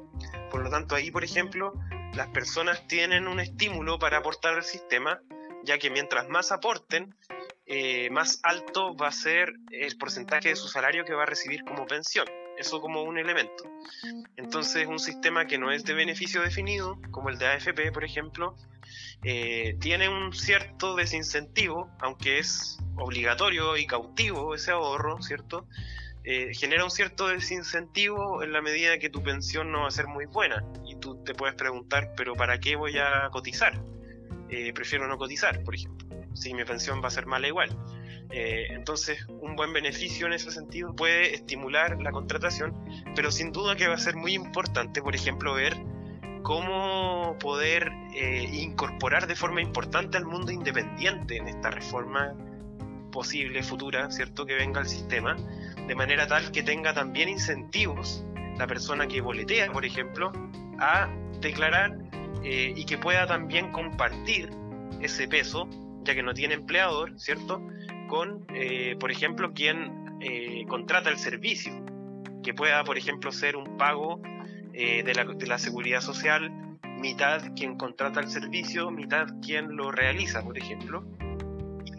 Por 0.51 0.63
lo 0.63 0.69
tanto, 0.69 0.95
ahí, 0.95 1.09
por 1.09 1.23
ejemplo, 1.23 1.73
las 2.13 2.27
personas 2.27 2.85
tienen 2.87 3.27
un 3.27 3.39
estímulo 3.39 3.97
para 3.97 4.17
aportar 4.17 4.55
al 4.55 4.63
sistema, 4.63 5.21
ya 5.63 5.77
que 5.77 5.89
mientras 5.89 6.27
más 6.27 6.51
aporten, 6.51 7.15
eh, 7.65 8.09
más 8.09 8.41
alto 8.43 8.95
va 8.95 9.07
a 9.07 9.11
ser 9.13 9.53
el 9.71 9.97
porcentaje 9.97 10.49
de 10.49 10.55
su 10.57 10.67
salario 10.67 11.05
que 11.05 11.13
va 11.13 11.23
a 11.23 11.25
recibir 11.25 11.63
como 11.63 11.87
pensión. 11.87 12.25
Eso 12.57 12.81
como 12.81 13.01
un 13.03 13.17
elemento. 13.17 13.63
Entonces, 14.35 14.85
un 14.87 14.99
sistema 14.99 15.47
que 15.47 15.57
no 15.57 15.71
es 15.71 15.85
de 15.85 15.93
beneficio 15.93 16.41
definido, 16.41 16.99
como 17.09 17.29
el 17.29 17.37
de 17.37 17.47
AFP, 17.47 17.91
por 17.93 18.03
ejemplo, 18.03 18.57
eh, 19.23 19.77
tiene 19.79 20.09
un 20.09 20.33
cierto 20.33 20.95
desincentivo, 20.95 21.89
aunque 21.99 22.39
es 22.39 22.77
obligatorio 22.97 23.77
y 23.77 23.87
cautivo 23.87 24.53
ese 24.53 24.71
ahorro, 24.71 25.21
¿cierto? 25.21 25.65
Eh, 26.23 26.51
genera 26.53 26.83
un 26.83 26.91
cierto 26.91 27.27
desincentivo 27.27 28.43
en 28.43 28.53
la 28.53 28.61
medida 28.61 28.99
que 28.99 29.09
tu 29.09 29.23
pensión 29.23 29.71
no 29.71 29.81
va 29.81 29.87
a 29.87 29.91
ser 29.91 30.07
muy 30.07 30.25
buena. 30.25 30.63
Y 30.85 30.95
tú 30.95 31.23
te 31.23 31.33
puedes 31.33 31.55
preguntar, 31.55 32.13
pero 32.15 32.35
¿para 32.35 32.59
qué 32.59 32.75
voy 32.75 32.97
a 32.97 33.29
cotizar? 33.31 33.81
Eh, 34.49 34.73
prefiero 34.73 35.07
no 35.07 35.17
cotizar, 35.17 35.63
por 35.63 35.75
ejemplo, 35.75 36.07
si 36.33 36.53
mi 36.53 36.63
pensión 36.65 37.01
va 37.01 37.07
a 37.07 37.11
ser 37.11 37.25
mala 37.25 37.47
igual. 37.47 37.75
entonces, 38.33 39.25
un 39.41 39.57
buen 39.57 39.73
beneficio 39.73 40.25
en 40.25 40.33
ese 40.33 40.51
sentido 40.51 40.95
puede 40.95 41.35
estimular 41.35 42.01
la 42.01 42.11
contratación, 42.11 42.73
pero 43.13 43.29
sin 43.29 43.51
duda 43.51 43.75
que 43.75 43.87
va 43.89 43.95
a 43.95 43.97
ser 43.97 44.15
muy 44.15 44.33
importante, 44.33 45.01
por 45.01 45.15
ejemplo, 45.15 45.53
ver 45.53 45.75
cómo 46.43 47.37
poder 47.39 47.91
eh, 48.13 48.49
incorporar 48.51 49.27
de 49.27 49.35
forma 49.35 49.61
importante 49.61 50.17
al 50.17 50.25
mundo 50.25 50.51
independiente 50.51 51.37
en 51.37 51.47
esta 51.47 51.69
reforma 51.71 52.33
posible, 53.11 53.61
futura, 53.63 54.09
¿cierto? 54.11 54.45
Que 54.45 54.55
venga 54.55 54.79
al 54.79 54.87
sistema, 54.87 55.35
de 55.87 55.95
manera 55.95 56.27
tal 56.27 56.51
que 56.51 56.63
tenga 56.63 56.93
también 56.93 57.29
incentivos 57.29 58.25
la 58.57 58.67
persona 58.67 59.07
que 59.07 59.21
boletea, 59.21 59.71
por 59.71 59.85
ejemplo, 59.85 60.31
a 60.79 61.09
declarar 61.39 61.97
eh, 62.43 62.73
y 62.75 62.85
que 62.85 62.97
pueda 62.97 63.25
también 63.25 63.71
compartir 63.71 64.49
ese 65.01 65.27
peso, 65.27 65.67
ya 66.03 66.13
que 66.13 66.23
no 66.23 66.33
tiene 66.33 66.55
empleador, 66.55 67.19
¿cierto? 67.19 67.61
Con, 68.07 68.45
eh, 68.53 68.95
por 68.99 69.11
ejemplo, 69.11 69.53
quien 69.53 69.99
contrata 70.67 71.09
el 71.09 71.17
servicio, 71.17 71.73
que 72.43 72.53
pueda, 72.53 72.83
por 72.83 72.97
ejemplo, 72.97 73.31
ser 73.31 73.55
un 73.55 73.77
pago 73.77 74.21
eh, 74.73 75.03
de, 75.03 75.13
la, 75.13 75.25
de, 75.25 75.47
la, 75.47 75.57
seguridad 75.57 76.01
social, 76.01 76.51
mitad 76.99 77.41
quien 77.55 77.77
contrata 77.77 78.19
el 78.19 78.29
servicio, 78.29 78.89
mitad 78.89 79.27
quien 79.41 79.75
lo 79.75 79.91
realiza, 79.91 80.43
por 80.43 80.57
ejemplo. 80.57 81.03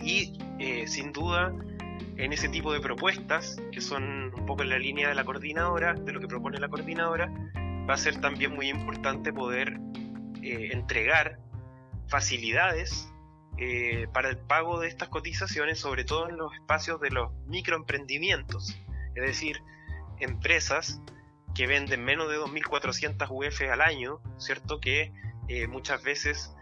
Y 0.01 0.39
eh, 0.59 0.87
sin 0.87 1.13
duda, 1.13 1.53
en 2.17 2.33
ese 2.33 2.49
tipo 2.49 2.73
de 2.73 2.81
propuestas, 2.81 3.57
que 3.73 3.81
son 3.81 4.33
un 4.35 4.47
poco 4.47 4.63
en 4.63 4.71
la 4.71 4.79
línea 4.79 5.09
de 5.09 5.15
la 5.15 5.25
coordinadora, 5.25 5.95
de 5.95 6.13
lo 6.13 6.21
que 6.21 6.29
propone 6.29 6.59
la 6.59 6.69
coordinadora, 6.69 7.33
va 7.89 7.95
a 7.95 7.99
ser 7.99 8.21
también 8.21 8.55
muy 8.55 8.69
importante 8.69 9.33
poder 9.33 9.81
eh, 10.43 10.71
entregar 10.73 11.39
facilidades 12.09 13.09
para 14.13 14.29
el 14.29 14.39
pago 14.39 14.81
de 14.81 14.89
estas 14.89 15.09
cotizaciones, 15.09 15.79
sobre 15.79 16.05
todo 16.05 16.29
en 16.29 16.37
los 16.37 16.53
espacios 16.53 17.01
de 17.01 17.11
los 17.11 17.33
microemprendimientos, 17.47 18.77
es 19.15 19.23
decir, 19.23 19.63
empresas 20.19 21.01
que 21.55 21.67
venden 21.67 22.05
menos 22.05 22.29
de 22.29 22.39
2.400 22.39 23.29
UF 23.31 23.61
al 23.71 23.81
año, 23.81 24.21
¿cierto? 24.39 24.81
Que 24.81 25.13
eh, 25.49 25.67
muchas 25.67 26.03
veces 26.03 26.55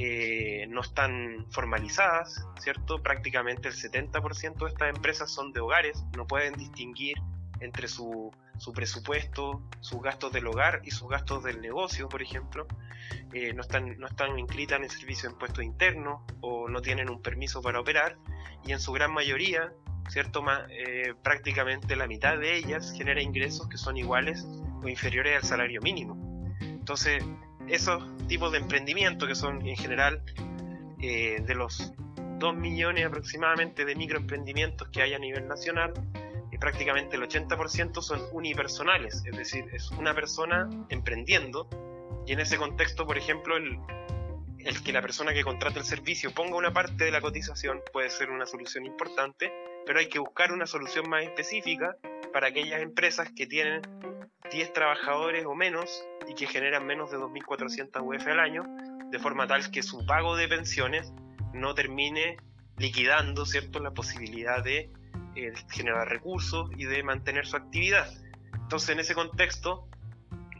eh, 0.00 0.68
no 0.68 0.80
están 0.80 1.44
formalizadas, 1.50 2.46
¿cierto? 2.60 3.02
Prácticamente 3.02 3.66
el 3.66 3.74
70% 3.74 4.58
de 4.58 4.68
estas 4.68 4.94
empresas 4.94 5.28
son 5.28 5.52
de 5.52 5.58
hogares, 5.58 6.04
no 6.16 6.24
pueden 6.24 6.54
distinguir 6.54 7.16
entre 7.58 7.88
su, 7.88 8.30
su 8.58 8.72
presupuesto, 8.72 9.60
sus 9.80 10.00
gastos 10.00 10.30
del 10.30 10.46
hogar 10.46 10.82
y 10.84 10.92
sus 10.92 11.08
gastos 11.08 11.42
del 11.42 11.60
negocio, 11.60 12.08
por 12.08 12.22
ejemplo. 12.22 12.68
Eh, 13.32 13.52
no, 13.54 13.62
están, 13.62 13.98
no 13.98 14.06
están 14.06 14.38
inscritas 14.38 14.78
en 14.78 14.84
el 14.84 14.90
servicio 14.90 15.28
de 15.28 15.32
impuestos 15.32 15.64
internos 15.64 16.22
o 16.42 16.68
no 16.68 16.80
tienen 16.80 17.10
un 17.10 17.20
permiso 17.20 17.60
para 17.60 17.80
operar 17.80 18.18
y 18.64 18.70
en 18.70 18.78
su 18.78 18.92
gran 18.92 19.12
mayoría 19.12 19.72
¿cierto? 20.10 20.44
Eh, 20.70 21.12
prácticamente 21.24 21.96
la 21.96 22.06
mitad 22.06 22.38
de 22.38 22.56
ellas 22.56 22.92
genera 22.96 23.20
ingresos 23.20 23.68
que 23.68 23.76
son 23.76 23.96
iguales 23.96 24.46
o 24.80 24.88
inferiores 24.88 25.36
al 25.36 25.42
salario 25.42 25.82
mínimo. 25.82 26.16
Entonces, 26.60 27.24
esos 27.70 28.04
tipos 28.26 28.52
de 28.52 28.58
emprendimiento 28.58 29.26
que 29.26 29.34
son 29.34 29.66
en 29.66 29.76
general 29.76 30.22
eh, 31.00 31.42
de 31.46 31.54
los 31.54 31.92
2 32.38 32.54
millones 32.56 33.06
aproximadamente 33.06 33.84
de 33.84 33.94
microemprendimientos 33.94 34.88
que 34.88 35.02
hay 35.02 35.14
a 35.14 35.18
nivel 35.18 35.46
nacional, 35.48 35.92
eh, 36.50 36.58
prácticamente 36.58 37.16
el 37.16 37.22
80% 37.22 38.00
son 38.02 38.20
unipersonales, 38.32 39.22
es 39.24 39.36
decir, 39.36 39.64
es 39.72 39.90
una 39.92 40.14
persona 40.14 40.68
emprendiendo. 40.88 41.68
Y 42.26 42.32
en 42.32 42.40
ese 42.40 42.58
contexto, 42.58 43.06
por 43.06 43.16
ejemplo, 43.16 43.56
el, 43.56 43.78
el 44.58 44.82
que 44.82 44.92
la 44.92 45.00
persona 45.00 45.32
que 45.32 45.42
contrata 45.42 45.78
el 45.78 45.84
servicio 45.84 46.30
ponga 46.32 46.56
una 46.56 46.72
parte 46.72 47.04
de 47.04 47.10
la 47.10 47.20
cotización 47.20 47.80
puede 47.92 48.10
ser 48.10 48.30
una 48.30 48.44
solución 48.44 48.84
importante 48.84 49.50
pero 49.88 50.00
hay 50.00 50.08
que 50.10 50.18
buscar 50.18 50.52
una 50.52 50.66
solución 50.66 51.08
más 51.08 51.24
específica 51.24 51.96
para 52.32 52.48
aquellas 52.48 52.80
empresas 52.80 53.30
que 53.34 53.46
tienen 53.46 53.82
10 54.50 54.72
trabajadores 54.72 55.44
o 55.46 55.54
menos 55.54 56.04
y 56.28 56.34
que 56.34 56.46
generan 56.46 56.86
menos 56.86 57.10
de 57.10 57.18
2.400 57.18 58.02
UF 58.02 58.26
al 58.28 58.40
año, 58.40 58.64
de 59.10 59.18
forma 59.18 59.46
tal 59.46 59.70
que 59.70 59.82
su 59.82 60.04
pago 60.06 60.36
de 60.36 60.48
pensiones 60.48 61.12
no 61.52 61.74
termine 61.74 62.36
liquidando 62.76 63.44
¿cierto? 63.46 63.80
la 63.80 63.90
posibilidad 63.90 64.62
de 64.62 64.90
eh, 65.34 65.52
generar 65.70 66.08
recursos 66.08 66.70
y 66.76 66.84
de 66.84 67.02
mantener 67.02 67.46
su 67.46 67.56
actividad. 67.56 68.08
Entonces, 68.54 68.90
en 68.90 69.00
ese 69.00 69.14
contexto, 69.14 69.88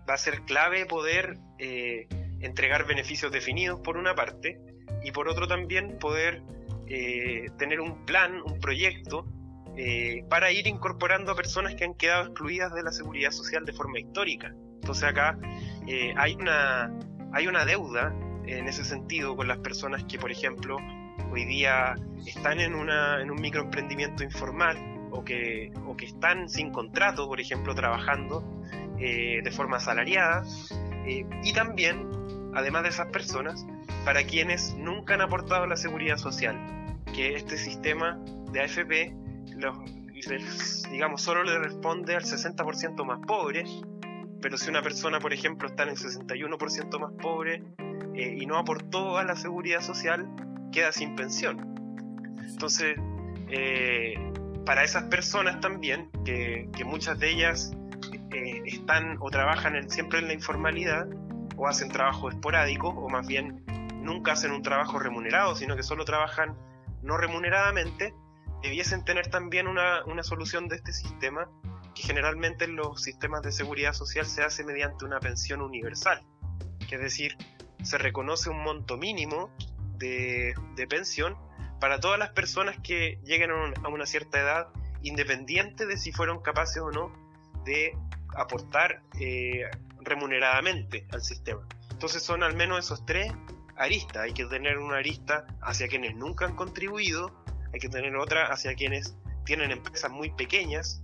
va 0.09 0.15
a 0.15 0.19
ser 0.19 0.43
clave 0.43 0.87
poder 0.87 1.39
eh, 1.59 2.09
entregar 2.41 2.87
beneficios 2.87 3.31
definidos 3.33 3.81
por 3.81 3.97
una 3.97 4.15
parte 4.15 4.59
y 5.05 5.11
por 5.13 5.29
otro 5.29 5.47
también 5.47 5.99
poder 5.99 6.43
eh, 6.87 7.47
tener 7.59 7.81
un 7.81 8.07
plan, 8.07 8.41
un 8.43 8.59
proyecto 8.61 9.27
eh, 9.81 10.25
para 10.29 10.51
ir 10.51 10.67
incorporando 10.67 11.31
a 11.31 11.37
personas 11.37 11.77
que 11.77 11.85
han 11.85 11.95
quedado 11.95 12.25
excluidas 12.25 12.75
de 12.75 12.83
la 12.83 12.91
seguridad 12.91 13.31
social 13.31 13.65
de 13.65 13.73
forma 13.73 14.01
histórica. 14.01 14.53
Entonces 14.75 15.05
acá 15.05 15.39
eh, 15.87 16.13
hay, 16.17 16.35
una, 16.35 16.93
hay 17.33 17.47
una 17.47 17.65
deuda 17.65 18.13
en 18.45 18.67
ese 18.67 18.85
sentido 18.85 19.37
con 19.37 19.47
las 19.47 19.59
personas 19.59 20.03
que, 20.03 20.19
por 20.19 20.33
ejemplo, 20.33 20.79
hoy 21.31 21.45
día 21.45 21.95
están 22.27 22.59
en, 22.59 22.75
una, 22.75 23.23
en 23.23 23.31
un 23.31 23.41
microemprendimiento 23.41 24.25
informal 24.25 24.77
o 25.13 25.25
que, 25.25 25.71
o 25.87 25.97
que 25.97 26.07
están 26.07 26.49
sin 26.49 26.73
contrato, 26.73 27.29
por 27.29 27.41
ejemplo, 27.41 27.73
trabajando 27.73 28.43
de 28.99 29.49
forma 29.53 29.77
asalariada. 29.77 30.43
y 31.07 31.53
también, 31.53 32.11
además 32.53 32.83
de 32.83 32.89
esas 32.89 33.07
personas, 33.13 33.65
para 34.05 34.25
quienes 34.25 34.75
nunca 34.75 35.15
han 35.15 35.21
aportado 35.21 35.67
la 35.67 35.77
seguridad 35.77 36.17
social, 36.17 36.57
que 37.15 37.37
este 37.37 37.57
sistema 37.57 38.19
de 38.51 38.61
AFP 38.63 39.28
los, 39.59 39.79
digamos, 40.91 41.23
solo 41.23 41.45
le 41.45 41.59
responde 41.59 42.17
al 42.17 42.23
60% 42.23 43.05
más 43.05 43.21
pobre, 43.27 43.65
pero 44.41 44.57
si 44.57 44.71
una 44.71 44.83
persona, 44.83 45.21
por 45.21 45.33
ejemplo, 45.33 45.69
está 45.69 45.85
en 45.85 45.91
el 45.91 45.97
61% 45.97 46.99
más 47.01 47.13
pobre 47.21 47.63
eh, 48.15 48.37
y 48.41 48.47
no 48.47 48.57
aportó 48.57 49.19
a 49.19 49.25
la 49.25 49.37
seguridad 49.37 49.81
social, 49.81 50.29
queda 50.73 50.93
sin 50.93 51.17
pensión. 51.17 51.59
Entonces, 52.47 52.97
eh, 53.49 54.15
para 54.65 54.85
esas 54.85 55.05
personas 55.05 55.61
también, 55.61 56.11
que, 56.25 56.69
muchas 56.85 57.19
de 57.19 57.31
ellas 57.31 57.73
eh, 58.33 58.63
están 58.67 59.17
o 59.21 59.31
trabajan 59.31 59.89
siempre 59.91 60.21
en 60.21 60.29
la 60.29 60.35
informalidad, 60.35 61.09
o 61.57 61.67
hacen 61.67 61.89
trabajo 61.89 62.29
esporádico, 62.29 62.89
o 62.89 63.09
más 63.09 63.27
bien 63.27 63.65
nunca 64.01 64.33
hacen 64.33 64.53
un 64.53 64.63
trabajo 64.63 64.99
remunerado, 64.99 65.57
sino 65.57 65.75
que 65.75 65.83
solo 65.83 66.05
trabajan 66.05 66.57
no 67.03 67.17
remuneradamente, 67.17 68.15
debiesen 68.63 69.05
tener 69.05 69.29
también 69.29 69.67
una, 69.69 70.03
solución 70.23 70.69
de 70.69 70.77
este 70.77 70.93
sistema, 70.93 71.49
que 71.95 72.03
generalmente 72.03 72.65
en 72.65 72.77
los 72.77 73.03
sistemas 73.03 73.43
de 73.43 73.53
seguridad 73.53 73.93
social 73.93 74.27
se 74.27 74.43
hace 74.43 74.65
mediante 74.65 75.05
una 75.05 75.21
pensión 75.21 75.63
universal, 75.63 76.23
que 76.89 76.97
es 76.97 77.01
decir, 77.01 77.37
se 77.83 77.99
reconoce 77.99 78.51
un 78.51 78.63
monto 78.63 78.97
mínimo 78.97 79.51
de, 79.99 80.55
pensión 80.89 81.37
para 81.81 82.01
todas 82.01 82.19
las 82.19 82.31
personas 82.31 82.77
que 82.83 83.21
lleguen 83.25 83.51
a 83.51 83.89
una 83.89 84.07
cierta 84.07 84.41
edad, 84.41 84.69
independiente 85.03 85.87
de 85.87 85.97
si 85.97 86.13
fueron 86.13 86.41
capaces 86.41 86.83
o 86.83 86.91
no 86.91 87.13
de 87.65 87.97
aportar 88.37 89.03
eh, 89.21 89.65
remuneradamente 90.01 91.07
al 91.11 91.23
sistema. 91.23 91.67
Entonces 91.91 92.23
son 92.23 92.43
al 92.43 92.55
menos 92.57 92.79
esos 92.79 93.05
tres 93.07 93.33
aristas. 93.77 94.23
Hay 94.23 94.33
que 94.33 94.45
tener 94.47 94.79
una 94.79 94.97
arista 94.97 95.47
hacia 95.63 95.89
quienes 95.89 96.15
nunca 96.17 96.45
han 96.45 96.57
contribuido, 96.57 97.38
hay 97.73 97.81
que 97.81 97.89
tener 97.89 98.17
otra 98.17 98.47
hacia 98.53 98.75
quienes 98.75 99.17
tienen 99.45 99.71
empresas 99.71 100.11
muy 100.11 100.31
pequeñas, 100.31 101.01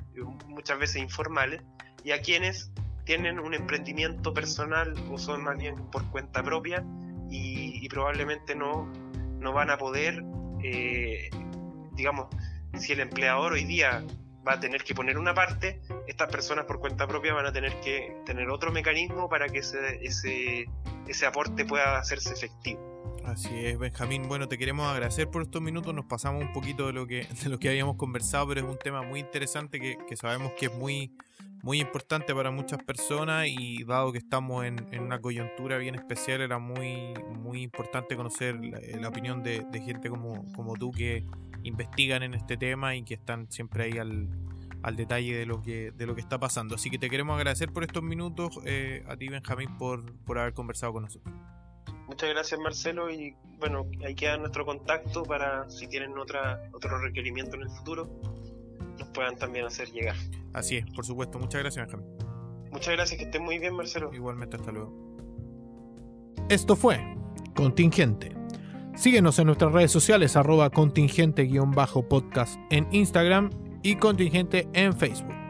muchas 0.47 0.79
veces 0.79 0.97
informales, 0.97 1.63
y 2.03 2.13
a 2.13 2.21
quienes 2.21 2.71
tienen 3.05 3.39
un 3.39 3.55
emprendimiento 3.55 4.33
personal 4.33 4.95
o 5.11 5.19
son 5.19 5.43
más 5.43 5.57
bien 5.59 5.77
por 5.91 6.09
cuenta 6.11 6.43
propia 6.43 6.85
y, 7.31 7.89
probablemente 7.89 8.55
no, 8.55 8.91
no 9.41 9.53
van 9.53 9.71
a 9.71 9.79
poder, 9.79 10.23
eh, 10.63 11.31
digamos, 11.93 12.29
si 12.79 12.93
el 12.93 13.01
empleador 13.01 13.53
hoy 13.53 13.65
día 13.65 14.05
va 14.47 14.55
a 14.55 14.61
tener 14.61 14.85
que 14.85 14.95
poner 14.95 15.19
una 15.19 15.35
parte, 15.35 15.81
estas 16.07 16.31
personas 16.31 16.67
por 16.67 16.81
cuenta 16.81 17.07
propia 17.07 17.33
van 17.35 17.47
a 17.47 17.53
tener 17.53 17.79
que 17.81 18.17
tener 18.27 18.51
otro 18.51 18.73
mecanismo 18.73 19.29
para 19.29 19.49
que 19.49 19.59
ese, 19.59 20.05
ese, 20.05 20.67
ese 21.07 21.27
aporte 21.27 21.65
pueda 21.65 21.99
hacerse 21.99 22.33
efectivo. 22.35 22.94
Así 23.25 23.67
es, 23.67 23.79
Benjamín. 23.79 24.29
Bueno, 24.29 24.49
te 24.49 24.59
queremos 24.59 24.87
agradecer 24.87 25.31
por 25.31 25.43
estos 25.43 25.63
minutos. 25.63 25.95
Nos 25.95 26.07
pasamos 26.07 26.43
un 26.43 26.53
poquito 26.53 26.87
de 26.87 26.93
lo 26.93 27.07
que, 27.07 27.27
de 27.43 27.49
lo 27.49 27.59
que 27.59 27.69
habíamos 27.69 27.97
conversado, 27.97 28.49
pero 28.49 28.61
es 28.61 28.67
un 28.67 28.79
tema 28.79 29.03
muy 29.03 29.21
interesante 29.21 29.81
que, 29.81 29.97
que 30.09 30.17
sabemos 30.17 30.53
que 30.59 30.67
es 30.67 30.75
muy, 30.75 31.17
muy 31.63 31.81
importante 31.81 32.35
para 32.35 32.51
muchas 32.51 32.83
personas 32.83 33.47
y 33.49 33.85
dado 33.85 34.13
que 34.13 34.19
estamos 34.19 34.67
en, 34.67 34.87
en 34.93 35.03
una 35.03 35.19
coyuntura 35.19 35.79
bien 35.79 35.95
especial, 35.95 36.43
era 36.43 36.59
muy, 36.59 37.15
muy 37.41 37.63
importante 37.63 38.17
conocer 38.17 38.61
la, 38.63 39.09
opinión 39.09 39.43
de, 39.43 39.65
de, 39.71 39.81
gente 39.81 40.11
como, 40.11 40.53
como 40.53 40.75
tú 40.75 40.91
que 40.91 41.25
investigan 41.63 42.23
en 42.23 42.35
este 42.35 42.59
tema 42.59 42.95
y 42.97 43.03
que 43.03 43.15
están 43.15 43.51
siempre 43.51 43.85
ahí 43.85 43.99
al, 43.99 44.29
al 44.83 44.97
detalle 44.97 45.35
de 45.35 45.47
lo 45.47 45.63
que 45.63 45.91
de 45.93 46.07
lo 46.07 46.15
que 46.15 46.21
está 46.21 46.39
pasando. 46.39 46.75
Así 46.75 46.91
que 46.91 46.99
te 46.99 47.09
queremos 47.09 47.35
agradecer 47.35 47.73
por 47.73 47.83
estos 47.83 48.03
minutos 48.03 48.61
eh, 48.67 49.03
a 49.09 49.17
ti 49.17 49.29
Benjamín 49.29 49.79
por, 49.79 50.13
por 50.25 50.39
haber 50.39 50.53
conversado 50.53 50.93
con 50.93 51.05
nosotros. 51.05 51.35
Muchas 52.07 52.29
gracias 52.31 52.61
Marcelo 52.61 53.11
y 53.11 53.35
bueno, 53.59 53.87
ahí 54.05 54.15
queda 54.15 54.37
nuestro 54.37 54.65
contacto 54.65 55.23
para 55.23 55.69
si 55.71 55.87
tienen 55.89 56.17
otra, 56.19 56.69
otro 56.73 56.99
requerimiento 56.99 57.57
en 57.57 57.63
el 57.63 57.71
futuro, 57.71 58.11
nos 58.99 59.09
puedan 59.11 59.37
también 59.37 59.65
hacer 59.65 59.91
llegar. 59.91 60.17
Así 60.53 60.77
es, 60.77 60.87
por 60.95 61.05
supuesto. 61.07 61.39
Muchas 61.39 61.63
gracias 61.63 61.87
Benjamín. 61.87 62.17
Muchas 62.71 62.95
gracias, 62.95 63.19
que 63.19 63.25
estén 63.25 63.43
muy 63.43 63.59
bien 63.59 63.75
Marcelo. 63.75 64.13
Igualmente, 64.13 64.57
hasta 64.57 64.73
luego. 64.73 64.93
Esto 66.49 66.77
fue 66.77 67.01
Contingente. 67.55 68.33
Síguenos 68.97 69.39
en 69.39 69.47
nuestras 69.47 69.73
redes 69.73 69.91
sociales 69.91 70.37
arroba 70.37 70.71
contingente-podcast 70.71 72.61
en 72.71 72.87
Instagram 72.93 73.51
y 73.83 73.97
contingente 73.97 74.69
en 74.73 74.93
Facebook. 74.93 75.44